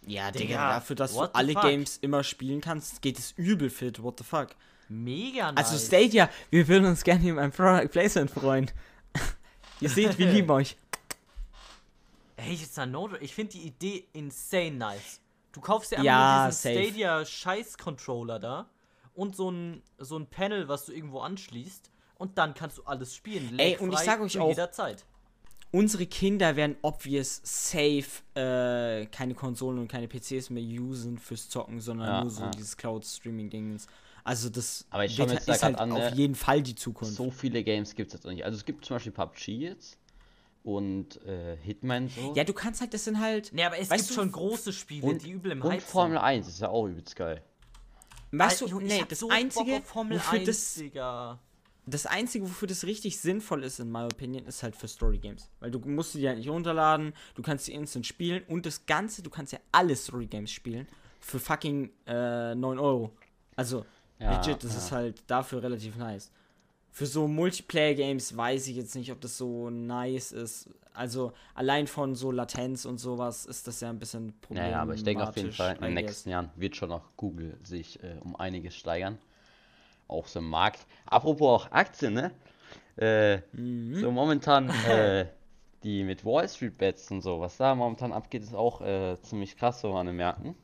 Ja, 0.05 0.31
Digga, 0.31 0.45
Digga, 0.47 0.69
dafür, 0.73 0.95
dass 0.95 1.13
du 1.13 1.21
alle 1.21 1.53
fuck? 1.53 1.61
Games 1.63 1.97
immer 1.97 2.23
spielen 2.23 2.61
kannst, 2.61 3.01
geht 3.01 3.19
es 3.19 3.31
übel 3.37 3.69
fit. 3.69 4.01
What 4.01 4.17
the 4.19 4.23
fuck? 4.23 4.49
Mega 4.89 5.51
nice. 5.51 5.71
Also 5.71 5.85
Stadia, 5.85 6.29
wir 6.49 6.67
würden 6.67 6.85
uns 6.85 7.03
gerne 7.03 7.27
in 7.29 7.39
einem 7.39 7.51
Product 7.51 7.87
Placement 7.89 8.29
freuen. 8.31 8.69
Ihr 9.79 9.89
seht, 9.89 10.17
wir 10.17 10.27
lieben 10.31 10.49
euch. 10.51 10.75
Hey, 12.37 12.55
jetzt 12.55 12.77
ein 12.79 12.91
No 12.91 13.09
Ich 13.19 13.33
finde 13.35 13.53
die 13.53 13.67
Idee 13.67 14.05
insane 14.13 14.71
nice. 14.71 15.21
Du 15.51 15.61
kaufst 15.61 15.91
dir 15.91 16.01
Ja, 16.01 16.45
einfach 16.45 16.63
nur 16.63 16.71
diesen 16.71 16.73
safe. 16.75 16.87
Stadia-Scheiß-Controller 16.87 18.39
da 18.39 18.69
und 19.13 19.35
so 19.35 19.51
ein, 19.51 19.83
so 19.97 20.17
ein 20.17 20.27
Panel, 20.27 20.67
was 20.67 20.85
du 20.85 20.93
irgendwo 20.93 21.19
anschließt 21.19 21.91
und 22.15 22.37
dann 22.37 22.53
kannst 22.53 22.77
du 22.77 22.83
alles 22.83 23.15
spielen. 23.15 23.59
Ey, 23.59 23.77
und 23.77 23.91
ich 23.93 23.99
sag 23.99 24.19
euch 24.21 24.39
auch- 24.39 24.49
jeder 24.49 24.71
Zeit. 24.71 25.05
Unsere 25.71 26.05
Kinder 26.05 26.55
werden 26.57 26.75
obvious 26.81 27.41
safe 27.43 28.03
äh, 28.35 29.05
keine 29.05 29.33
Konsolen 29.33 29.79
und 29.79 29.87
keine 29.87 30.07
PCs 30.07 30.49
mehr 30.49 30.63
usen 30.63 31.17
fürs 31.17 31.47
Zocken, 31.47 31.79
sondern 31.79 32.07
Ja, 32.07 32.21
nur 32.21 32.29
so 32.29 32.43
ja. 32.43 32.51
dieses 32.51 32.75
Cloud-Streaming-Dings. 32.75 33.87
Also 34.23 34.49
das 34.49 34.85
Aber 34.89 35.05
ich 35.05 35.17
wird, 35.17 35.31
jetzt 35.31 35.47
da 35.47 35.53
ist 35.53 35.63
halt 35.63 35.77
an, 35.77 35.91
auf 35.91 36.11
ne, 36.11 36.13
jeden 36.13 36.35
Fall 36.35 36.61
die 36.61 36.75
Zukunft. 36.75 37.15
So 37.15 37.31
viele 37.31 37.63
Games 37.63 37.95
gibt 37.95 38.09
es 38.09 38.13
jetzt 38.13 38.25
noch 38.25 38.31
nicht. 38.31 38.43
Also 38.43 38.57
es 38.57 38.65
gibt 38.65 38.85
zum 38.85 38.95
Beispiel 38.95 39.13
PUBG 39.13 39.47
jetzt 39.53 39.97
und 40.63 41.23
äh, 41.25 41.57
Hitman 41.57 42.09
so. 42.09 42.33
Ja, 42.35 42.43
du 42.43 42.53
kannst 42.53 42.81
halt, 42.81 42.93
das 42.93 43.05
sind 43.05 43.19
halt. 43.19 43.51
Nee, 43.53 43.63
aber 43.63 43.79
es 43.79 43.89
weißt 43.89 44.07
gibt 44.07 44.11
du, 44.11 44.21
schon 44.21 44.31
große 44.31 44.73
Spiele, 44.73 45.07
und, 45.07 45.23
die 45.23 45.31
übel 45.31 45.53
im 45.53 45.61
und 45.61 45.71
Hype 45.71 45.81
Formel 45.81 46.17
1 46.17 46.47
ist 46.47 46.61
ja 46.61 46.69
auch 46.69 46.85
übelst 46.85 47.15
geil. 47.15 47.41
Weißt 48.31 48.61
du, 48.61 48.65
ich 48.67 48.73
nee, 48.73 49.03
das 49.07 49.19
so 49.19 49.27
Bock 49.27 49.37
einzige, 49.37 49.77
auf 49.77 49.85
Formel 49.85 50.17
wofür 50.17 50.39
1, 50.39 50.45
das, 50.45 50.73
Digga. 50.75 51.39
Das 51.85 52.05
einzige, 52.05 52.45
wofür 52.45 52.67
das 52.67 52.85
richtig 52.85 53.19
sinnvoll 53.19 53.63
ist, 53.63 53.79
in 53.79 53.91
my 53.91 54.03
opinion, 54.03 54.45
ist 54.45 54.63
halt 54.63 54.75
für 54.75 54.87
Story 54.87 55.17
Games. 55.17 55.49
Weil 55.59 55.71
du 55.71 55.79
musst 55.79 56.13
die 56.13 56.21
ja 56.21 56.33
nicht 56.33 56.47
runterladen, 56.49 57.13
du 57.35 57.41
kannst 57.41 57.67
die 57.67 57.73
instant 57.73 58.05
spielen 58.05 58.43
und 58.47 58.65
das 58.65 58.85
Ganze, 58.85 59.23
du 59.23 59.29
kannst 59.29 59.53
ja 59.53 59.59
alle 59.71 59.95
Story 59.95 60.27
Games 60.27 60.51
spielen 60.51 60.87
für 61.19 61.39
fucking 61.39 61.91
äh, 62.05 62.55
9 62.55 62.79
Euro. 62.79 63.11
Also, 63.55 63.85
Ja, 64.19 64.37
legit, 64.37 64.63
das 64.63 64.73
ja. 64.73 64.77
ist 64.77 64.91
halt 64.91 65.23
dafür 65.27 65.63
relativ 65.63 65.95
nice. 65.95 66.31
Für 66.91 67.05
so 67.05 67.27
Multiplayer-Games 67.27 68.35
weiß 68.35 68.67
ich 68.67 68.75
jetzt 68.75 68.95
nicht, 68.95 69.11
ob 69.11 69.21
das 69.21 69.37
so 69.37 69.69
nice 69.69 70.33
ist. 70.33 70.69
Also, 70.93 71.31
allein 71.53 71.87
von 71.87 72.15
so 72.15 72.31
Latenz 72.31 72.85
und 72.85 72.97
sowas 72.97 73.45
ist 73.45 73.65
das 73.67 73.79
ja 73.79 73.89
ein 73.89 73.97
bisschen 73.97 74.33
problematisch. 74.41 74.71
Naja, 74.71 74.81
aber 74.81 74.93
ich 74.93 75.03
denke 75.03 75.27
auf 75.27 75.37
jeden 75.37 75.53
Fall, 75.53 75.75
in 75.77 75.81
den 75.83 75.93
nächsten 75.93 76.29
Jahren 76.29 76.49
wird 76.55 76.75
schon 76.75 76.89
noch 76.89 77.15
Google 77.15 77.57
sich 77.63 78.03
äh, 78.03 78.17
um 78.19 78.35
einiges 78.35 78.75
steigern. 78.75 79.17
Auch 80.11 80.27
so 80.27 80.39
im 80.39 80.49
Markt. 80.49 80.85
Apropos 81.05 81.63
auch 81.63 81.71
Aktien, 81.71 82.13
ne? 82.13 82.31
Äh, 82.97 83.37
Mhm. 83.53 83.95
So 83.95 84.11
momentan, 84.11 84.69
äh, 84.87 85.25
die 85.83 86.03
mit 86.03 86.23
Wall 86.25 86.47
Street 86.49 86.77
Bets 86.77 87.09
und 87.11 87.21
so, 87.21 87.39
was 87.39 87.57
da 87.57 87.73
momentan 87.73 88.11
abgeht, 88.13 88.43
ist 88.43 88.53
auch 88.53 88.81
äh, 88.81 89.15
ziemlich 89.21 89.57
krass 89.57 89.81
so 89.81 89.93
an 89.95 90.05
den 90.07 90.15
Märkten. 90.17 90.55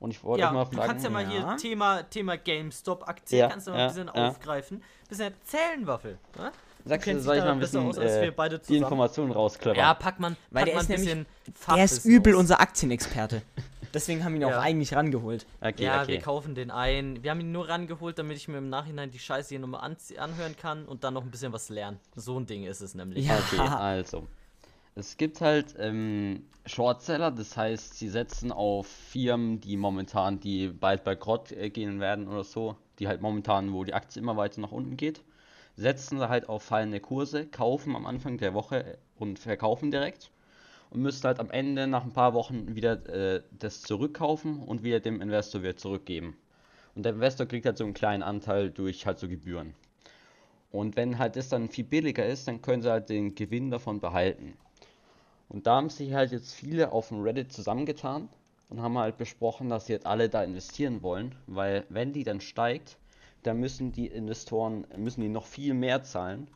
Und 0.00 0.10
ich 0.10 0.22
wollte 0.22 0.42
Ja, 0.42 0.52
mal 0.52 0.64
du 0.64 0.76
fragen, 0.76 0.88
kannst 0.88 1.04
ja 1.04 1.10
mal 1.10 1.22
ja. 1.24 1.28
hier 1.30 1.56
Thema, 1.56 2.02
Thema 2.04 2.36
GameStop-Aktie, 2.36 3.38
Ja, 3.38 3.48
kannst 3.48 3.66
du 3.66 3.70
mal 3.72 3.78
ja, 3.78 3.84
ein 3.84 3.88
bisschen 3.94 4.10
ja. 4.14 4.28
aufgreifen. 4.28 4.82
bisschen 5.08 5.32
erzählen, 5.32 5.86
Waffel. 5.86 6.18
Ne? 6.38 6.52
sagst 6.86 7.06
du, 7.06 7.20
soll 7.20 7.36
ich 7.38 7.42
mal 7.44 7.52
ein 7.52 7.58
bisschen 7.60 7.86
aus 7.86 7.96
äh, 7.96 8.30
beide 8.36 8.58
die. 8.58 8.76
Informationen 8.76 9.32
rausklappern? 9.32 9.78
Ja, 9.78 9.94
pack 9.94 10.20
man, 10.20 10.36
Weil 10.50 10.64
pack 10.64 10.66
der 10.66 10.74
man 10.74 10.82
ist 10.84 10.90
ein 10.90 11.00
nämlich- 11.00 11.26
bisschen 11.54 11.74
Der 11.76 11.84
ist 11.84 12.04
übel 12.04 12.34
aus. 12.34 12.40
unser 12.40 12.60
Aktienexperte. 12.60 13.42
Deswegen 13.94 14.24
haben 14.24 14.32
wir 14.34 14.40
ihn 14.40 14.48
Ja. 14.48 14.58
auch 14.58 14.62
eigentlich 14.62 14.92
rangeholt. 14.94 15.46
okay, 15.60 15.84
Ja, 15.84 16.02
okay. 16.02 16.12
wir 16.12 16.20
kaufen 16.20 16.54
den 16.54 16.70
ein. 16.70 17.22
Wir 17.22 17.30
haben 17.30 17.40
ihn 17.40 17.52
nur 17.52 17.68
rangeholt, 17.68 18.18
damit 18.18 18.36
ich 18.36 18.48
mir 18.48 18.58
im 18.58 18.68
Nachhinein 18.68 19.10
die 19.10 19.18
Scheiße 19.18 19.50
hier 19.50 19.60
nochmal 19.60 19.88
anzie- 19.88 20.18
anhören 20.18 20.56
kann 20.56 20.84
und 20.86 21.04
dann 21.04 21.14
noch 21.14 21.22
ein 21.22 21.30
bisschen 21.30 21.52
was 21.52 21.68
lernen. 21.68 21.98
So 22.16 22.38
ein 22.38 22.46
Ding 22.46 22.64
ist 22.64 22.80
es 22.80 22.94
nämlich. 22.94 23.26
Ja. 23.26 23.38
Okay, 23.38 23.58
also. 23.60 24.26
Es 24.96 25.16
gibt 25.16 25.40
halt 25.40 25.74
ähm, 25.78 26.44
Shortseller, 26.66 27.32
das 27.32 27.56
heißt, 27.56 27.98
sie 27.98 28.08
setzen 28.08 28.52
auf 28.52 28.86
Firmen, 28.86 29.60
die 29.60 29.76
momentan, 29.76 30.38
die 30.38 30.68
bald 30.68 31.02
bankrott 31.02 31.50
äh, 31.50 31.68
gehen 31.70 31.98
werden 31.98 32.28
oder 32.28 32.44
so, 32.44 32.76
die 33.00 33.08
halt 33.08 33.20
momentan, 33.20 33.72
wo 33.72 33.82
die 33.82 33.92
Aktie 33.92 34.22
immer 34.22 34.36
weiter 34.36 34.60
nach 34.60 34.70
unten 34.70 34.96
geht, 34.96 35.22
setzen 35.76 36.18
sie 36.18 36.28
halt 36.28 36.48
auf 36.48 36.62
fallende 36.62 37.00
Kurse, 37.00 37.44
kaufen 37.46 37.96
am 37.96 38.06
Anfang 38.06 38.38
der 38.38 38.54
Woche 38.54 38.98
und 39.16 39.40
verkaufen 39.40 39.90
direkt 39.90 40.30
und 40.94 41.02
müssen 41.02 41.24
halt 41.24 41.40
am 41.40 41.50
Ende 41.50 41.86
nach 41.88 42.04
ein 42.04 42.12
paar 42.12 42.34
Wochen 42.34 42.74
wieder 42.76 43.04
äh, 43.08 43.42
das 43.58 43.82
zurückkaufen 43.82 44.62
und 44.62 44.84
wieder 44.84 45.00
dem 45.00 45.20
Investor 45.20 45.62
wieder 45.62 45.76
zurückgeben. 45.76 46.36
Und 46.94 47.02
der 47.02 47.14
Investor 47.14 47.46
kriegt 47.46 47.66
halt 47.66 47.76
so 47.76 47.84
einen 47.84 47.94
kleinen 47.94 48.22
Anteil 48.22 48.70
durch 48.70 49.04
halt 49.04 49.18
so 49.18 49.28
Gebühren. 49.28 49.74
Und 50.70 50.96
wenn 50.96 51.18
halt 51.18 51.34
das 51.36 51.48
dann 51.48 51.68
viel 51.68 51.84
billiger 51.84 52.24
ist, 52.24 52.46
dann 52.46 52.62
können 52.62 52.82
sie 52.82 52.90
halt 52.90 53.08
den 53.08 53.34
Gewinn 53.34 53.70
davon 53.70 54.00
behalten. 54.00 54.54
Und 55.48 55.66
da 55.66 55.76
haben 55.76 55.90
sich 55.90 56.14
halt 56.14 56.30
jetzt 56.30 56.54
viele 56.54 56.92
auf 56.92 57.08
dem 57.08 57.22
Reddit 57.22 57.52
zusammengetan 57.52 58.28
und 58.68 58.80
haben 58.80 58.96
halt 58.96 59.18
besprochen, 59.18 59.68
dass 59.68 59.86
sie 59.86 59.92
jetzt 59.92 60.06
alle 60.06 60.28
da 60.28 60.44
investieren 60.44 61.02
wollen, 61.02 61.34
weil 61.46 61.84
wenn 61.88 62.12
die 62.12 62.24
dann 62.24 62.40
steigt, 62.40 62.98
dann 63.42 63.58
müssen 63.58 63.92
die 63.92 64.06
Investoren, 64.06 64.86
müssen 64.96 65.20
die 65.20 65.28
noch 65.28 65.46
viel 65.46 65.74
mehr 65.74 66.02
zahlen 66.02 66.48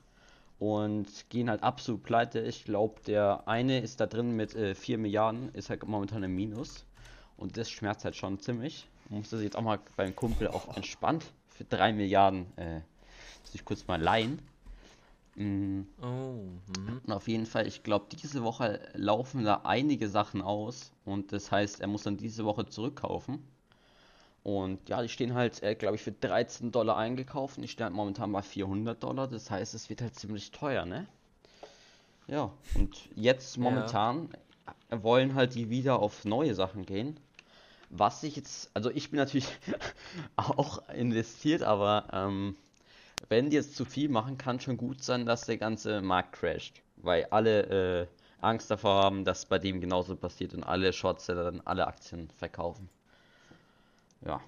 und 0.58 1.06
gehen 1.28 1.48
halt 1.50 1.62
absolut 1.62 2.02
pleite. 2.02 2.40
Ich 2.40 2.64
glaube, 2.64 3.00
der 3.06 3.46
eine 3.46 3.80
ist 3.80 4.00
da 4.00 4.06
drin 4.06 4.34
mit 4.36 4.54
äh, 4.54 4.74
4 4.74 4.98
Milliarden, 4.98 5.54
ist 5.54 5.70
halt 5.70 5.86
momentan 5.86 6.22
im 6.22 6.34
Minus. 6.34 6.84
Und 7.36 7.56
das 7.56 7.70
schmerzt 7.70 8.04
halt 8.04 8.16
schon 8.16 8.40
ziemlich. 8.40 8.88
Musste 9.08 9.36
sich 9.36 9.44
jetzt 9.44 9.56
auch 9.56 9.62
mal 9.62 9.78
beim 9.96 10.14
Kumpel 10.14 10.48
auch 10.48 10.76
entspannt 10.76 11.24
für 11.48 11.64
3 11.64 11.92
Milliarden 11.92 12.46
äh, 12.56 12.80
sich 13.44 13.64
kurz 13.64 13.86
mal 13.86 14.00
leihen. 14.00 14.42
Mm, 15.36 15.82
Oh, 16.02 16.06
mhm. 16.66 17.00
und 17.06 17.12
auf 17.12 17.28
jeden 17.28 17.46
Fall, 17.46 17.66
ich 17.66 17.84
glaube, 17.84 18.06
diese 18.10 18.42
Woche 18.42 18.80
laufen 18.94 19.44
da 19.44 19.60
einige 19.64 20.08
Sachen 20.08 20.42
aus 20.42 20.92
und 21.04 21.32
das 21.32 21.52
heißt, 21.52 21.80
er 21.80 21.86
muss 21.86 22.02
dann 22.02 22.16
diese 22.16 22.44
Woche 22.44 22.66
zurückkaufen. 22.66 23.44
Und 24.42 24.88
ja, 24.88 25.02
die 25.02 25.08
stehen 25.08 25.34
halt, 25.34 25.62
äh, 25.62 25.74
glaube 25.74 25.96
ich, 25.96 26.02
für 26.02 26.12
13 26.12 26.72
Dollar 26.72 26.96
eingekauft 26.96 27.58
und 27.58 27.62
die 27.62 27.68
stehen 27.68 27.84
halt 27.84 27.94
momentan 27.94 28.32
bei 28.32 28.42
400 28.42 29.02
Dollar. 29.02 29.28
Das 29.28 29.50
heißt, 29.50 29.74
es 29.74 29.90
wird 29.90 30.02
halt 30.02 30.14
ziemlich 30.16 30.50
teuer, 30.52 30.86
ne? 30.86 31.06
Ja, 32.28 32.52
und 32.74 33.08
jetzt 33.16 33.56
Ja. 33.56 33.62
momentan 33.64 34.28
äh, 34.90 35.02
wollen 35.02 35.34
halt 35.34 35.54
die 35.54 35.70
wieder 35.70 35.98
auf 35.98 36.24
neue 36.24 36.54
Sachen 36.54 36.86
gehen. 36.86 37.18
Was 37.90 38.22
ich 38.24 38.36
jetzt, 38.36 38.70
also 38.74 38.90
ich 38.90 39.10
bin 39.10 39.18
natürlich 39.18 39.48
auch 40.36 40.88
investiert, 40.90 41.62
aber 41.62 42.08
ähm, 42.12 42.56
wenn 43.28 43.50
die 43.50 43.56
jetzt 43.56 43.76
zu 43.76 43.84
viel 43.86 44.08
machen, 44.10 44.38
kann 44.38 44.60
schon 44.60 44.76
gut 44.78 45.02
sein, 45.04 45.26
dass 45.26 45.46
der 45.46 45.58
ganze 45.58 46.02
Markt 46.02 46.34
crasht. 46.34 46.82
Weil 46.96 47.26
alle 47.30 48.02
äh, 48.02 48.06
Angst 48.40 48.70
davor 48.70 48.94
haben, 48.94 49.24
dass 49.24 49.46
bei 49.46 49.58
dem 49.58 49.80
genauso 49.80 50.16
passiert 50.16 50.54
und 50.54 50.64
alle 50.64 50.92
Shortseller 50.92 51.44
dann 51.44 51.62
alle 51.64 51.86
Aktien 51.86 52.30
verkaufen. 52.38 52.88
Ja. 54.24 54.40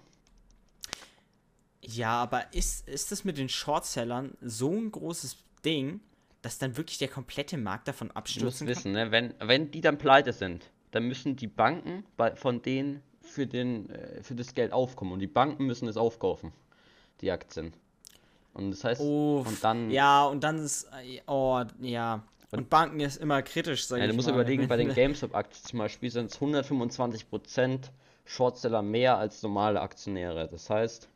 Ja, 1.83 2.23
aber 2.23 2.53
ist, 2.53 2.87
ist 2.89 3.11
das 3.11 3.25
mit 3.25 3.39
den 3.39 3.49
Shortsellern 3.49 4.37
so 4.41 4.71
ein 4.71 4.91
großes 4.93 5.37
Ding, 5.65 6.01
dass 6.43 6.59
dann 6.59 6.77
wirklich 6.77 6.99
der 6.99 7.09
komplette 7.09 7.57
Markt 7.57 7.89
davon 7.89 8.09
Du 8.09 8.13
musst 8.13 8.17
abstürzen 8.19 8.67
kann? 8.67 8.77
wissen, 8.77 8.93
ne, 8.93 9.11
wenn, 9.11 9.35
wenn 9.41 9.71
die 9.71 9.81
dann 9.81 9.99
pleite 9.99 10.33
sind, 10.33 10.71
dann 10.91 11.05
müssen 11.05 11.37
die 11.37 11.47
Banken 11.47 12.05
bei, 12.17 12.35
von 12.37 12.63
denen 12.63 13.03
für, 13.23 13.47
den, 13.47 13.89
äh, 13.91 14.23
für 14.23 14.35
das 14.35 14.55
Geld 14.55 14.73
aufkommen. 14.73 15.13
Und 15.13 15.21
die 15.21 15.27
Banken 15.27 15.67
müssen 15.67 15.89
es 15.89 15.97
aufkaufen, 15.97 16.53
die 17.21 17.31
Aktien. 17.31 17.73
Und 18.53 18.73
das 18.73 18.85
heißt, 18.85 19.01
Oh, 19.01 19.45
und 19.47 19.63
dann, 19.63 19.91
ja, 19.91 20.25
und 20.27 20.43
dann 20.43 20.59
ist, 20.59 20.85
äh, 21.03 21.21
oh, 21.27 21.63
ja. 21.81 22.23
Und 22.51 22.69
Banken 22.69 22.99
ist 23.01 23.17
immer 23.19 23.43
kritisch, 23.43 23.87
sag 23.87 23.99
Ja, 23.99 24.05
ich 24.05 24.11
du 24.11 24.17
musst 24.17 24.29
mal. 24.29 24.35
überlegen, 24.35 24.67
bei 24.67 24.77
den 24.77 24.93
GameStop-Aktien 24.93 25.65
zum 25.65 25.79
Beispiel 25.79 26.11
sind 26.11 26.31
es 26.33 26.41
125% 26.41 27.91
Shortseller 28.31 28.81
mehr 28.83 29.19
als 29.19 29.43
normale 29.43 29.81
Aktionäre. 29.81 30.47
Das 30.49 30.71
heißt, 30.71 31.09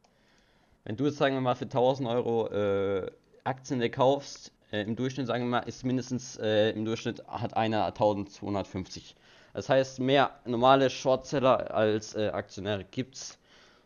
wenn 0.83 0.97
du 0.97 1.07
jetzt, 1.07 1.19
sagen 1.19 1.37
wir 1.37 1.41
mal, 1.41 1.55
für 1.55 1.65
1000 1.65 2.09
Euro 2.09 2.49
äh, 2.49 3.09
Aktien 3.45 3.89
kaufst, 3.93 4.51
äh, 4.73 4.83
im 4.83 4.97
Durchschnitt, 4.97 5.29
sagen 5.29 5.45
wir 5.45 5.51
mal, 5.51 5.61
ist 5.61 5.85
mindestens, 5.85 6.37
äh, 6.39 6.71
im 6.71 6.85
Durchschnitt 6.85 7.25
hat 7.29 7.57
einer 7.57 7.85
1250. 7.87 9.15
Das 9.53 9.69
heißt, 9.69 10.01
mehr 10.01 10.33
normale 10.45 10.91
Shortseller 10.91 11.73
als 11.73 12.17
äh, 12.17 12.31
Aktionäre 12.31 12.85
gibt's. 12.85 13.39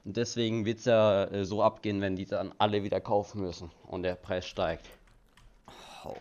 Und 0.07 0.17
deswegen 0.17 0.65
wird 0.65 0.79
es 0.79 0.87
ja 0.87 1.25
äh, 1.25 1.45
so 1.45 1.63
abgehen, 1.63 2.01
wenn 2.01 2.17
die 2.17 2.25
dann 2.25 2.55
alle 2.57 2.83
wieder 2.83 3.01
kaufen 3.03 3.43
müssen 3.43 3.71
und 3.87 4.05
der 4.05 4.15
Preis 4.15 4.47
steigt. 4.47 4.87
Oh, 6.03 6.17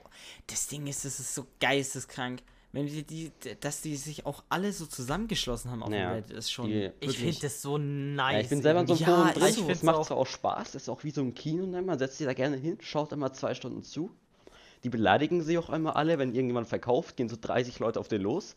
das 0.48 0.68
Ding 0.68 0.88
ist, 0.88 1.06
das 1.06 1.22
ist 1.22 1.34
so 1.34 1.48
geisteskrank. 1.62 2.42
Wenn 2.74 2.86
die, 2.86 3.04
die, 3.04 3.32
dass 3.62 3.82
die 3.82 3.96
sich 3.96 4.26
auch 4.26 4.44
alle 4.50 4.72
so 4.74 4.86
zusammengeschlossen 4.86 5.72
haben 5.72 5.82
auf 5.84 5.90
Ja, 5.92 6.10
dem 6.10 6.16
Reddit, 6.24 6.38
ist 6.38 6.52
schon. 6.52 6.68
die- 6.68 6.92
Ich 7.00 7.18
finde 7.18 7.38
das 7.42 7.62
so 7.62 7.78
nice. 7.78 8.34
Ja, 8.34 8.40
ich 8.42 8.50
bin 8.50 8.62
selber 8.62 8.82
in 8.82 8.88
so 8.88 8.94
einem 8.94 9.02
Ja, 9.02 9.08
Forum 9.08 9.34
drin, 9.34 9.70
es 9.70 9.84
macht 9.84 9.96
auch- 9.96 10.06
zwar 10.08 10.18
auch 10.18 10.28
Spaß, 10.28 10.76
ist 10.76 10.90
auch 10.90 11.04
wie 11.04 11.12
so 11.12 11.22
ein 11.22 11.34
Kino, 11.34 11.66
ne? 11.66 11.82
man 11.82 11.98
setzt 11.98 12.18
sich 12.18 12.28
da 12.28 12.34
gerne 12.34 12.58
hin, 12.58 12.78
schaut 12.82 13.12
immer 13.14 13.32
zwei 13.34 13.54
Stunden 13.56 13.84
zu. 13.84 14.12
Die 14.84 14.90
beleidigen 14.90 15.42
sich 15.42 15.58
auch 15.58 15.70
einmal 15.70 15.94
alle, 15.94 16.20
wenn 16.20 16.34
irgendjemand 16.36 16.68
verkauft, 16.68 17.16
gehen 17.18 17.30
so 17.30 17.38
30 17.40 17.80
Leute 17.80 18.00
auf 18.00 18.10
den 18.10 18.22
los. 18.22 18.56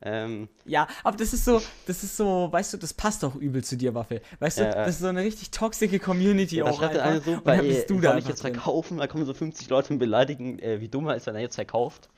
Ähm, 0.00 0.48
Ja, 0.64 0.86
aber 1.02 1.16
das 1.16 1.32
ist 1.32 1.44
so, 1.44 1.60
das 1.86 2.04
ist 2.04 2.16
so, 2.16 2.48
weißt 2.52 2.74
du, 2.74 2.76
das 2.76 2.92
passt 2.94 3.24
auch 3.24 3.34
übel 3.34 3.64
zu 3.64 3.76
dir, 3.76 3.94
Waffel. 3.94 4.20
Weißt 4.38 4.58
du, 4.58 4.62
ja. 4.64 4.70
das 4.72 4.90
ist 4.96 5.00
so 5.00 5.06
eine 5.08 5.22
richtig 5.24 5.50
toxische 5.50 5.98
Community 5.98 6.56
ja, 6.58 6.64
auch 6.66 6.78
schreibt 6.78 6.96
einfach. 6.96 7.10
eine 7.10 7.20
so, 7.20 7.30
und 7.32 7.46
dann 7.46 7.66
bist 7.66 7.90
du 7.90 7.94
soll 7.94 8.02
da 8.02 8.08
ich 8.10 8.14
einfach 8.16 8.28
jetzt 8.30 8.42
drin. 8.44 8.54
verkaufen, 8.54 8.98
da 8.98 9.06
kommen 9.08 9.24
so 9.26 9.34
50 9.34 9.68
Leute 9.70 9.92
und 9.94 9.98
beleidigen, 9.98 10.58
äh, 10.60 10.80
wie 10.80 10.88
dumm 10.88 11.08
er 11.08 11.16
ist, 11.16 11.26
wenn 11.26 11.34
er 11.34 11.40
jetzt 11.40 11.56
verkauft. 11.56 12.08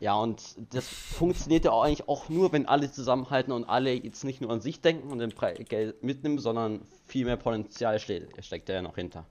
Ja, 0.00 0.14
und 0.14 0.42
das 0.72 0.88
funktioniert 0.88 1.66
ja 1.66 1.72
auch 1.72 1.82
eigentlich 1.84 2.08
auch 2.08 2.30
nur, 2.30 2.52
wenn 2.52 2.66
alle 2.66 2.90
zusammenhalten 2.90 3.52
und 3.52 3.64
alle 3.64 3.92
jetzt 3.92 4.24
nicht 4.24 4.40
nur 4.40 4.50
an 4.50 4.62
sich 4.62 4.80
denken 4.80 5.10
und 5.10 5.18
den 5.18 5.30
Pre 5.30 5.52
Geld 5.52 6.02
mitnehmen, 6.02 6.38
sondern 6.38 6.80
viel 7.06 7.26
mehr 7.26 7.36
Potenzial 7.36 8.00
steht, 8.00 8.28
steckt 8.42 8.70
da 8.70 8.72
ja 8.72 8.82
noch 8.82 8.94
hinter. 8.94 9.26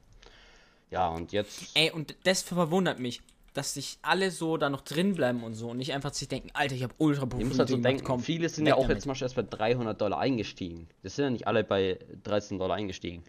Ja, 0.91 1.09
und 1.09 1.31
jetzt 1.31 1.71
Ey, 1.75 1.91
und 1.91 2.15
das 2.23 2.43
verwundert 2.43 2.99
mich, 2.99 3.21
dass 3.55 3.73
sich 3.73 3.97
alle 4.03 4.29
so 4.29 4.57
da 4.57 4.69
noch 4.69 4.81
drin 4.81 5.15
bleiben 5.15 5.43
und 5.43 5.55
so 5.55 5.69
und 5.69 5.77
nicht 5.77 5.91
einfach 5.91 6.13
sich 6.13 6.27
denken, 6.27 6.49
Alter, 6.53 6.75
ich 6.75 6.83
habe 6.83 6.93
ultra 6.99 7.27
Ihr 7.37 7.45
müsst 7.45 7.57
halt 7.57 7.69
so 7.69 7.77
denken, 7.77 8.03
komm, 8.03 8.19
viele 8.21 8.47
sind 8.47 8.67
ja 8.67 8.75
auch 8.75 8.81
damit. 8.81 8.97
jetzt 8.97 9.03
zum 9.03 9.09
Beispiel 9.09 9.25
erst 9.25 9.35
bei 9.35 9.57
300 9.57 9.99
Dollar 9.99 10.19
eingestiegen. 10.19 10.87
Das 11.01 11.15
sind 11.15 11.25
ja 11.25 11.31
nicht 11.31 11.47
alle 11.47 11.63
bei 11.63 11.97
13 12.23 12.59
Dollar 12.59 12.75
eingestiegen. 12.75 13.23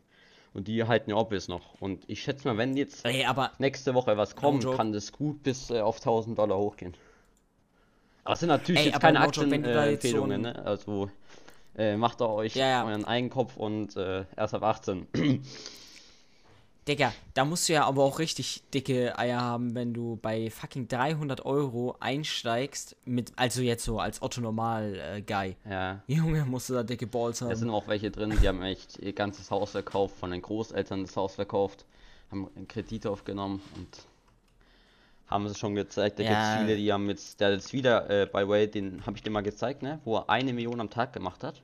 Und 0.53 0.68
die 0.68 0.84
halten 0.84 1.11
ja 1.11 1.16
auch 1.16 1.28
bis 1.28 1.49
noch. 1.49 1.80
Und 1.80 2.05
ich 2.07 2.22
schätze 2.22 2.47
mal, 2.47 2.59
wenn 2.59 2.76
jetzt 2.76 3.05
Ey, 3.07 3.24
aber 3.24 3.53
nächste 3.59 3.95
Woche 3.95 4.18
was 4.18 4.36
kommt, 4.36 4.70
kann 4.72 4.93
das 4.93 5.12
gut 5.12 5.43
bis 5.43 5.70
äh, 5.70 5.80
auf 5.80 5.97
1000 5.97 6.38
Dollar 6.38 6.59
hochgehen. 6.59 6.95
Aber 8.25 8.35
es 8.35 8.41
sind 8.41 8.49
natürlich 8.49 8.81
Ey, 8.83 8.87
jetzt 8.89 9.01
keine 9.01 9.18
da 9.18 9.25
jetzt 9.25 9.35
so 9.37 9.43
Aktienempfehlungen, 9.43 10.43
ne? 10.43 10.64
Also 10.64 11.11
äh, 11.77 11.97
macht 11.97 12.21
da 12.21 12.27
euch 12.27 12.55
Ja, 12.55 12.68
ja. 12.68 12.85
euren 12.85 13.05
Eigenkopf 13.05 13.57
und 13.57 13.97
äh, 13.97 14.25
erst 14.37 14.55
ab 14.55 14.62
18. 14.62 15.07
Digga, 16.89 17.12
da 17.35 17.45
musst 17.45 17.68
du 17.68 17.75
ja 17.75 17.85
aber 17.85 18.03
auch 18.03 18.18
richtig 18.18 18.62
dicke 18.73 19.16
Eier 19.18 19.41
haben, 19.41 19.75
wenn 19.75 19.93
du 19.93 20.16
bei 20.21 20.51
fucking 20.51 20.89
300 20.89 21.45
Euro 21.45 21.95
einsteigst, 22.01 22.97
mit, 23.05 23.33
also 23.37 23.61
jetzt 23.61 23.85
so 23.85 24.01
als 24.01 24.23
Otto-Normal-Guy. 24.23 25.57
ja. 25.68 26.03
Junge, 26.07 26.45
musst 26.47 26.71
du 26.71 26.75
da 26.75 26.83
dicke 26.83 27.07
Balls 27.07 27.41
Da 27.41 27.47
haben. 27.47 27.55
sind 27.55 27.71
auch 27.71 27.87
welche 27.87 28.11
drin, 28.11 28.37
die 28.43 28.49
haben 28.49 28.62
echt 28.62 28.99
ihr 28.99 29.12
ganzes 29.12 29.51
Haus 29.51 29.73
verkauft, 29.73 30.16
von 30.16 30.31
den 30.31 30.41
Großeltern 30.43 31.03
das 31.03 31.16
Haus 31.16 31.35
verkauft, 31.35 31.85
haben 32.31 32.49
einen 32.57 32.66
Kredit 32.66 33.07
aufgenommen 33.07 33.61
und 33.77 33.89
haben 35.31 35.47
es 35.47 35.59
schon 35.59 35.74
gezeigt. 35.74 36.18
Da 36.18 36.24
Ja. 36.24 36.31
gibt 36.31 36.43
es 36.43 36.49
viele, 36.51 36.76
die 36.76 36.93
haben 36.93 37.09
jetzt, 37.09 37.41
der 37.41 37.53
jetzt 37.53 37.72
wieder, 37.72 38.11
äh, 38.11 38.26
by 38.26 38.49
way, 38.49 38.68
den 38.68 39.05
habe 39.07 39.16
ich 39.16 39.22
dir 39.22 39.31
mal 39.31 39.43
gezeigt, 39.43 39.83
ne, 39.83 40.01
wo 40.05 40.16
er 40.16 40.28
eine 40.28 40.53
Million 40.53 40.81
am 40.81 40.91
Tag 40.91 41.12
gemacht 41.12 41.45
hat. 41.45 41.62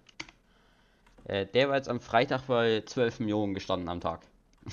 Äh, 1.25 1.47
der 1.47 1.69
war 1.69 1.77
jetzt 1.77 1.89
am 1.89 2.01
Freitag 2.01 2.47
bei 2.47 2.83
12 2.87 3.19
Millionen 3.21 3.55
gestanden 3.55 3.89
am 3.89 4.01
Tag. 4.01 4.21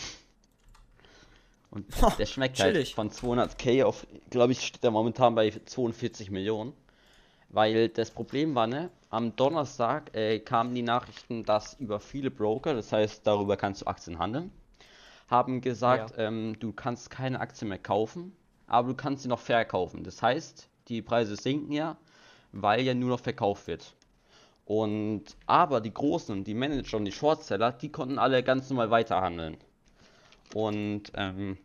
Und 1.72 1.88
Boah, 2.00 2.12
der 2.20 2.28
schmeckt 2.28 2.60
halt 2.60 2.76
chillig. 2.76 2.94
von 2.94 3.10
200k 3.10 3.84
auf, 3.84 4.06
glaube 4.30 4.52
ich, 4.52 4.62
steht 4.62 4.84
er 4.84 4.92
momentan 4.92 5.34
bei 5.34 5.50
42 5.50 6.30
Millionen. 6.30 6.74
Weil 7.50 7.90
das 7.90 8.12
Problem 8.12 8.54
war, 8.56 8.68
ne, 8.68 8.90
am 9.10 9.36
Donnerstag 9.36 10.16
äh, 10.16 10.40
kamen 10.40 10.74
die 10.76 10.82
Nachrichten, 10.84 11.44
dass 11.46 11.74
über 11.80 12.00
viele 12.00 12.32
Broker, 12.32 12.74
das 12.76 12.92
heißt, 12.92 13.26
darüber 13.26 13.58
kannst 13.58 13.82
du 13.82 13.88
Aktien 13.88 14.18
handeln, 14.20 14.52
haben 15.30 15.62
gesagt, 15.62 16.14
ähm, 16.18 16.58
du 16.60 16.74
kannst 16.74 17.10
keine 17.12 17.40
Aktien 17.40 17.70
mehr 17.70 17.78
kaufen, 17.80 18.36
aber 18.68 18.90
du 18.90 18.96
kannst 18.96 19.24
sie 19.24 19.30
noch 19.30 19.40
verkaufen. 19.40 20.04
Das 20.04 20.22
heißt, 20.22 20.70
die 20.88 21.02
Preise 21.02 21.36
sinken 21.36 21.72
ja, 21.72 21.98
weil 22.52 22.82
ja 22.82 22.94
nur 22.94 23.10
noch 23.10 23.20
verkauft 23.20 23.68
wird. 23.68 23.94
Und 24.66 25.24
aber 25.46 25.82
die 25.82 25.94
Großen, 25.94 26.44
die 26.44 26.54
Manager 26.54 26.98
und 26.98 27.06
die 27.06 27.12
Shortseller, 27.12 27.72
die 27.72 27.90
konnten 27.90 28.18
alle 28.18 28.44
ganz 28.44 28.70
normal 28.70 28.92
weiterhandeln. 28.92 29.58
Und 30.54 31.12
ähm, 31.16 31.58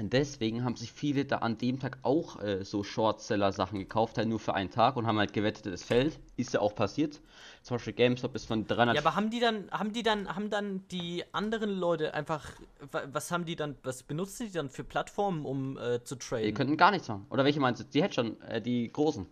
deswegen 0.00 0.64
haben 0.64 0.76
sich 0.76 0.92
viele 0.92 1.24
da 1.24 1.38
an 1.38 1.56
dem 1.58 1.78
Tag 1.78 1.98
auch 2.02 2.40
äh, 2.42 2.64
so 2.64 2.82
Shortseller-Sachen 2.82 3.78
gekauft, 3.78 4.18
halt 4.18 4.28
nur 4.28 4.40
für 4.40 4.54
einen 4.54 4.70
Tag 4.70 4.96
und 4.96 5.06
haben 5.06 5.18
halt 5.18 5.32
gewettet, 5.32 5.66
es 5.66 5.84
fällt. 5.84 6.18
Ist 6.36 6.52
ja 6.54 6.60
auch 6.60 6.74
passiert. 6.74 7.20
Zum 7.62 7.76
Beispiel 7.76 7.92
GameStop 7.92 8.34
ist 8.34 8.44
von 8.46 8.66
300. 8.66 8.96
Ja, 8.96 9.02
aber 9.02 9.14
haben 9.14 9.30
die 9.30 9.40
dann, 9.40 9.70
haben 9.70 9.92
die 9.92 10.02
dann, 10.02 10.34
haben 10.34 10.50
dann 10.50 10.86
die 10.90 11.24
anderen 11.32 11.70
Leute 11.70 12.12
einfach, 12.12 12.50
wa- 12.90 13.04
was 13.12 13.30
haben 13.30 13.44
die 13.44 13.56
dann, 13.56 13.76
was 13.84 14.02
benutzen 14.02 14.46
die 14.48 14.52
dann 14.52 14.68
für 14.68 14.84
Plattformen, 14.84 15.44
um 15.44 15.78
äh, 15.78 16.02
zu 16.02 16.16
die 16.16 16.18
traden? 16.18 16.54
könnten 16.54 16.76
gar 16.76 16.90
nichts 16.90 17.08
machen. 17.08 17.26
Oder 17.30 17.44
welche 17.44 17.60
meinst 17.60 17.80
du? 17.80 17.84
Die 17.84 18.02
Hedgern, 18.02 18.40
äh, 18.42 18.60
die 18.60 18.92
Großen. 18.92 19.26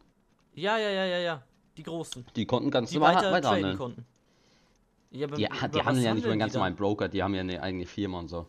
Ja, 0.55 0.79
ja, 0.79 0.91
ja, 0.91 1.05
ja, 1.07 1.19
ja. 1.19 1.43
Die 1.77 1.83
Großen. 1.83 2.25
Die 2.37 2.47
konnten 2.47 2.71
ganz 2.71 2.91
Die 2.91 2.97
normal 2.97 3.17
weiter 3.17 3.23
traden 3.23 3.33
weiterhandeln. 3.37 3.79
konnten. 3.79 4.07
Ja, 5.11 5.27
aber 5.27 5.37
Die, 5.37 5.43
die 5.45 5.49
handeln 5.83 6.05
ja 6.05 6.15
nicht 6.15 6.25
über 6.25 6.33
einen 6.33 6.39
die 6.39 6.45
ganz 6.45 6.55
normalen 6.55 6.77
Broker, 6.77 7.09
die 7.09 7.23
haben 7.23 7.35
ja 7.35 7.41
eine 7.41 7.63
eigene 7.63 7.87
Firma 7.87 8.19
und 8.19 8.29
so. 8.29 8.47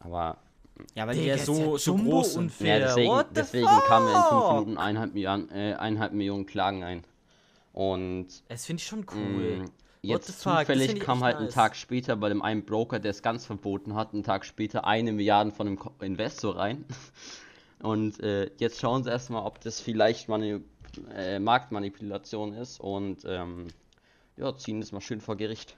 Aber 0.00 0.38
Ja, 0.94 1.06
weil 1.06 1.16
die 1.16 1.24
ja 1.26 1.34
ist 1.34 1.46
so, 1.46 1.72
ja 1.72 1.78
so 1.78 1.96
groß 1.96 2.32
sind. 2.34 2.42
unfair. 2.44 2.78
Ja, 2.78 2.86
deswegen, 2.88 3.08
What 3.10 3.26
the 3.28 3.34
deswegen 3.34 3.66
kamen 3.86 4.08
in 4.08 4.14
5 4.14 4.24
fuck? 4.28 4.52
Minuten 4.52 4.78
eineinhalb 4.78 5.14
Millionen, 5.14 5.50
äh, 5.50 5.74
eineinhalb 5.74 6.12
Millionen 6.12 6.46
Klagen 6.46 6.82
ein. 6.84 7.04
Und 7.72 8.28
Das 8.48 8.66
finde 8.66 8.80
ich 8.80 8.86
schon 8.86 9.06
cool. 9.14 9.58
mh, 9.58 9.64
jetzt 10.02 10.40
zufällig 10.40 10.98
kam 11.00 11.22
halt 11.22 11.36
ein 11.36 11.44
nice. 11.44 11.54
Tag 11.54 11.76
später 11.76 12.16
bei 12.16 12.28
dem 12.28 12.42
einen 12.42 12.64
Broker, 12.64 12.98
der 12.98 13.10
es 13.12 13.22
ganz 13.22 13.46
verboten 13.46 13.94
hat, 13.94 14.12
einen 14.12 14.24
Tag 14.24 14.44
später 14.44 14.86
eine 14.86 15.12
Milliarde 15.12 15.52
von 15.52 15.66
einem 15.66 15.78
Investor 16.00 16.56
rein. 16.56 16.84
Und 17.82 18.20
äh, 18.20 18.50
jetzt 18.58 18.78
schauen 18.80 19.04
sie 19.04 19.10
erstmal, 19.10 19.42
ob 19.46 19.60
das 19.60 19.80
vielleicht 19.80 20.28
Mani 20.28 20.60
äh, 21.14 21.38
Marktmanipulation 21.38 22.52
ist 22.52 22.78
und 22.80 23.24
ähm, 23.24 23.68
ja, 24.36 24.54
ziehen 24.56 24.80
das 24.80 24.92
mal 24.92 25.00
schön 25.00 25.20
vor 25.22 25.36
Gericht. 25.36 25.76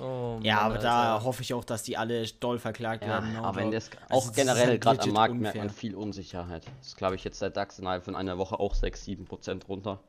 Oh, 0.00 0.38
Ja, 0.42 0.56
Mann, 0.56 0.64
aber 0.64 0.78
da 0.78 1.14
Alter. 1.14 1.24
hoffe 1.24 1.42
ich 1.42 1.54
auch, 1.54 1.64
dass 1.64 1.82
die 1.82 1.96
alle 1.96 2.24
doll 2.26 2.58
verklagt 2.58 3.02
Ja, 3.02 3.08
werden. 3.20 3.32
no 3.32 3.42
aber 3.44 3.56
wenn 3.58 3.72
joke. 3.72 3.76
das 3.76 3.90
Also 4.08 4.28
auch 4.28 4.32
generell 4.34 4.74
ist 4.76 4.80
gerade 4.82 5.02
am 5.02 5.10
Markt 5.12 5.34
merkt 5.34 5.56
unfair. 5.56 5.64
man 5.64 5.70
viel 5.74 5.94
Unsicherheit. 5.94 6.64
Das 6.82 6.96
glaube 6.96 7.16
ich 7.16 7.24
jetzt 7.24 7.42
der 7.42 7.50
DAX 7.50 7.78
innerhalb 7.78 8.04
von 8.04 8.14
einer 8.16 8.38
Woche 8.38 8.58
auch 8.60 8.74
6, 8.74 9.04
7 9.04 9.24
Prozent 9.24 9.68
runter. 9.68 10.00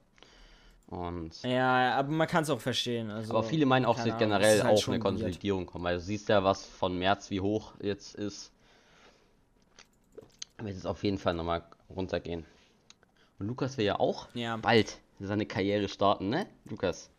Und 0.88 1.42
Ja, 1.44 1.96
aber 1.98 2.10
man 2.12 2.28
kann 2.28 2.44
es 2.44 2.50
auch 2.50 2.60
verstehen. 2.60 3.12
Also, 3.12 3.32
aber 3.32 3.44
viele 3.44 3.66
meinen 3.66 3.86
auch, 3.86 3.98
es 3.98 4.06
wird 4.06 4.18
generell 4.18 4.64
halt 4.64 4.78
auch 4.78 4.82
schon 4.82 4.96
eine. 4.96 5.04
Konsolidierung 5.04 5.66
kommen, 5.66 5.84
weil 5.84 5.96
du 5.96 6.02
siehst 6.02 6.30
ja, 6.30 6.44
was 6.44 6.66
von 6.66 6.98
März 6.98 7.30
wie 7.30 7.42
hoch 7.42 7.74
jetzt 7.82 8.16
ist. 8.16 8.52
Wird 10.58 10.76
es 10.76 10.86
auf 10.86 11.04
jeden 11.04 11.18
Fall 11.18 11.36
nochmal 11.36 11.64
runtergehen. 11.90 12.46
Und 13.38 13.48
Lukas 13.48 13.78
will 13.78 13.86
ja 13.86 14.00
auch 14.00 14.28
Ja. 14.34 14.58
bald 14.58 14.98
seine 15.20 15.46
Karriere 15.46 15.88
starten, 15.88 16.30
ne? 16.30 16.48
Lukas. 16.66 17.10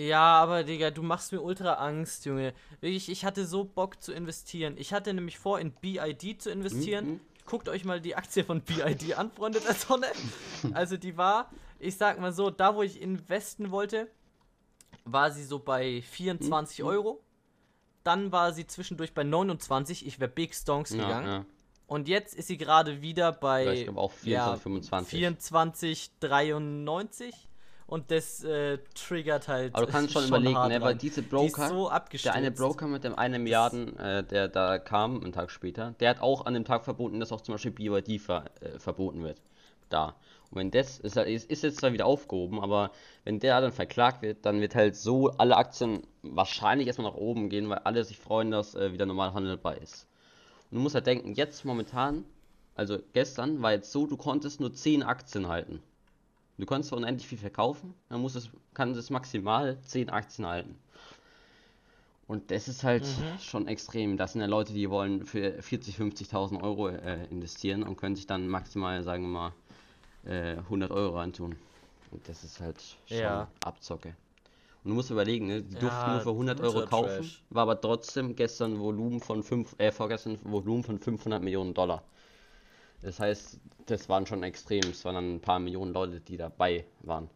Ja, 0.00 0.40
aber 0.40 0.62
Digga, 0.62 0.92
du 0.92 1.02
machst 1.02 1.32
mir 1.32 1.40
ultra 1.42 1.74
Angst, 1.74 2.24
Junge. 2.24 2.54
Wirklich, 2.80 3.08
ich 3.08 3.24
hatte 3.24 3.44
so 3.44 3.64
Bock 3.64 4.00
zu 4.00 4.12
investieren. 4.12 4.76
Ich 4.78 4.92
hatte 4.92 5.12
nämlich 5.12 5.38
vor, 5.38 5.58
in 5.58 5.72
BID 5.72 6.40
zu 6.40 6.50
investieren. 6.52 7.06
Mhm. 7.14 7.20
Guckt 7.46 7.68
euch 7.68 7.84
mal 7.84 8.00
die 8.00 8.14
Aktie 8.14 8.44
von 8.44 8.60
BID 8.60 9.14
an, 9.18 9.32
Freunde 9.32 9.58
der 9.60 9.74
Sonne. 9.74 10.06
Also 10.72 10.96
die 10.96 11.16
war, 11.16 11.50
ich 11.80 11.96
sag 11.96 12.20
mal 12.20 12.32
so, 12.32 12.50
da 12.50 12.76
wo 12.76 12.82
ich 12.82 13.00
investen 13.02 13.72
wollte, 13.72 14.08
war 15.04 15.32
sie 15.32 15.42
so 15.44 15.58
bei 15.58 16.00
24 16.02 16.78
Mhm. 16.80 16.86
Euro. 16.86 17.20
Dann 18.04 18.30
war 18.30 18.52
sie 18.52 18.66
zwischendurch 18.68 19.14
bei 19.14 19.24
29. 19.24 20.06
Ich 20.06 20.20
wäre 20.20 20.30
Big 20.30 20.54
Stonks 20.54 20.90
Ja, 20.90 21.02
gegangen. 21.02 21.26
ja. 21.26 21.44
Und 21.88 22.06
jetzt 22.06 22.34
ist 22.36 22.46
sie 22.46 22.58
gerade 22.58 23.02
wieder 23.02 23.32
bei 23.32 23.64
Ja, 23.64 23.72
ich 23.72 23.82
glaube 23.84 23.98
auch 24.00 24.12
24, 24.12 24.62
25. 24.62 25.18
24, 25.18 26.10
93. 26.20 27.47
Und 27.88 28.10
das 28.10 28.44
äh, 28.44 28.76
triggert 28.94 29.48
halt. 29.48 29.74
Aber 29.74 29.86
du 29.86 29.92
kannst 29.92 30.12
schon 30.12 30.26
überlegen, 30.26 30.54
hart 30.54 30.68
ne, 30.68 30.82
weil 30.82 30.94
diese 30.94 31.22
Die 31.22 31.28
Broker, 31.28 31.68
so 31.68 31.90
der 32.22 32.34
eine 32.34 32.50
Broker 32.50 32.86
mit 32.86 33.02
dem 33.02 33.14
eine 33.14 33.38
Milliarden, 33.38 33.98
äh, 33.98 34.22
der 34.22 34.48
da 34.48 34.78
kam, 34.78 35.22
einen 35.22 35.32
Tag 35.32 35.50
später, 35.50 35.94
der 35.98 36.10
hat 36.10 36.20
auch 36.20 36.44
an 36.44 36.52
dem 36.52 36.66
Tag 36.66 36.84
verboten, 36.84 37.18
dass 37.18 37.32
auch 37.32 37.40
zum 37.40 37.54
Beispiel 37.54 37.70
BYD 37.70 38.20
ver, 38.20 38.44
äh, 38.60 38.78
verboten 38.78 39.24
wird. 39.24 39.40
Da. 39.88 40.16
Und 40.50 40.58
wenn 40.58 40.70
das, 40.70 40.98
ist, 40.98 41.16
ist, 41.16 41.50
ist 41.50 41.62
jetzt 41.62 41.78
zwar 41.78 41.94
wieder 41.94 42.04
aufgehoben, 42.04 42.60
aber 42.60 42.90
wenn 43.24 43.40
der 43.40 43.58
dann 43.62 43.72
verklagt 43.72 44.20
wird, 44.20 44.44
dann 44.44 44.60
wird 44.60 44.74
halt 44.74 44.94
so 44.94 45.30
alle 45.38 45.56
Aktien 45.56 46.02
wahrscheinlich 46.20 46.88
erstmal 46.88 47.10
nach 47.10 47.16
oben 47.16 47.48
gehen, 47.48 47.70
weil 47.70 47.78
alle 47.78 48.04
sich 48.04 48.18
freuen, 48.18 48.50
dass 48.50 48.74
äh, 48.74 48.92
wieder 48.92 49.06
normal 49.06 49.32
handelbar 49.32 49.78
ist. 49.78 50.06
Und 50.70 50.76
du 50.76 50.82
musst 50.82 50.94
halt 50.94 51.06
denken, 51.06 51.32
jetzt 51.32 51.64
momentan, 51.64 52.26
also 52.74 52.98
gestern 53.14 53.62
war 53.62 53.72
jetzt 53.72 53.92
so, 53.92 54.06
du 54.06 54.18
konntest 54.18 54.60
nur 54.60 54.74
10 54.74 55.02
Aktien 55.02 55.48
halten. 55.48 55.82
Du 56.58 56.66
konntest 56.66 56.88
zwar 56.88 56.98
unendlich 56.98 57.26
viel 57.28 57.38
verkaufen, 57.38 57.94
dann 58.08 58.20
muss 58.20 58.34
es, 58.34 58.50
kann 58.74 58.90
es 58.90 59.10
maximal 59.10 59.78
10 59.82 60.10
Aktien 60.10 60.46
halten. 60.46 60.76
Und 62.26 62.50
das 62.50 62.68
ist 62.68 62.84
halt 62.84 63.06
schon 63.40 63.66
extrem. 63.68 64.16
Das 64.18 64.32
sind 64.32 64.42
ja 64.42 64.46
Leute, 64.48 64.74
die 64.74 64.90
wollen 64.90 65.24
für 65.24 65.62
40, 65.62 65.96
50.000 65.96 66.62
Euro 66.62 66.88
äh, 66.88 67.24
investieren 67.30 67.82
und 67.82 67.96
können 67.96 68.16
sich 68.16 68.26
dann 68.26 68.48
maximal, 68.48 69.02
sagen 69.02 69.22
wir 69.22 69.28
mal, 69.28 69.52
äh, 70.26 70.58
100 70.58 70.90
Euro 70.90 71.16
reintun. 71.16 71.56
Und 72.10 72.28
das 72.28 72.44
ist 72.44 72.60
halt 72.60 72.82
schon 73.06 73.16
Ja. 73.18 73.48
Abzocke. 73.64 74.14
Und 74.84 74.90
du 74.90 74.94
musst 74.94 75.10
überlegen, 75.10 75.46
ne? 75.46 75.62
die 75.62 75.76
durften 75.76 75.88
Ja, 75.88 76.12
nur 76.14 76.20
für 76.20 76.30
100 76.30 76.60
Euro 76.60 76.84
kaufen, 76.86 77.22
trash. 77.22 77.42
war 77.50 77.62
aber 77.62 77.80
trotzdem 77.80 78.36
gestern 78.36 78.78
Volumen 78.78 79.20
von 79.20 79.42
5, 79.42 79.74
äh, 79.78 79.90
vorgestern 79.90 80.38
Volumen 80.42 80.84
von 80.84 80.98
500 80.98 81.42
Millionen 81.42 81.72
Dollar. 81.72 82.02
Das 83.02 83.20
heißt, 83.20 83.58
das 83.86 84.08
waren 84.08 84.26
schon 84.26 84.42
extrem. 84.42 84.80
Es 84.90 85.04
waren 85.04 85.14
dann 85.14 85.34
ein 85.36 85.40
paar 85.40 85.58
Millionen 85.58 85.92
Leute, 85.92 86.20
die 86.20 86.36
dabei 86.36 86.84
waren. 87.00 87.30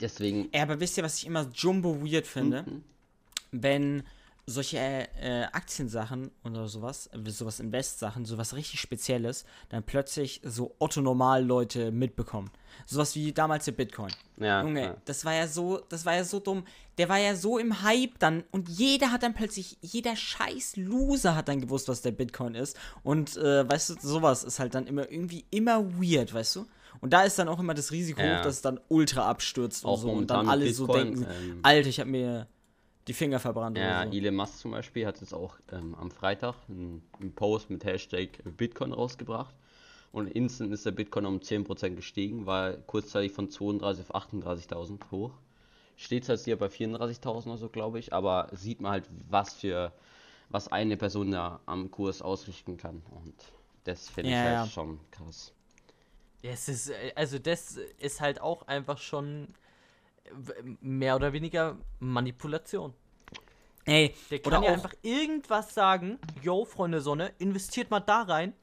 Deswegen, 0.00 0.48
Ja, 0.52 0.62
aber 0.62 0.80
wisst 0.80 0.96
ihr, 0.96 1.04
was 1.04 1.18
ich 1.18 1.26
immer 1.26 1.48
jumbo 1.54 2.02
weird 2.04 2.26
finde? 2.26 2.62
Mhm. 2.62 2.84
Wenn 3.52 4.02
solche 4.46 4.76
äh, 4.78 5.44
Aktiensachen 5.52 6.30
oder 6.44 6.68
sowas, 6.68 7.08
sowas 7.26 7.60
Invest-Sachen, 7.60 8.24
sowas 8.24 8.54
richtig 8.54 8.80
Spezielles, 8.80 9.44
dann 9.70 9.82
plötzlich 9.82 10.40
so 10.44 10.74
Otto-Normal-Leute 10.78 11.90
mitbekommen. 11.92 12.50
Sowas 12.86 13.14
wie 13.14 13.32
damals 13.32 13.64
der 13.64 13.72
Bitcoin. 13.72 14.12
ja, 14.36 14.62
Junge, 14.62 14.82
ja. 14.82 14.96
das 15.04 15.24
war 15.24 15.32
ja 15.32 15.46
so, 15.46 15.78
das 15.88 16.04
war 16.04 16.14
ja 16.14 16.24
so 16.24 16.40
dumm. 16.40 16.64
Der 16.98 17.08
war 17.08 17.18
ja 17.18 17.34
so 17.36 17.58
im 17.58 17.82
Hype 17.82 18.18
dann 18.18 18.44
und 18.50 18.68
jeder 18.68 19.10
hat 19.12 19.22
dann 19.22 19.34
plötzlich, 19.34 19.78
jeder 19.80 20.14
scheiß 20.16 20.76
Loser 20.76 21.34
hat 21.36 21.48
dann 21.48 21.60
gewusst, 21.60 21.88
was 21.88 22.02
der 22.02 22.12
Bitcoin 22.12 22.54
ist. 22.54 22.76
Und 23.02 23.36
äh, 23.36 23.68
weißt 23.68 23.90
du, 23.90 23.94
sowas 24.00 24.44
ist 24.44 24.58
halt 24.58 24.74
dann 24.74 24.86
immer 24.86 25.10
irgendwie 25.10 25.44
immer 25.50 25.84
weird, 26.00 26.34
weißt 26.34 26.56
du? 26.56 26.66
Und 27.00 27.12
da 27.12 27.22
ist 27.22 27.38
dann 27.38 27.48
auch 27.48 27.58
immer 27.58 27.74
das 27.74 27.92
Risiko 27.92 28.20
Ja. 28.20 28.38
hoch, 28.38 28.42
dass 28.42 28.56
es 28.56 28.62
dann 28.62 28.80
ultra 28.88 29.28
abstürzt 29.28 29.84
Auch 29.84 29.94
und 29.94 30.00
so 30.00 30.10
und 30.10 30.30
dann 30.30 30.48
alle 30.48 30.72
so 30.72 30.86
Bitcoin, 30.86 31.16
denken, 31.16 31.26
ähm, 31.30 31.58
Alter, 31.62 31.88
ich 31.88 32.00
habe 32.00 32.10
mir 32.10 32.46
die 33.08 33.12
Finger 33.14 33.40
verbrannt 33.40 33.76
Ja, 33.76 33.80
oder 33.80 33.94
so. 33.94 34.16
Elon 34.16 34.34
Musk 34.36 34.58
zum 34.60 34.70
Beispiel 34.72 35.06
hat 35.06 35.20
jetzt 35.20 35.34
auch 35.34 35.56
ähm, 35.72 35.94
am 35.96 36.10
Freitag 36.10 36.54
einen, 36.68 37.02
einen 37.20 37.34
Post 37.34 37.70
mit 37.70 37.84
Hashtag 37.84 38.38
Bitcoin 38.56 38.92
rausgebracht. 38.92 39.54
Und 40.12 40.28
instant 40.28 40.72
ist 40.72 40.86
der 40.86 40.92
Bitcoin 40.92 41.26
um 41.26 41.40
10% 41.40 41.96
gestiegen, 41.96 42.46
war 42.46 42.72
kurzzeitig 42.74 43.32
von 43.32 43.50
32 43.50 44.04
auf 44.08 44.14
38.000 44.14 45.10
hoch. 45.10 45.32
Steht 45.96 46.28
halt 46.28 46.40
hier 46.40 46.58
bei 46.58 46.68
34.000 46.70 47.46
oder 47.48 47.58
so, 47.58 47.68
glaube 47.68 47.98
ich, 47.98 48.12
aber 48.12 48.48
sieht 48.52 48.80
man 48.80 48.92
halt, 48.92 49.08
was 49.30 49.54
für, 49.54 49.92
was 50.50 50.68
eine 50.68 50.96
Person 50.96 51.32
da 51.32 51.60
am 51.66 51.90
Kurs 51.90 52.22
ausrichten 52.22 52.76
kann. 52.78 53.02
Und 53.10 53.34
das 53.84 54.08
finde 54.10 54.32
ich 54.32 54.36
Ja, 54.38 54.44
halt 54.44 54.64
ja. 54.66 54.66
schon 54.66 55.00
krass. 55.12 55.52
Ja, 56.42 56.52
es 56.52 56.68
ist, 56.68 56.90
äh, 56.90 57.12
also 57.16 57.38
das 57.38 57.76
ist 57.98 58.20
halt 58.20 58.40
auch 58.40 58.66
einfach 58.68 58.98
schon 58.98 59.48
mehr 60.80 61.16
oder 61.16 61.32
weniger 61.32 61.76
Manipulation. 61.98 62.94
Ey, 63.84 64.14
Der 64.30 64.40
oder 64.46 64.50
kann 64.56 64.62
ja 64.64 64.72
einfach 64.72 64.94
irgendwas 65.02 65.74
sagen, 65.74 66.18
yo, 66.42 66.64
Freunde 66.64 67.00
Sonne, 67.00 67.32
investiert 67.38 67.90
mal 67.90 68.00
da 68.00 68.22
rein 68.22 68.54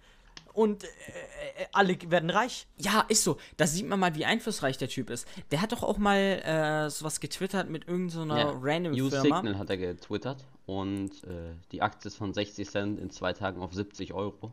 und 0.53 0.83
äh, 0.83 0.87
äh, 0.87 1.67
alle 1.71 1.95
werden 2.09 2.29
reich. 2.31 2.67
ja, 2.77 3.05
ist 3.07 3.23
so. 3.23 3.37
Da 3.57 3.67
sieht 3.67 3.87
man 3.87 3.99
mal, 3.99 4.15
wie 4.15 4.25
einflussreich 4.25 4.77
der 4.79 4.89
Typ 4.89 5.09
ist. 5.11 5.27
Der 5.51 5.61
hat 5.61 5.71
doch 5.71 5.83
auch 5.83 5.97
mal 5.99 6.17
äh, 6.17 6.89
sowas 6.89 7.19
getwittert 7.19 7.69
mit 7.69 7.87
irgendeiner 7.87 8.37
Ja, 8.37 8.53
random 8.59 8.95
Firma. 8.95 9.17
U-Signal 9.17 9.57
hat 9.59 9.69
er 9.69 9.77
getwittert 9.77 10.43
und 10.65 11.23
äh, 11.23 11.53
die 11.71 11.83
Aktie 11.83 12.07
ist 12.09 12.17
von 12.17 12.33
60 12.33 12.67
Cent 12.67 12.99
in 12.99 13.11
zwei 13.11 13.33
Tagen 13.33 13.61
auf 13.61 13.73
70 13.73 14.13
Euro. 14.13 14.51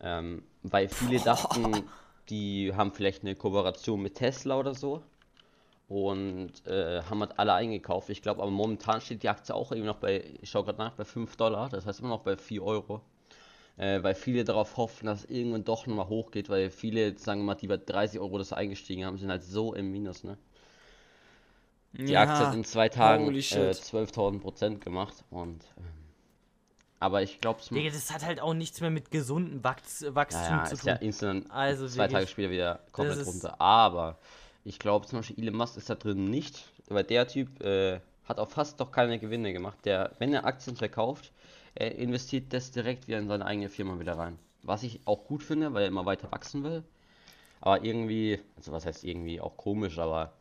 Ähm, 0.00 0.44
weil 0.62 0.88
viele 0.88 1.18
dachten, 1.20 1.82
die 2.28 2.72
haben 2.74 2.92
vielleicht 2.92 3.22
eine 3.22 3.34
Kooperation 3.34 4.00
mit 4.00 4.14
Tesla 4.14 4.56
oder 4.58 4.74
so 4.74 5.02
und 5.88 6.66
äh, 6.66 7.02
haben 7.02 7.20
halt 7.20 7.38
alle 7.38 7.54
eingekauft. 7.54 8.10
Ich 8.10 8.22
glaube, 8.22 8.42
aber 8.42 8.50
momentan 8.50 9.00
steht 9.00 9.22
die 9.22 9.28
Aktie 9.28 9.54
auch 9.54 9.70
irgendwie 9.70 9.86
noch 9.88 9.98
bei, 9.98 10.24
ich 10.40 10.50
schaue 10.50 10.64
gerade 10.64 10.78
nach, 10.78 10.92
bei 10.92 11.04
5 11.04 11.36
Dollar, 11.36 11.68
das 11.68 11.86
heißt 11.86 12.00
immer 12.00 12.08
noch 12.10 12.22
bei 12.22 12.36
4 12.36 12.62
Euro. 12.62 13.02
Äh, 13.78 14.02
weil 14.02 14.14
viele 14.14 14.44
darauf 14.44 14.78
hoffen, 14.78 15.04
dass 15.04 15.24
es 15.24 15.30
irgendwann 15.30 15.62
doch 15.64 15.86
nochmal 15.86 16.08
hochgeht, 16.08 16.48
weil 16.48 16.70
viele, 16.70 17.18
sagen 17.18 17.42
wir 17.42 17.44
mal, 17.44 17.54
die 17.56 17.66
bei 17.66 17.76
30 17.76 18.18
Euro 18.20 18.38
das 18.38 18.54
eingestiegen 18.54 19.04
haben, 19.04 19.18
sind 19.18 19.30
halt 19.30 19.44
so 19.44 19.74
im 19.74 19.92
Minus, 19.92 20.24
ne? 20.24 20.38
Die 21.92 22.16
Aktie 22.16 22.46
hat 22.46 22.54
in 22.54 22.64
zwei 22.64 22.88
Tagen 22.88 23.34
äh, 23.34 23.42
shit. 23.42 23.74
12.000 23.74 24.40
Prozent 24.40 24.80
gemacht 24.80 25.24
und 25.30 25.64
ähm, 25.78 25.84
aber 26.98 27.22
ich 27.22 27.40
glaube 27.40 27.60
es 27.60 27.68
Digga, 27.68 27.90
das 27.90 28.10
hat 28.10 28.24
halt 28.24 28.40
auch 28.40 28.54
nichts 28.54 28.80
mehr 28.80 28.90
mit 28.90 29.10
gesundem 29.10 29.62
Wachs 29.62 30.04
Wachstum 30.08 30.42
ja, 30.42 30.58
ja, 30.58 30.64
zu 30.64 30.74
ist 30.74 30.80
tun. 30.80 30.88
ja 30.88 30.94
instant 30.96 31.50
Also 31.50 31.86
zwei 31.88 32.08
Tage 32.08 32.26
später 32.26 32.50
wieder 32.50 32.80
komplett 32.92 33.26
runter. 33.26 33.60
Aber 33.60 34.18
ich 34.66 34.80
glaube 34.80 35.06
zum 35.06 35.20
Beispiel 35.20 35.38
Elon 35.40 35.56
Musk 35.56 35.76
ist 35.76 35.88
da 35.88 35.94
drin 35.94 36.24
nicht, 36.24 36.64
weil 36.88 37.04
der 37.04 37.28
Typ 37.28 37.62
äh, 37.62 38.00
hat 38.24 38.38
auch 38.38 38.48
fast 38.50 38.80
doch 38.80 38.90
keine 38.90 39.20
Gewinne 39.20 39.52
gemacht. 39.52 39.78
Der, 39.84 40.10
wenn 40.18 40.34
er 40.34 40.44
Aktien 40.44 40.76
verkauft, 40.76 41.30
er 41.76 41.94
investiert 41.94 42.52
das 42.52 42.72
direkt 42.72 43.06
wieder 43.06 43.18
in 43.18 43.28
seine 43.28 43.46
eigene 43.46 43.68
Firma 43.68 44.00
wieder 44.00 44.18
rein. 44.18 44.38
Was 44.62 44.82
ich 44.82 45.00
auch 45.04 45.24
gut 45.24 45.44
finde, 45.44 45.72
weil 45.72 45.82
er 45.82 45.88
immer 45.88 46.04
weiter 46.04 46.32
wachsen 46.32 46.64
will. 46.64 46.82
Aber 47.60 47.84
irgendwie, 47.84 48.40
also 48.56 48.72
was 48.72 48.84
heißt 48.84 49.04
irgendwie 49.04 49.40
auch 49.40 49.56
komisch, 49.56 49.98
aber 49.98 50.32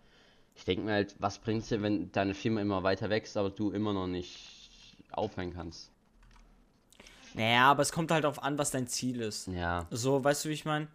ich 0.55 0.65
denke 0.65 0.85
mir 0.85 0.93
halt, 0.93 1.15
was 1.19 1.37
bringt's 1.37 1.69
dir, 1.69 1.83
wenn 1.83 2.11
deine 2.11 2.33
Firma 2.33 2.61
immer 2.61 2.81
weiter 2.81 3.11
wächst, 3.11 3.37
aber 3.37 3.51
du 3.51 3.69
immer 3.71 3.93
noch 3.93 4.07
nicht 4.07 4.39
aufhören 5.11 5.53
kannst? 5.53 5.91
Naja, 7.35 7.69
aber 7.69 7.83
es 7.83 7.91
kommt 7.91 8.09
halt 8.09 8.23
darauf 8.23 8.41
an, 8.41 8.57
was 8.57 8.71
dein 8.71 8.87
Ziel 8.87 9.21
ist. 9.21 9.47
Ja, 9.47 9.85
So, 9.91 10.23
weißt 10.23 10.45
du, 10.45 10.49
wie 10.49 10.53
ich 10.53 10.65
meine? 10.65 10.87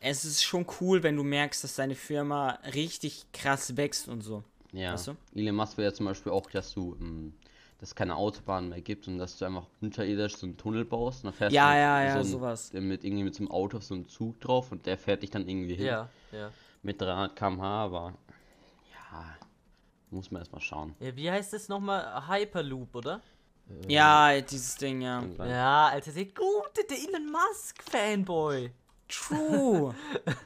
Es 0.00 0.24
ist 0.24 0.42
schon 0.42 0.66
cool, 0.80 1.02
wenn 1.02 1.16
du 1.16 1.22
merkst, 1.22 1.62
dass 1.64 1.74
deine 1.74 1.94
Firma 1.94 2.58
richtig 2.74 3.26
krass 3.32 3.76
wächst 3.76 4.08
und 4.08 4.22
so. 4.22 4.42
ja. 4.72 4.92
Weißt 4.94 5.08
du? 5.08 5.16
Elon 5.34 5.54
Musk 5.56 5.76
will 5.76 5.84
ja 5.84 5.92
zum 5.92 6.06
Beispiel 6.06 6.32
auch, 6.32 6.50
dass 6.50 6.72
du, 6.72 6.96
ähm, 7.00 7.34
dass 7.78 7.90
es 7.90 7.94
keine 7.94 8.16
Autobahn 8.16 8.68
mehr 8.70 8.80
gibt 8.80 9.06
und 9.06 9.18
dass 9.18 9.36
du 9.36 9.44
einfach 9.44 9.66
unterirdisch 9.82 10.36
so 10.36 10.46
einen 10.46 10.56
Tunnel 10.56 10.84
baust 10.86 11.18
und 11.24 11.30
dann 11.30 11.34
fährst 11.34 11.54
Ja, 11.54 11.72
du 11.72 11.78
ja, 11.78 12.04
ja, 12.04 12.12
so 12.14 12.18
ein- 12.20 12.24
sowas. 12.32 12.72
mit 12.72 13.04
irgendwie 13.04 13.24
mit 13.24 13.34
so 13.34 13.40
einem 13.42 13.50
Auto 13.50 13.76
auf 13.76 13.84
so 13.84 13.94
einen 13.94 14.08
Zug 14.08 14.40
drauf 14.40 14.72
und 14.72 14.86
der 14.86 14.96
fährt 14.96 15.22
dich 15.22 15.30
dann 15.30 15.46
irgendwie 15.46 15.74
hin 15.74 15.86
Ja, 15.86 16.08
ja. 16.32 16.50
mit 16.82 17.00
300 17.00 17.36
km/h, 17.36 17.84
aber 17.84 18.14
ja, 18.92 19.36
muss 20.10 20.30
man 20.30 20.40
erstmal 20.40 20.62
schauen. 20.62 20.94
ja. 21.00 21.14
Wie 21.16 21.30
heißt 21.30 21.52
das 21.52 21.68
nochmal? 21.68 22.26
Hyperloop, 22.28 22.94
oder? 22.94 23.20
Ja, 23.88 24.40
dieses 24.40 24.76
Ding, 24.76 25.02
ja. 25.02 25.22
Ja, 25.44 25.88
Alter, 25.88 26.12
der 26.12 26.24
gute, 26.26 26.84
der 26.88 26.96
Elon 26.98 27.30
Musk-Fanboy. 27.32 28.70
True. 29.08 29.94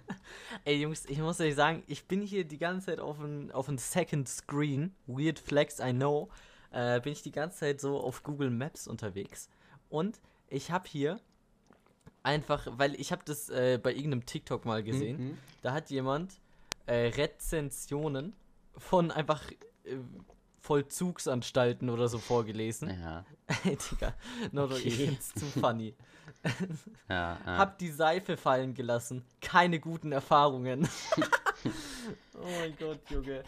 Ey, 0.64 0.82
Jungs, 0.82 1.06
ich 1.06 1.18
muss 1.18 1.40
euch 1.40 1.54
sagen, 1.54 1.82
ich 1.86 2.04
bin 2.06 2.22
hier 2.22 2.44
die 2.44 2.58
ganze 2.58 2.86
Zeit 2.86 3.00
auf 3.00 3.18
ein, 3.20 3.50
auf 3.52 3.68
ein 3.68 3.78
Second 3.78 4.28
Screen. 4.28 4.94
Weird 5.06 5.38
Flex, 5.38 5.78
I 5.78 5.92
know. 5.92 6.28
Äh, 6.70 7.00
bin 7.00 7.12
ich 7.12 7.22
die 7.22 7.32
ganze 7.32 7.58
Zeit 7.58 7.80
so 7.80 7.98
auf 7.98 8.22
Google 8.22 8.50
Maps 8.50 8.86
unterwegs. 8.86 9.48
Und 9.88 10.20
ich 10.48 10.70
habe 10.70 10.88
hier 10.88 11.20
einfach, 12.22 12.66
weil 12.72 12.94
ich 13.00 13.12
habe 13.12 13.22
das 13.24 13.48
äh, 13.48 13.78
bei 13.82 13.92
irgendeinem 13.92 14.26
TikTok 14.26 14.64
mal 14.64 14.82
gesehen. 14.82 15.30
Mhm. 15.30 15.38
Da 15.62 15.72
hat 15.72 15.90
jemand 15.90 16.40
äh, 16.86 17.08
Rezensionen 17.08 18.34
von 18.76 19.10
einfach 19.10 19.50
äh, 19.84 19.96
Vollzugsanstalten 20.60 21.90
oder 21.90 22.08
so 22.08 22.18
vorgelesen. 22.18 22.90
Ja, 23.00 23.24
Ey, 23.64 23.76
Digga, 23.90 24.14
no, 24.52 24.66
no, 24.66 24.76
ich 24.76 24.86
Okay. 24.94 25.06
find's 25.06 25.34
zu 25.34 25.46
funny. 25.46 25.94
ja, 27.08 27.38
ja. 27.44 27.56
Hab 27.56 27.78
die 27.78 27.90
Seife 27.90 28.36
fallen 28.36 28.74
gelassen. 28.74 29.24
Keine 29.40 29.80
guten 29.80 30.12
Erfahrungen. 30.12 30.88
oh 32.34 32.46
mein 32.60 32.76
Gott, 32.76 33.00
Junge. 33.10 33.42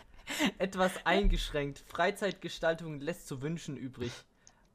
Etwas 0.59 0.93
eingeschränkt. 1.05 1.83
Freizeitgestaltung 1.87 3.01
lässt 3.01 3.29
zu 3.29 3.43
wünschen 3.43 3.77
übrig. 3.77 4.13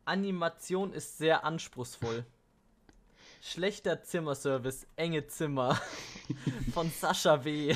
Animation 0.06 0.94
ist 0.94 1.18
sehr 1.18 1.44
anspruchsvoll. 1.44 2.26
Schlechter 3.42 4.02
Zimmerservice, 4.04 4.88
enge 4.96 5.28
Zimmer. 5.28 5.80
Von 6.74 6.90
Sascha 6.92 7.44
W. 7.44 7.76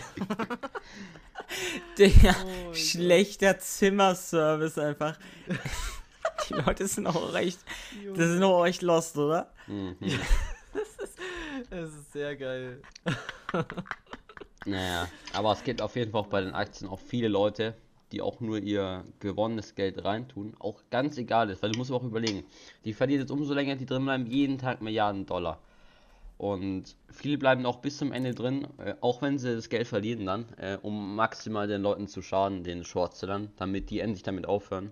Der 1.98 2.12
Oh 2.46 2.74
schlechter 2.74 3.58
Zimmerservice 3.60 4.78
einfach. 4.78 5.18
Die 6.50 6.54
Leute 6.54 6.88
sind 6.88 7.08
auch 7.08 7.34
recht. 7.34 7.60
Das 8.16 8.28
sind 8.28 8.44
auch 8.44 8.66
echt 8.66 8.82
lost, 8.82 9.18
oder? 9.18 9.52
Mhm. 9.68 9.96
Es 11.70 11.94
ist 11.94 12.12
sehr 12.12 12.36
geil. 12.36 12.82
Naja, 14.66 15.08
aber 15.32 15.54
es 15.54 15.64
gibt 15.64 15.82
auf 15.82 15.96
jeden 15.96 16.12
Fall 16.12 16.22
auch 16.22 16.28
bei 16.28 16.42
den 16.42 16.54
Aktien 16.54 16.90
auch 16.90 17.00
viele 17.00 17.28
Leute, 17.30 17.76
die 18.12 18.22
auch 18.22 18.40
nur 18.42 18.58
ihr 18.60 19.06
gewonnenes 19.20 19.76
Geld 19.76 20.04
reintun, 20.04 20.56
auch 20.60 20.82
ganz 20.90 21.18
egal 21.18 21.50
ist, 21.50 21.64
weil 21.64 21.72
du 21.72 21.78
musst 21.78 21.90
aber 21.92 22.02
auch 22.02 22.06
überlegen, 22.06 22.44
die 22.84 22.94
verlieren 22.94 23.22
jetzt 23.22 23.32
umso 23.32 23.54
länger 23.54 23.76
die 23.76 23.86
drin 23.86 24.04
bleiben, 24.04 24.26
jeden 24.26 24.58
Tag 24.58 24.82
Milliarden 24.82 25.26
Dollar. 25.26 25.62
Und 26.42 26.96
viele 27.12 27.38
bleiben 27.38 27.68
auch 27.68 27.78
bis 27.78 28.00
zum 28.00 28.12
Ende 28.12 28.34
drin, 28.34 28.68
äh, 28.84 28.96
auch 29.02 29.22
wenn 29.22 29.38
sie 29.38 29.54
das 29.54 29.70
Geld 29.70 29.86
verlieren 29.86 30.26
dann, 30.26 30.46
äh, 30.58 30.76
um 30.82 31.16
maximal 31.16 31.68
den 31.68 31.84
Leuten 31.84 32.08
zu 32.08 32.24
schaden, 32.24 32.64
den 32.64 32.84
Shortsellern, 32.84 33.52
damit 33.58 33.92
die 33.92 34.00
endlich 34.00 34.24
damit 34.24 34.48
aufhören. 34.48 34.92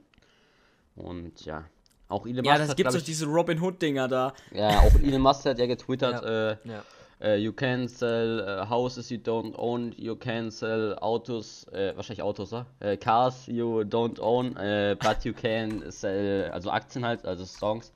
Und 0.96 1.44
ja, 1.46 1.64
auch 2.08 2.28
Elon 2.28 2.46
Ja, 2.46 2.52
Musk 2.52 2.62
das 2.62 2.70
hat, 2.70 2.78
gibt's 2.78 2.92
glaub 2.94 3.02
doch 3.02 3.06
diese 3.06 3.26
Robin 3.26 3.60
Hood-Dinger 3.60 4.08
da. 4.08 4.34
ja, 4.54 4.78
auch 4.80 4.94
Elon 5.02 5.22
Musk 5.24 5.46
hat 5.46 5.58
ja 5.58 5.66
getwittert, 5.66 6.24
Ja. 6.24 6.52
äh, 6.52 6.58
Ja. 6.66 6.84
Uh, 7.22 7.36
you 7.36 7.52
can 7.52 7.86
sell 7.88 8.40
uh, 8.48 8.70
houses 8.70 9.10
you 9.10 9.18
don't 9.18 9.54
own. 9.58 9.92
You 9.98 10.16
can 10.16 10.52
sell 10.52 10.96
Autos, 11.02 11.66
äh, 11.74 11.94
wahrscheinlich 11.96 12.22
Autos, 12.22 12.52
ja? 12.52 12.66
Äh, 12.80 12.96
cars 12.96 13.48
you 13.48 13.80
don't 13.82 14.22
own, 14.22 14.56
äh, 14.56 14.96
but 14.98 15.26
you 15.26 15.34
can 15.34 15.84
sell, 15.92 16.50
also 16.54 16.70
Aktien 16.70 17.04
halt, 17.04 17.26
also 17.26 17.44
Songs, 17.44 17.92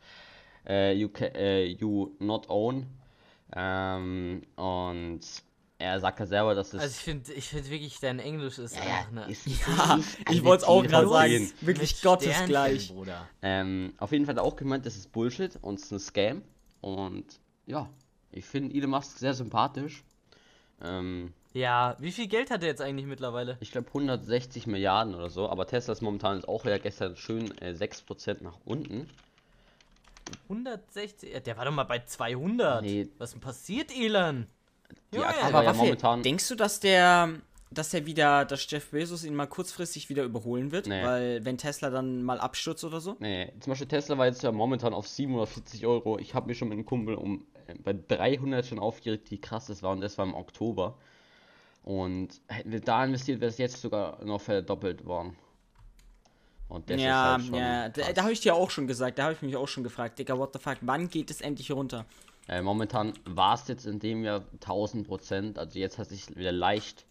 you 0.68 1.08
can, 1.08 1.30
you 1.80 2.12
not 2.20 2.50
own. 2.50 2.88
Ähm, 3.56 4.42
und 4.56 5.22
er 5.78 6.00
sagt 6.00 6.20
ja 6.20 6.26
selber, 6.26 6.56
dass 6.56 6.74
es. 6.74 6.80
Also 6.80 6.94
ich 6.98 7.04
finde 7.04 7.34
ich 7.34 7.48
find 7.50 7.70
wirklich, 7.70 8.00
dein 8.00 8.20
Englisch 8.20 8.58
ist 8.58 8.76
ja, 8.76 8.82
einfach 8.82 9.12
eine... 9.12 9.32
ist, 9.32 9.46
Ja, 9.78 9.96
ist 9.96 10.18
ich 10.32 10.44
wollte 10.44 10.64
es 10.64 10.68
auch 10.68 10.82
10 10.82 10.90
gerade 10.92 11.10
sagen. 11.10 11.54
10. 11.60 11.68
Wirklich 11.68 12.02
gottesgleich. 12.02 12.88
Bruder. 12.90 13.28
Ähm, 13.42 13.94
auf 13.98 14.12
jeden 14.12 14.26
Fall 14.26 14.36
hat 14.36 14.42
er 14.42 14.46
auch 14.46 14.56
gemeint, 14.56 14.86
das 14.86 14.96
ist 14.96 15.12
Bullshit 15.12 15.58
und 15.62 15.80
es 15.80 15.86
ist 15.86 15.92
ein 15.92 16.00
Scam. 16.00 16.42
Und 16.82 17.26
ja, 17.66 17.90
ich 18.32 18.46
finde 18.46 18.76
Elon 18.76 18.92
Musk 18.92 19.18
sehr 19.18 19.34
sympathisch. 19.34 20.04
Ähm, 20.82 21.34
Ja, 21.54 21.96
wie 22.00 22.12
viel 22.12 22.28
Geld 22.28 22.50
hat 22.50 22.62
er 22.64 22.70
jetzt 22.70 22.82
eigentlich 22.82 23.06
mittlerweile? 23.06 23.58
Ich 23.60 23.72
glaube 23.72 23.88
160 23.88 24.68
Milliarden 24.68 25.16
oder 25.16 25.30
so, 25.30 25.50
aber 25.50 25.68
Tesla 25.68 25.94
ist 25.94 26.02
momentan 26.02 26.44
auch 26.46 26.66
ja 26.66 26.78
gestern 26.78 27.16
schön 27.16 27.56
äh, 27.60 27.72
6% 27.72 28.42
nach 28.42 28.58
unten. 28.66 29.10
160? 30.50 31.34
Ja, 31.34 31.40
Der 31.40 31.58
war 31.58 31.66
doch 31.66 31.72
mal 31.72 31.84
bei 31.84 32.00
200. 32.00 32.82
Nee. 32.84 33.10
Was 33.18 33.32
denn 33.32 33.42
passiert, 33.42 33.92
Junge, 35.12 35.28
Aktie 35.28 35.44
Aber 35.44 35.64
ja 35.64 35.74
momentan. 35.74 36.24
denkst 36.24 36.48
du, 36.50 36.56
dass 36.56 36.80
der, 36.80 37.30
dass 37.72 37.94
er 37.94 38.06
wieder, 38.06 38.46
dass 38.46 38.70
Jeff 38.70 38.92
Bezos 38.92 39.24
ihn 39.24 39.36
mal 39.36 39.48
kurzfristig 39.48 40.10
wieder 40.10 40.24
überholen 40.24 40.72
wird? 40.72 40.88
Nee. 40.88 41.04
Weil 41.04 41.46
wenn 41.46 41.58
Tesla 41.58 41.90
dann 41.90 42.24
mal 42.24 42.40
abstürzt 42.40 42.84
oder 42.84 43.00
so? 43.00 43.16
Nee, 43.20 43.52
zum 43.60 43.72
Beispiel 43.72 43.88
Tesla 43.88 44.18
war 44.18 44.26
jetzt 44.26 44.44
ja 44.44 44.52
momentan 44.52 44.94
auf 44.94 45.08
740 45.08 45.86
Euro. 45.86 46.20
Ich 46.20 46.34
habe 46.34 46.48
mich 46.48 46.58
schon 46.58 46.70
mit 46.70 46.78
einem 46.78 46.86
Kumpel 46.86 47.16
um 47.16 47.46
äh, 47.68 47.76
bei 47.76 47.94
300 47.94 48.66
schon 48.66 48.80
aufgeregt, 48.80 49.30
wie 49.32 49.40
krass 49.40 49.68
das 49.68 49.84
war 49.84 49.92
und 49.92 50.02
das 50.02 50.18
war 50.18 50.26
im 50.26 50.34
Oktober. 50.36 50.98
Und 51.84 52.30
hätten 52.48 52.72
wir 52.72 52.80
da 52.80 53.04
investiert, 53.04 53.42
wäre 53.42 53.50
es 53.50 53.58
jetzt 53.58 53.82
sogar 53.82 54.24
noch 54.24 54.40
verdoppelt 54.42 55.06
worden. 55.06 55.36
Und 56.74 56.90
das 56.90 57.00
ja, 57.00 57.06
ist 57.08 57.32
halt 57.32 57.46
schon 57.46 57.56
ja, 57.56 57.90
da, 57.90 58.14
da 58.14 58.24
habe 58.24 58.34
ich 58.34 58.40
dir 58.40 58.56
auch 58.56 58.72
schon 58.72 58.88
gesagt, 58.88 59.20
da 59.20 59.26
habe 59.26 59.34
ich 59.34 59.42
mich 59.44 59.56
auch 59.56 59.68
schon 59.68 59.84
gefragt, 59.84 60.18
Digga, 60.18 60.40
what 60.40 60.54
the 60.54 60.60
fuck, 60.60 60.78
wann 60.82 61.08
geht 61.08 61.30
es 61.30 61.40
endlich 61.40 61.72
runter? 61.72 62.06
Äh, 62.48 62.64
momentan 62.64 63.14
war 63.26 63.54
es 63.54 63.68
jetzt 63.68 63.86
in 63.86 64.00
dem 64.00 64.24
Jahr 64.24 64.44
1000 64.54 65.08
Prozent, 65.08 65.60
also 65.60 65.78
jetzt 65.78 66.00
hat 66.00 66.10
sich 66.10 66.36
wieder 66.36 66.52
leicht 66.52 67.06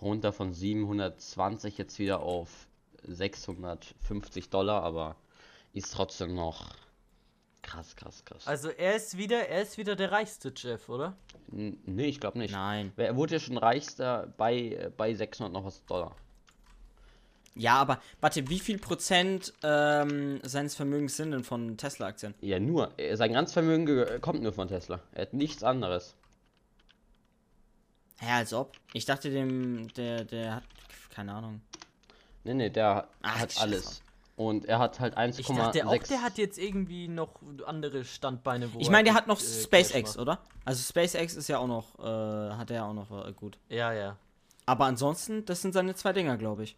runter 0.00 0.32
von 0.32 0.54
720 0.54 1.76
jetzt 1.76 1.98
wieder 1.98 2.20
auf 2.20 2.68
650 3.02 4.48
Dollar, 4.48 4.84
aber 4.84 5.16
ist 5.72 5.92
trotzdem 5.92 6.36
noch 6.36 6.76
krass, 7.62 7.96
krass, 7.96 8.24
krass. 8.24 8.46
Also 8.46 8.70
er 8.70 8.94
ist 8.94 9.18
wieder, 9.18 9.48
er 9.48 9.62
ist 9.62 9.76
wieder 9.76 9.96
der 9.96 10.12
reichste 10.12 10.52
Jeff, 10.56 10.88
oder? 10.88 11.16
N 11.50 11.78
nee, 11.84 12.06
ich 12.06 12.20
glaube 12.20 12.38
nicht. 12.38 12.52
Nein. 12.52 12.92
Er 12.96 13.16
wurde 13.16 13.34
ja 13.34 13.40
schon 13.40 13.58
reichster 13.58 14.32
bei, 14.36 14.56
äh, 14.56 14.90
bei 14.96 15.12
600 15.12 15.52
noch 15.52 15.64
was 15.64 15.84
Dollar. 15.84 16.14
Ja, 17.54 17.74
aber 17.76 18.00
warte, 18.20 18.48
wie 18.48 18.60
viel 18.60 18.78
Prozent 18.78 19.52
ähm, 19.62 20.40
seines 20.44 20.74
Vermögens 20.76 21.16
sind 21.16 21.32
denn 21.32 21.44
von 21.44 21.76
Tesla-Aktien? 21.76 22.34
Ja, 22.40 22.60
nur. 22.60 22.92
äh, 22.98 23.16
Sein 23.16 23.32
ganzes 23.32 23.54
Vermögen 23.54 23.86
ge- 23.86 24.18
kommt 24.20 24.42
nur 24.42 24.52
von 24.52 24.68
Tesla. 24.68 25.00
Er 25.12 25.22
hat 25.22 25.34
nichts 25.34 25.62
anderes. 25.62 26.14
Ja, 28.22 28.36
als 28.36 28.52
ob. 28.52 28.76
Ich 28.92 29.04
dachte, 29.04 29.30
dem, 29.30 29.88
der, 29.94 30.24
der 30.24 30.56
hat, 30.56 30.64
keine 31.14 31.32
Ahnung. 31.32 31.60
Nee, 32.44 32.54
nee, 32.54 32.70
der 32.70 33.08
Ach, 33.22 33.40
hat 33.40 33.60
alles. 33.60 34.02
Und 34.36 34.64
er 34.66 34.78
hat 34.78 35.00
halt 35.00 35.18
1,6. 35.18 35.38
Ich 35.40 35.46
dachte 35.48 35.86
auch, 35.86 36.02
der 36.04 36.22
hat 36.22 36.38
jetzt 36.38 36.56
irgendwie 36.58 37.08
noch 37.08 37.40
andere 37.66 38.04
Standbeine. 38.04 38.72
Wo 38.72 38.78
Ich 38.80 38.88
meine, 38.88 39.04
der 39.04 39.14
hat 39.14 39.26
noch 39.26 39.38
äh, 39.40 39.44
SpaceX, 39.44 40.16
oder? 40.16 40.40
Also 40.64 40.82
SpaceX 40.82 41.34
ist 41.34 41.48
ja 41.48 41.58
auch 41.58 41.66
noch, 41.66 41.98
äh, 41.98 42.54
hat 42.54 42.70
er 42.70 42.76
ja 42.76 42.84
auch 42.86 42.94
noch 42.94 43.26
äh, 43.26 43.32
gut. 43.32 43.58
Ja, 43.68 43.92
ja. 43.92 44.16
Aber 44.66 44.84
ansonsten, 44.86 45.44
das 45.44 45.60
sind 45.62 45.72
seine 45.72 45.94
zwei 45.94 46.12
Dinger, 46.12 46.36
glaube 46.38 46.62
ich. 46.64 46.76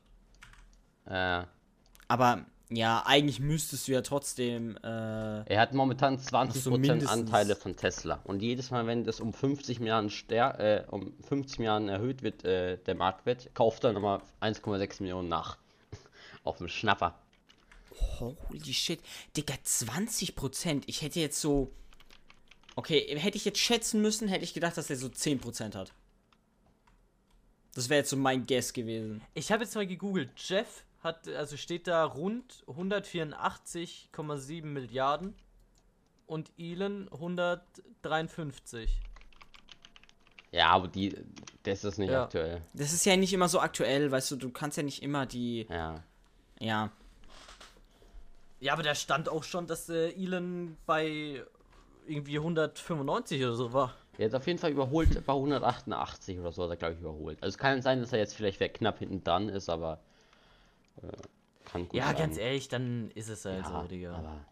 Äh, 1.07 1.45
Aber 2.09 2.47
ja, 2.75 3.03
eigentlich 3.05 3.39
müsstest 3.41 3.87
du 3.87 3.93
ja 3.93 4.01
trotzdem, 4.01 4.77
äh, 4.79 5.43
er 5.45 5.61
hat 5.61 5.75
momentan 5.75 6.19
20% 6.19 6.71
mindestens. 6.79 7.11
Anteile 7.11 7.55
von 7.55 7.77
Tesla. 7.77 8.21
Und 8.25 8.41
jedes 8.41 8.71
Mal, 8.71 8.87
wenn 8.87 9.05
das 9.05 9.21
um 9.21 9.33
50 9.33 9.81
Milliarden, 9.81 10.11
Ster 10.11 10.59
äh, 10.59 10.85
um 10.89 11.13
50 11.29 11.59
Milliarden 11.59 11.89
erhöht 11.89 12.23
wird, 12.23 12.45
äh, 12.45 12.79
der 12.79 12.95
Marktwert, 12.95 13.55
kauft 13.55 13.85
er 13.85 13.93
nochmal 13.93 14.23
1,6 14.41 15.03
Millionen 15.03 15.29
nach. 15.29 15.59
Auf 16.45 16.59
dem 16.59 16.69
Schnapper. 16.69 17.19
holy 18.21 18.73
shit. 18.73 19.01
Digga, 19.37 19.55
20%. 19.67 20.85
Ich 20.87 21.03
hätte 21.03 21.21
jetzt 21.21 21.41
so, 21.41 21.71
okay, 22.75 23.19
hätte 23.19 23.37
ich 23.37 23.45
jetzt 23.45 23.59
schätzen 23.59 24.01
müssen, 24.01 24.29
hätte 24.29 24.45
ich 24.45 24.55
gedacht, 24.55 24.79
dass 24.79 24.89
er 24.89 24.97
so 24.97 25.09
10% 25.09 25.75
hat. 25.75 25.93
Das 27.75 27.89
wäre 27.89 27.99
jetzt 27.99 28.11
so 28.11 28.17
mein 28.17 28.47
Guess 28.47 28.73
gewesen. 28.73 29.23
Ich 29.35 29.53
habe 29.53 29.65
jetzt 29.65 29.75
mal 29.75 29.87
gegoogelt. 29.87 30.31
Jeff 30.37 30.85
hat, 31.03 31.29
also 31.29 31.57
steht 31.57 31.87
da 31.87 32.05
rund 32.05 32.65
184,7 32.69 34.65
Milliarden 34.65 35.35
und 36.27 36.51
Elon 36.59 37.09
153. 37.13 38.91
Ja, 40.53 40.69
aber 40.71 40.89
die, 40.89 41.17
das 41.63 41.83
ist 41.85 41.99
nicht 41.99 42.11
Ja. 42.11 42.25
aktuell. 42.25 42.61
Das 42.75 42.93
ist 42.93 43.05
ja 43.07 43.17
nicht 43.17 43.33
immer 43.33 43.49
so 43.49 43.59
aktuell, 43.61 44.11
weißt 44.11 44.31
du, 44.33 44.37
du 44.37 44.51
kannst 44.51 44.77
ja 44.77 44.83
nicht 44.83 45.03
immer 45.03 45.25
die, 45.27 45.67
Ja. 45.71 46.03
ja. 46.61 46.91
Ja, 48.61 48.75
aber 48.75 48.83
da 48.85 48.95
stand 48.95 49.29
auch 49.29 49.43
schon, 49.43 49.67
dass 49.67 49.89
äh, 49.89 50.11
Elon 50.13 50.77
bei 50.87 51.43
irgendwie 52.07 52.37
195 52.39 53.43
oder 53.43 53.55
so 53.57 53.73
war. 53.73 53.95
Er 54.19 54.27
hat 54.27 54.35
auf 54.35 54.47
jeden 54.47 54.59
Fall 54.61 54.71
überholt 54.71 55.25
bei 55.27 55.33
188 55.33 56.39
oder 56.39 56.53
so, 56.53 56.63
hat 56.65 56.71
er 56.71 56.77
glaube 56.77 56.95
ich 56.95 57.01
überholt. 57.01 57.43
Also 57.43 57.55
es 57.55 57.59
kann 57.59 57.83
sein, 57.83 58.01
dass 58.01 58.13
er 58.13 58.19
jetzt 58.21 58.35
vielleicht 58.37 58.61
wer 58.61 58.69
knapp 58.69 58.99
hinten 59.01 59.25
dran 59.25 59.49
ist, 59.49 59.69
aber 59.69 59.99
kann 61.65 61.89
gut 61.89 61.95
Ja, 61.99 62.09
sein. 62.09 62.17
ganz 62.17 62.37
ehrlich, 62.39 62.69
dann 62.69 63.11
ist 63.13 63.29
es 63.29 63.45
halt 63.45 63.65
Ja, 63.67 63.83
so, 63.83 63.89
Digga. 63.89 64.15
aber 64.15 64.45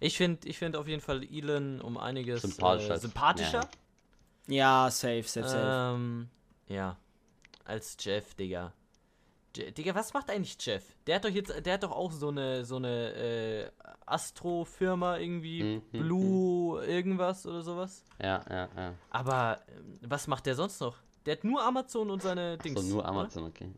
Ich 0.00 0.16
finde 0.16 0.48
ich 0.48 0.58
find 0.58 0.76
auf 0.76 0.86
jeden 0.88 1.00
Fall 1.00 1.22
Elon 1.24 1.80
um 1.80 1.96
einiges 1.96 2.42
Sympathischer 2.42 2.94
äh, 2.94 2.98
sympathischer. 2.98 3.68
Ja, 4.46 4.90
safe, 4.90 5.22
safe, 5.24 5.46
safe. 5.48 5.94
Ähm, 5.96 6.28
ja. 6.68 6.96
Als 7.64 7.96
Jeff, 8.00 8.34
Digga. 8.34 8.72
Je 9.56 9.70
Digga, 9.72 9.94
was 9.94 10.12
macht 10.14 10.30
eigentlich 10.30 10.56
Jeff? 10.60 10.84
Der 11.06 11.16
hat 11.16 11.24
doch 11.24 11.30
jetzt, 11.30 11.52
der 11.66 11.74
hat 11.74 11.82
doch 11.82 11.90
auch 11.92 12.12
so 12.12 12.28
eine, 12.28 12.64
so 12.64 12.76
eine 12.76 13.12
äh, 13.14 13.70
Astro-Firma 14.06 15.18
irgendwie, 15.18 15.62
Mhm, 15.62 15.82
Blue 15.90 16.84
irgendwas 16.84 17.44
oder 17.46 17.62
sowas. 17.62 18.04
Ja, 18.22 18.42
ja, 18.48 18.68
ja. 18.76 18.94
Aber 19.10 19.60
ähm, 19.68 19.98
was 20.02 20.26
macht 20.28 20.46
der 20.46 20.54
sonst 20.54 20.80
noch? 20.80 20.96
Der 21.26 21.36
hat 21.36 21.44
nur 21.44 21.62
Amazon 21.62 22.10
und 22.10 22.22
seine 22.22 22.56
Dings. 22.58 22.80
So 22.80 22.86
nur 22.88 23.00
oder? 23.00 23.08
Amazon, 23.08 23.44
okay. 23.46 23.70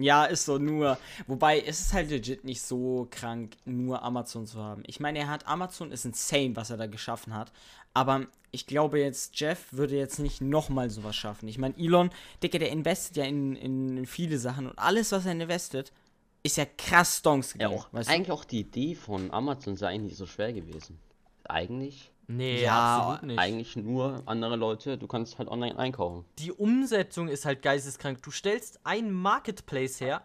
Ja, 0.00 0.24
ist 0.24 0.44
so 0.46 0.58
nur. 0.58 0.98
Wobei, 1.26 1.60
es 1.60 1.80
ist 1.80 1.92
halt 1.92 2.10
legit 2.10 2.44
nicht 2.44 2.62
so 2.62 3.06
krank, 3.10 3.56
nur 3.64 4.02
Amazon 4.02 4.46
zu 4.46 4.62
haben. 4.62 4.82
Ich 4.86 5.00
meine, 5.00 5.18
er 5.20 5.28
hat 5.28 5.46
Amazon, 5.46 5.92
ist 5.92 6.04
insane, 6.04 6.56
was 6.56 6.70
er 6.70 6.76
da 6.76 6.86
geschaffen 6.86 7.34
hat. 7.34 7.52
Aber 7.94 8.26
ich 8.52 8.66
glaube 8.66 9.00
jetzt, 9.00 9.38
Jeff 9.38 9.72
würde 9.72 9.96
jetzt 9.96 10.18
nicht 10.18 10.40
nochmal 10.40 10.90
sowas 10.90 11.14
schaffen. 11.16 11.48
Ich 11.48 11.58
meine, 11.58 11.76
Elon, 11.78 12.10
Digga, 12.42 12.58
der 12.58 12.70
investet 12.70 13.16
ja 13.16 13.24
in, 13.24 13.54
in 13.56 14.06
viele 14.06 14.38
Sachen 14.38 14.66
und 14.68 14.78
alles, 14.78 15.12
was 15.12 15.26
er 15.26 15.32
investet, 15.32 15.92
ist 16.42 16.56
ja 16.56 16.64
krass 16.64 17.18
Stonks 17.18 17.52
Ja, 17.54 17.68
gegangen. 17.68 17.78
auch, 17.80 17.92
weißt 17.92 18.08
du? 18.08 18.14
eigentlich 18.14 18.30
auch 18.32 18.44
die 18.44 18.60
Idee 18.60 18.94
von 18.94 19.30
Amazon 19.32 19.74
ist 19.74 19.80
ja 19.80 19.88
eigentlich 19.88 20.10
nicht 20.12 20.16
so 20.18 20.26
schwer 20.26 20.52
gewesen. 20.52 20.98
Eigentlich, 21.44 22.10
Nee, 22.32 22.62
Ja, 22.62 22.98
absolut 22.98 23.22
nicht. 23.24 23.38
eigentlich 23.40 23.74
nur 23.76 24.22
andere 24.26 24.54
Leute, 24.56 24.96
du 24.96 25.06
kannst 25.08 25.38
halt 25.38 25.48
online 25.48 25.76
einkaufen. 25.78 26.24
Die 26.38 26.52
Umsetzung 26.52 27.26
ist 27.28 27.44
halt 27.44 27.60
geisteskrank. 27.62 28.22
Du 28.22 28.30
stellst 28.30 28.78
einen 28.84 29.12
Marketplace 29.12 30.00
her, 30.00 30.22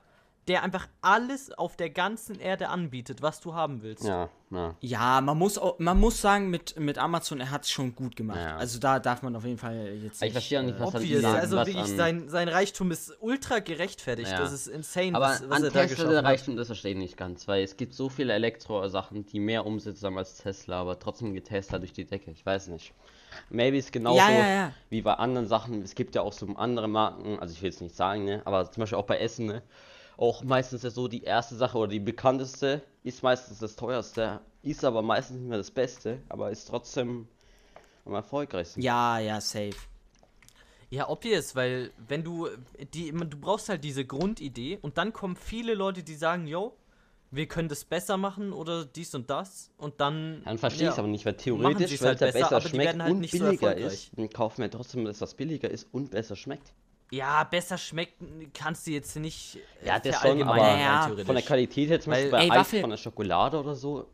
der 0.47 0.61
einfach 0.61 0.87
alles 1.01 1.51
auf 1.51 1.75
der 1.75 1.89
ganzen 1.89 2.39
Erde 2.39 2.69
anbietet, 2.69 3.21
was 3.23 3.39
du 3.41 3.55
haben 3.55 3.81
willst. 3.81 4.03
Ja, 4.03 4.29
ja. 4.51 4.75
Ja, 4.79 5.21
man 5.21 5.37
muss 5.39 5.57
auch, 5.57 5.79
man 5.79 5.99
muss 5.99 6.21
sagen, 6.21 6.51
mit, 6.51 6.79
mit 6.79 6.99
Amazon, 6.99 7.39
er 7.39 7.49
hat 7.49 7.63
es 7.63 7.71
schon 7.71 7.95
gut 7.95 8.15
gemacht. 8.15 8.37
Ja. 8.39 8.55
Also 8.57 8.79
da 8.79 8.99
darf 8.99 9.23
man 9.23 9.35
auf 9.35 9.43
jeden 9.43 9.57
Fall 9.57 9.87
jetzt 10.03 10.21
Ich 10.21 10.31
verstehe 10.31 10.59
auch 10.59 10.63
nicht, 10.63 10.79
was 10.79 10.93
Obvious, 10.93 11.21
sagen, 11.23 11.39
also 11.39 11.55
was 11.57 11.67
wirklich, 11.67 11.83
an- 11.83 11.97
sein, 11.97 12.29
sein 12.29 12.47
Reichtum 12.47 12.91
ist 12.91 13.11
ultra 13.21 13.57
gerechtfertigt. 13.59 14.29
Ja. 14.29 14.37
Das 14.39 14.51
ist 14.51 14.67
insane, 14.67 15.15
Aber 15.15 15.25
was, 15.25 15.49
was 15.49 15.57
an 15.57 15.63
er 15.63 15.71
da 15.71 15.85
Tesla. 15.87 16.19
Reichtum, 16.19 16.55
das 16.57 16.67
verstehe 16.67 16.91
ich 16.91 16.97
nicht 16.97 17.17
ganz, 17.17 17.47
weil 17.47 17.63
es 17.63 17.75
gibt 17.75 17.95
so 17.95 18.09
viele 18.09 18.33
Elektro-Sachen, 18.33 19.25
die 19.25 19.39
mehr 19.39 19.65
Umsätze 19.65 20.05
haben 20.05 20.17
als 20.19 20.37
Tesla, 20.37 20.81
aber 20.81 20.99
trotzdem 20.99 21.33
geht 21.33 21.45
Tesla 21.45 21.79
durch 21.79 21.93
die 21.93 22.05
Decke. 22.05 22.29
Ich 22.29 22.45
weiß 22.45 22.67
nicht. 22.67 22.93
Maybe 23.49 23.77
ist 23.77 23.91
genauso 23.91 24.17
Ja, 24.19 24.29
ja, 24.31 24.47
ja. 24.47 24.71
wie 24.89 25.01
bei 25.01 25.15
anderen 25.15 25.47
Sachen. 25.47 25.81
Es 25.81 25.95
gibt 25.95 26.15
ja 26.15 26.21
auch 26.21 26.31
so 26.33 26.45
andere 26.55 26.87
Marken, 26.87 27.39
also 27.39 27.51
ich 27.53 27.61
will 27.61 27.69
jetzt 27.71 27.81
nicht 27.81 27.95
sagen, 27.95 28.23
ne, 28.25 28.41
aber 28.45 28.71
zum 28.71 28.81
Beispiel 28.81 28.97
auch 28.97 29.05
bei 29.05 29.17
Essen, 29.17 29.47
ne, 29.47 29.61
auch 30.17 30.43
meistens 30.43 30.83
ja 30.83 30.89
so 30.89 31.07
die 31.07 31.23
erste 31.23 31.55
Sache 31.55 31.77
oder 31.77 31.89
die 31.89 31.99
bekannteste 31.99 32.81
ist 33.03 33.23
meistens 33.23 33.59
das 33.59 33.75
teuerste, 33.75 34.41
ist 34.61 34.83
aber 34.83 35.01
meistens 35.01 35.37
nicht 35.37 35.49
mehr 35.49 35.57
das 35.57 35.71
Beste, 35.71 36.19
aber 36.29 36.51
ist 36.51 36.65
trotzdem 36.65 37.27
am 38.05 38.13
erfolgreichsten. 38.13 38.81
Ja, 38.81 39.19
ja, 39.19 39.41
safe. 39.41 39.75
Ja, 40.89 41.09
obvious, 41.09 41.55
weil 41.55 41.91
wenn 42.07 42.23
du 42.23 42.47
die 42.93 43.11
du 43.11 43.37
brauchst 43.37 43.69
halt 43.69 43.83
diese 43.83 44.05
Grundidee 44.05 44.79
und 44.81 44.97
dann 44.97 45.13
kommen 45.13 45.35
viele 45.35 45.73
Leute, 45.73 46.03
die 46.03 46.15
sagen, 46.15 46.47
yo, 46.47 46.77
wir 47.31 47.47
können 47.47 47.67
das 47.67 47.83
besser 47.83 48.17
machen 48.17 48.53
oder 48.53 48.85
dies 48.85 49.13
und 49.15 49.29
das 49.29 49.71
und 49.77 49.99
dann 49.99 50.41
Dann 50.45 50.57
verstehe 50.57 50.85
ich 50.85 50.91
es 50.91 50.97
ja. 50.97 51.03
aber 51.03 51.11
nicht, 51.11 51.25
weil 51.25 51.35
theoretisch, 51.35 51.99
weil 52.01 52.09
halt 52.09 52.21
es 52.21 52.33
ja 52.33 52.39
besser, 52.41 52.55
besser 52.55 52.69
schmeckt 52.69 52.99
halt 52.99 53.11
und 53.11 53.19
nicht 53.19 53.31
so 53.31 53.39
billiger 53.39 53.67
erfolgreich. 53.69 53.93
ist, 53.93 54.11
dann 54.15 54.29
kaufen 54.29 54.61
wir 54.61 54.71
trotzdem 54.71 55.05
das, 55.05 55.19
was 55.21 55.33
billiger 55.33 55.69
ist 55.69 55.87
und 55.91 56.11
besser 56.11 56.35
schmeckt. 56.35 56.73
Ja, 57.11 57.43
besser 57.43 57.77
schmeckt 57.77 58.15
kannst 58.53 58.87
du 58.87 58.91
jetzt 58.91 59.15
nicht 59.15 59.57
äh, 59.83 59.87
Ja, 59.87 59.99
das 59.99 60.19
schon, 60.21 60.41
aber 60.43 60.57
Ja, 60.57 61.05
theoretisch. 61.05 61.25
Von 61.25 61.35
der 61.35 61.43
Qualität 61.45 61.89
her 61.89 62.01
zum 62.01 62.11
Beispiel 62.11 62.31
bei 62.31 62.43
Ey, 62.43 62.51
Eis 62.51 62.57
Waffel- 62.57 62.81
von 62.81 62.89
der 62.89 62.97
Schokolade 62.97 63.59
oder 63.59 63.75
so. 63.75 64.07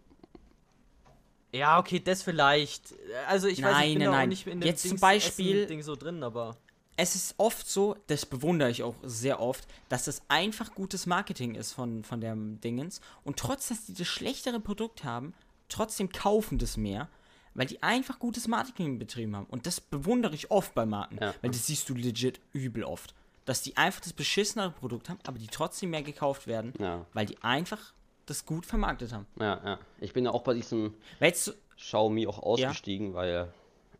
Ja, 1.53 1.79
okay, 1.79 1.99
das 1.99 2.21
vielleicht. 2.23 2.93
Also 3.27 3.47
ich 3.47 3.61
weiß, 3.61 3.71
Nein, 3.71 3.87
ich 3.89 3.93
bin 3.95 3.99
nein, 4.03 4.05
da 4.05 4.11
auch 4.11 4.19
nein. 4.19 4.29
nicht 4.29 4.47
in 4.47 4.59
dem 4.61 4.67
Jetzt 4.67 4.81
zum 4.83 4.91
Dings- 4.91 5.01
Beispiel- 5.01 5.57
Essen-Ding 5.63 5.81
so 5.83 5.95
drin, 5.95 6.23
aber 6.23 6.55
es 6.97 7.15
ist 7.15 7.35
oft 7.37 7.67
so, 7.67 7.95
das 8.07 8.25
bewundere 8.25 8.69
ich 8.69 8.83
auch 8.83 8.95
sehr 9.03 9.39
oft, 9.41 9.65
dass 9.89 10.05
das 10.05 10.21
einfach 10.27 10.73
gutes 10.75 11.05
Marketing 11.07 11.55
ist 11.55 11.73
von, 11.73 12.03
von 12.03 12.21
der 12.21 12.35
Dingens. 12.35 13.01
Und 13.23 13.37
trotz, 13.37 13.67
dass 13.69 13.85
die 13.85 13.93
das 13.93 14.07
schlechtere 14.07 14.59
Produkt 14.59 15.03
haben, 15.03 15.33
trotzdem 15.67 16.09
kaufen 16.11 16.57
das 16.57 16.77
mehr, 16.77 17.09
weil 17.53 17.65
die 17.67 17.81
einfach 17.83 18.19
gutes 18.19 18.47
Marketing 18.47 18.97
betrieben 18.99 19.35
haben. 19.35 19.45
Und 19.47 19.65
das 19.65 19.81
bewundere 19.81 20.33
ich 20.35 20.51
oft 20.51 20.73
bei 20.73 20.85
Marken, 20.85 21.17
Ja. 21.21 21.33
weil 21.41 21.51
das 21.51 21.67
siehst 21.67 21.89
du 21.89 21.93
legit 21.95 22.39
übel 22.53 22.83
oft. 22.83 23.13
Dass 23.45 23.61
die 23.63 23.75
einfach 23.77 24.01
das 24.01 24.13
beschissenere 24.13 24.71
Produkt 24.71 25.09
haben, 25.09 25.19
aber 25.25 25.39
die 25.39 25.47
trotzdem 25.47 25.89
mehr 25.89 26.03
gekauft 26.03 26.47
werden, 26.47 26.73
Ja, 26.79 27.05
weil 27.13 27.25
die 27.25 27.37
einfach 27.41 27.93
das 28.27 28.45
gut 28.45 28.65
vermarktet 28.65 29.11
haben. 29.13 29.25
ja, 29.39 29.59
ja. 29.65 29.79
Ich 29.99 30.13
bin 30.13 30.25
ja 30.25 30.31
auch 30.31 30.43
bei 30.43 30.53
diesem 30.53 30.93
so- 31.33 31.53
Xiaomi 31.75 32.27
auch 32.27 32.39
ausgestiegen, 32.39 33.13
weil 33.15 33.51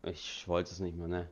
ich 0.04 0.46
wollte 0.46 0.70
es 0.70 0.78
nicht 0.78 0.96
mehr, 0.96 1.08
ne. 1.08 1.28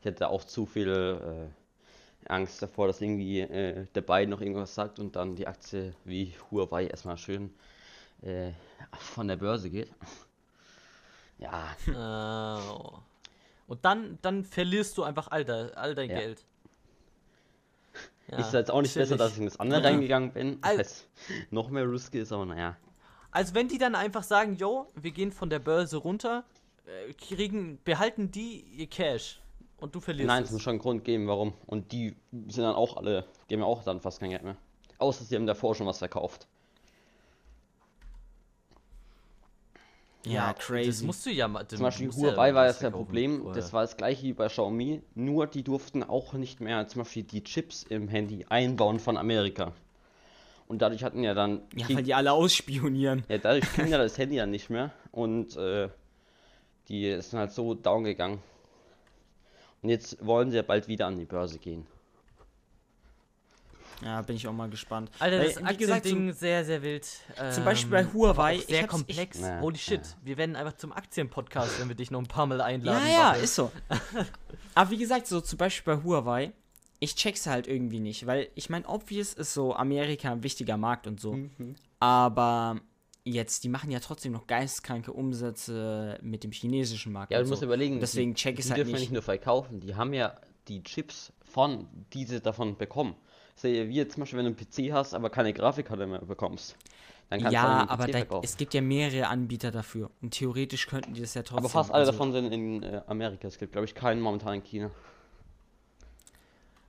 Ich 0.00 0.06
hatte 0.06 0.28
auch 0.28 0.44
zu 0.44 0.64
viel 0.64 0.88
äh, 0.88 2.30
Angst 2.32 2.62
davor, 2.62 2.86
dass 2.86 3.00
irgendwie 3.00 3.40
äh, 3.40 3.86
der 3.94 4.00
beiden 4.02 4.30
noch 4.30 4.40
irgendwas 4.40 4.74
sagt 4.74 4.98
und 4.98 5.16
dann 5.16 5.34
die 5.36 5.46
Aktie 5.46 5.94
wie 6.04 6.32
Huawei 6.50 6.86
erstmal 6.86 7.18
schön 7.18 7.52
äh, 8.22 8.52
von 8.98 9.26
der 9.28 9.36
Börse 9.36 9.68
geht. 9.70 9.90
Ja, 11.40 11.74
äh, 11.86 12.60
und 13.66 13.84
dann, 13.84 14.18
dann 14.22 14.44
verlierst 14.44 14.96
du 14.98 15.02
einfach 15.04 15.28
all, 15.28 15.44
de, 15.44 15.72
all 15.74 15.94
dein 15.94 16.10
Ja. 16.10 16.18
Geld. 16.18 16.44
Ja, 18.28 18.38
ist 18.38 18.52
jetzt 18.52 18.70
auch 18.70 18.82
nicht 18.82 18.94
besser, 18.94 19.16
dass 19.16 19.32
ich 19.32 19.38
in 19.38 19.46
das 19.46 19.58
andere 19.58 19.80
Ja. 19.82 19.88
reingegangen 19.88 20.32
bin. 20.32 20.58
Al- 20.62 20.78
Als 20.78 21.08
noch 21.50 21.68
mehr 21.70 21.90
risky 21.90 22.18
ist, 22.20 22.30
aber 22.32 22.46
naja. 22.46 22.76
Also 23.32 23.54
wenn 23.54 23.68
die 23.68 23.78
dann 23.78 23.94
einfach 23.94 24.22
sagen, 24.22 24.56
yo, 24.56 24.88
wir 24.94 25.10
gehen 25.12 25.32
von 25.32 25.50
der 25.50 25.58
Börse 25.60 25.96
runter, 25.96 26.44
äh, 26.86 27.12
kriegen, 27.14 27.78
behalten 27.84 28.30
die 28.30 28.60
ihr 28.60 28.86
Cash 28.88 29.40
und 29.78 29.94
du 29.94 30.00
verlierst 30.00 30.26
Nein, 30.28 30.42
es 30.42 30.48
es. 30.50 30.52
muss 30.52 30.62
schon 30.62 30.72
einen 30.72 30.80
Grund 30.80 31.04
geben, 31.04 31.26
warum. 31.26 31.54
Und 31.66 31.90
die 31.92 32.14
sind 32.48 32.64
dann 32.64 32.74
auch 32.74 32.96
alle, 32.96 33.24
geben 33.48 33.62
ja 33.62 33.66
auch 33.68 33.82
dann 33.82 34.00
fast 34.00 34.20
kein 34.20 34.30
Geld 34.30 34.42
mehr. 34.44 34.56
Außer 34.98 35.24
sie 35.24 35.34
haben 35.36 35.46
davor 35.46 35.74
schon 35.74 35.86
was 35.86 35.98
verkauft. 35.98 36.46
Ja, 40.26 40.52
Das 40.52 40.66
crazy. 40.66 41.04
musst 41.06 41.24
du 41.24 41.30
ja 41.30 41.48
mal. 41.48 41.66
Zum 41.66 41.80
Beispiel 41.80 42.10
Huawei 42.12 42.54
war 42.54 42.66
jetzt 42.66 42.80
kein 42.80 42.92
Problem, 42.92 43.52
das 43.54 43.72
war 43.72 43.82
das 43.82 43.96
gleiche 43.96 44.22
wie 44.24 44.32
bei 44.34 44.48
Xiaomi, 44.48 45.02
nur 45.14 45.46
die 45.46 45.62
durften 45.62 46.02
auch 46.02 46.34
nicht 46.34 46.60
mehr 46.60 46.86
zum 46.88 47.02
Beispiel 47.02 47.22
die 47.22 47.42
Chips 47.42 47.84
im 47.84 48.08
Handy 48.08 48.44
einbauen 48.48 48.98
von 49.00 49.16
Amerika. 49.16 49.72
Und 50.68 50.82
dadurch 50.82 51.02
hatten 51.02 51.22
ja 51.24 51.34
dann 51.34 51.62
Ja, 51.74 51.88
weil 51.88 52.02
die 52.02 52.14
alle 52.14 52.32
ausspionieren. 52.32 53.24
ja, 53.28 53.38
dadurch 53.38 53.64
kriegen 53.72 53.88
ja 53.88 53.98
das 53.98 54.18
Handy 54.18 54.36
dann 54.36 54.50
nicht 54.50 54.68
mehr 54.70 54.92
und 55.10 55.56
äh, 55.56 55.88
die 56.88 57.20
sind 57.22 57.38
halt 57.38 57.52
so 57.52 57.74
down 57.74 58.04
gegangen. 58.04 58.42
Und 59.82 59.88
jetzt 59.88 60.24
wollen 60.24 60.50
sie 60.50 60.56
ja 60.58 60.62
bald 60.62 60.86
wieder 60.88 61.06
an 61.06 61.18
die 61.18 61.24
Börse 61.24 61.58
gehen. 61.58 61.86
Ja, 64.02 64.22
bin 64.22 64.36
ich 64.36 64.46
auch 64.48 64.52
mal 64.52 64.70
gespannt. 64.70 65.10
Alter, 65.18 65.38
Weil, 65.40 65.52
das 65.52 65.68
wie 65.68 65.76
gesagt, 65.76 66.04
Ding 66.06 66.32
sehr, 66.32 66.64
sehr 66.64 66.82
wild. 66.82 67.06
Zum 67.52 67.64
Beispiel 67.64 67.90
bei 67.90 68.00
Ähm, 68.00 68.12
Huawei, 68.14 68.56
ich 68.56 68.66
Sehr 68.66 68.86
komplex. 68.86 69.40
Ja, 69.40 69.60
Holy 69.60 69.76
shit. 69.76 70.00
ja. 70.04 70.12
Wir 70.22 70.36
werden 70.38 70.56
einfach 70.56 70.76
zum 70.76 70.92
Aktienpodcast, 70.92 71.80
wenn 71.80 71.88
wir 71.88 71.96
dich 71.96 72.10
noch 72.10 72.20
ein 72.20 72.26
paar 72.26 72.46
Mal 72.46 72.60
einladen. 72.60 73.06
Ja, 73.06 73.12
ja, 73.12 73.32
ist 73.32 73.54
so. 73.54 73.70
Aber 74.74 74.90
wie 74.90 74.96
gesagt, 74.96 75.26
so 75.26 75.40
zum 75.40 75.58
Beispiel 75.58 75.96
bei 75.96 76.02
Huawei, 76.02 76.52
ich 76.98 77.14
check's 77.14 77.46
halt 77.46 77.66
irgendwie 77.66 78.00
nicht, 78.00 78.26
weil 78.26 78.48
ich 78.54 78.70
meine, 78.70 78.86
obvious 78.88 79.34
ist 79.34 79.52
so 79.54 79.74
Amerika 79.74 80.32
ein 80.32 80.42
wichtiger 80.42 80.76
Markt 80.76 81.06
und 81.06 81.20
so. 81.20 81.36
Aber 81.98 82.80
jetzt, 83.24 83.64
die 83.64 83.68
machen 83.68 83.90
ja 83.90 84.00
trotzdem 84.00 84.32
noch 84.32 84.46
geisteskranke 84.46 85.12
Umsätze 85.12 86.18
mit 86.22 86.44
dem 86.44 86.52
chinesischen 86.52 87.12
Markt. 87.12 87.32
Ja, 87.32 87.38
und 87.38 87.44
du 87.44 87.50
musst 87.50 87.60
so. 87.60 87.66
überlegen, 87.66 87.94
Und 87.94 88.00
deswegen 88.00 88.34
die, 88.34 88.40
check 88.40 88.56
die 88.56 88.62
halt 88.62 88.76
dürfen 88.78 88.90
ja 88.90 88.94
nicht. 88.94 89.00
nicht 89.02 89.12
nur 89.12 89.22
verkaufen, 89.22 89.80
die 89.80 89.94
haben 89.94 90.12
ja 90.14 90.36
die 90.68 90.82
Chips 90.82 91.32
von, 91.44 91.86
die 92.12 92.24
sie 92.24 92.40
davon 92.40 92.76
bekommen. 92.76 93.14
Sehe 93.60 93.88
wie 93.88 93.94
jetzt 93.94 94.14
zum 94.14 94.22
Beispiel, 94.22 94.38
wenn 94.38 94.46
du 94.54 94.56
einen 94.58 94.90
PC 94.90 94.92
hast, 94.92 95.14
aber 95.14 95.30
keine 95.30 95.52
Grafikkarte 95.52 96.06
mehr 96.06 96.20
bekommst. 96.20 96.76
Dann 97.28 97.40
kannst 97.40 97.52
du 97.52 97.54
Ja, 97.54 97.80
den 97.84 97.88
aber 97.90 98.06
PC 98.06 98.28
da, 98.28 98.40
es 98.42 98.56
gibt 98.56 98.74
ja 98.74 98.80
mehrere 98.80 99.28
Anbieter 99.28 99.70
dafür. 99.70 100.10
Und 100.20 100.32
theoretisch 100.32 100.86
könnten 100.86 101.14
die 101.14 101.20
das 101.20 101.34
ja 101.34 101.42
trotzdem. 101.42 101.58
aber 101.58 101.68
fast 101.68 101.90
alle 101.90 102.00
also- 102.00 102.12
davon 102.12 102.32
sind 102.32 102.52
in 102.52 102.82
äh, 102.82 103.02
Amerika. 103.06 103.46
Es 103.48 103.58
gibt, 103.58 103.72
glaube 103.72 103.84
ich, 103.84 103.94
keinen 103.94 104.20
momentan 104.20 104.54
in 104.54 104.64
China. 104.64 104.90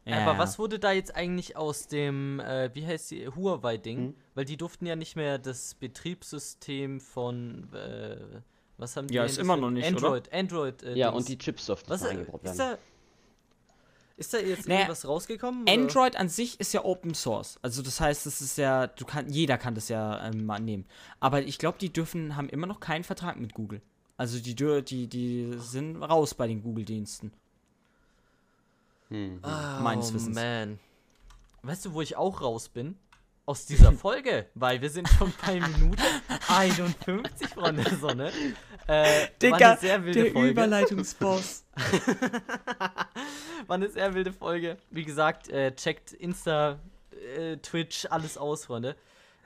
Ja, 0.04 0.26
Aber 0.26 0.40
was 0.40 0.58
wurde 0.58 0.80
da 0.80 0.92
jetzt 0.92 1.16
eigentlich 1.16 1.56
aus 1.56 1.88
dem, 1.88 2.40
äh, 2.40 2.72
wie 2.74 2.88
heißt 2.88 3.12
die, 3.12 3.28
Huawei-Ding? 3.28 3.98
Hm? 4.00 4.16
Weil 4.34 4.46
die 4.46 4.58
durften 4.58 4.88
ja 4.88 4.96
nicht 4.96 5.16
mehr 5.16 5.38
das 5.38 5.76
Betriebssystem 5.76 7.00
von, 7.00 7.72
äh, 7.74 8.18
was 8.78 8.96
haben 8.98 9.08
die? 9.08 9.14
Ja, 9.14 9.26
ist 9.26 9.38
immer 9.38 9.58
noch 9.58 9.70
nicht, 9.70 9.86
oder? 9.94 10.08
Android, 10.08 10.34
Android. 10.34 10.82
Äh, 10.84 10.96
Ja, 10.96 11.12
Dings. 11.12 11.20
und 11.22 11.30
die 11.30 11.38
Chips 11.38 11.68
durften 11.68 11.92
was 11.92 12.02
äh, 12.04 12.10
eingebaut 12.10 12.42
ist 12.44 12.58
werden. 12.58 12.78
da, 12.78 12.78
ist 14.18 14.34
da 14.34 14.38
jetzt 14.40 14.68
Naja, 14.68 14.82
irgendwas 14.82 15.08
rausgekommen? 15.08 15.64
oder? 15.64 15.72
Android 15.74 16.16
an 16.16 16.30
sich 16.30 16.60
ist 16.60 16.74
ja 16.74 16.84
Open 16.86 17.14
Source. 17.14 17.58
Also 17.62 17.82
das 17.82 18.00
heißt, 18.00 18.26
es 18.28 18.42
ist 18.42 18.58
ja, 18.58 18.88
du 18.88 19.06
kann, 19.06 19.30
jeder 19.30 19.58
kann 19.58 19.76
das 19.76 19.90
ja 19.90 20.26
ähm, 20.28 20.46
mal 20.46 20.60
nehmen. 20.60 20.86
Aber 21.20 21.42
ich 21.42 21.58
glaube, 21.58 21.78
die 21.80 21.92
dürfen, 21.92 22.36
haben 22.36 22.50
immer 22.50 22.68
noch 22.68 22.80
keinen 22.80 23.04
Vertrag 23.04 23.40
mit 23.40 23.54
Google. 23.54 23.82
Also 24.18 24.40
die, 24.40 24.56
dür- 24.56 24.82
die, 24.82 25.08
die 25.08 25.54
sind 25.58 26.02
raus 26.04 26.34
bei 26.36 26.48
den 26.48 26.62
Google-Diensten. 26.62 27.32
Hm. 29.10 29.40
Oh, 29.44 29.82
meines 29.84 30.14
Wissens. 30.14 30.36
man. 30.36 30.80
Weißt 31.64 31.86
du, 31.86 31.94
wo 31.94 32.02
ich 32.02 32.16
auch 32.18 32.42
raus 32.42 32.70
bin? 32.70 32.96
Aus 33.46 33.66
dieser 33.66 33.92
Folge, 33.92 34.48
weil 34.54 34.82
wir 34.82 34.90
sind 34.90 35.10
schon 35.10 35.34
bei 35.46 35.60
Minute 35.60 36.04
51 36.48 37.50
von 37.50 37.76
der 37.76 37.96
Sonne. 37.96 38.32
Äh, 38.88 39.28
war 39.50 39.62
eine 39.62 39.78
sehr 39.78 40.06
wilde 40.06 40.32
Folge. 40.32 40.50
Überleitungsboss. 40.50 41.66
War 43.68 43.76
eine 43.76 43.90
sehr 43.90 44.14
wilde 44.14 44.34
Folge. 44.34 44.78
Wie 44.90 45.04
gesagt, 45.04 45.50
äh, 45.50 45.74
checkt 45.76 46.14
Insta, 46.14 46.80
äh, 47.38 47.58
Twitch, 47.58 48.06
alles 48.10 48.38
aus, 48.38 48.66
Freunde. 48.66 48.96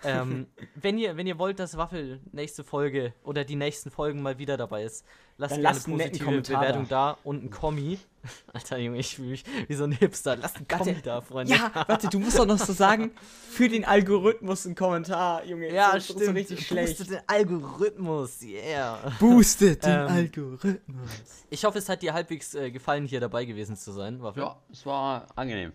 Ähm, 0.04 0.48
wenn, 0.76 0.98
ihr, 0.98 1.18
wenn 1.18 1.28
ihr 1.28 1.38
wollt, 1.38 1.60
dass 1.60 1.78
Waffel 1.78 2.20
nächste 2.32 2.64
Folge 2.64 3.14
oder 3.24 3.44
die 3.44 3.56
nächsten 3.56 3.92
Folgen 3.92 4.22
mal 4.22 4.38
wieder 4.38 4.58
dabei 4.58 4.84
ist, 4.84 5.06
lasst 5.38 5.52
Dann 5.54 5.62
gerne 5.62 5.76
lasst 5.76 5.88
netten 5.88 6.20
positive 6.26 6.42
Bewertung 6.60 6.88
da. 6.88 7.18
und 7.24 7.44
ein 7.44 7.50
Kommi. 7.50 8.00
Alter 8.54 8.78
Junge, 8.80 8.98
ich 8.98 9.16
fühle 9.16 9.30
mich 9.30 9.44
wie 9.68 9.74
so 9.76 9.84
ein 9.84 9.92
Hipster. 9.92 10.36
Lasst 10.36 10.58
einen 10.58 10.68
Kommi 10.68 10.96
da, 11.04 11.22
Freunde. 11.22 11.54
Ja, 11.54 11.72
warte, 11.88 12.08
du 12.08 12.20
musst 12.20 12.40
doch 12.40 12.46
noch 12.48 12.58
so 12.58 12.74
sagen, 12.74 13.12
für 13.52 13.70
den 13.70 13.86
Algorithmus 13.86 14.66
ein 14.66 14.74
Kommentar, 14.74 15.46
Junge. 15.46 15.72
Ja, 15.72 15.92
so, 15.94 16.00
stimmt. 16.14 16.24
So 16.26 16.32
richtig 16.32 16.66
schlecht. 16.66 16.98
Boostet 16.98 17.12
den 17.12 17.22
Algorithmus, 17.28 18.42
yeah. 18.42 19.12
Boostet 19.20 19.84
den 19.86 19.92
Ähm, 19.92 20.08
Algorithmus. 20.08 21.10
Ich 21.52 21.64
hoffe, 21.66 21.78
es 21.78 21.88
hat 21.88 22.02
dir 22.02 22.14
halbwegs 22.14 22.56
äh, 22.56 22.72
gefallen, 22.72 23.06
hier 23.06 23.20
dabei 23.20 23.46
gewesen 23.46 23.76
zu 23.78 23.92
sein, 23.92 24.20
Waffel. 24.24 24.42
Ja, 24.42 24.58
es 24.72 24.84
war 24.88 25.28
angenehm. 25.36 25.72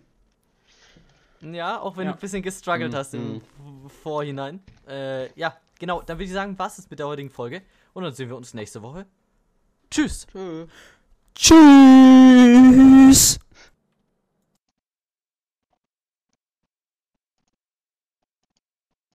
Ja, 1.42 1.80
auch 1.80 1.96
wenn 1.96 2.06
Ja. 2.06 2.12
du 2.12 2.18
ein 2.18 2.20
bisschen 2.20 2.42
gestruggelt 2.42 2.92
Mhm. 2.92 2.96
hast 2.96 3.14
im 3.14 3.40
Vorhinein. 4.02 4.60
Äh, 4.88 5.32
ja, 5.38 5.56
genau. 5.78 6.02
Dann 6.02 6.16
würde 6.18 6.24
ich 6.24 6.32
sagen, 6.32 6.54
was 6.58 6.78
ist 6.78 6.90
mit 6.90 6.98
der 6.98 7.06
heutigen 7.06 7.30
Folge? 7.30 7.62
Und 7.94 8.02
dann 8.02 8.12
sehen 8.12 8.28
wir 8.28 8.36
uns 8.36 8.52
nächste 8.54 8.82
Woche. 8.82 9.06
Tschüss. 9.90 10.24
Tschö. 10.32 10.66
Tschüss. 11.34 13.40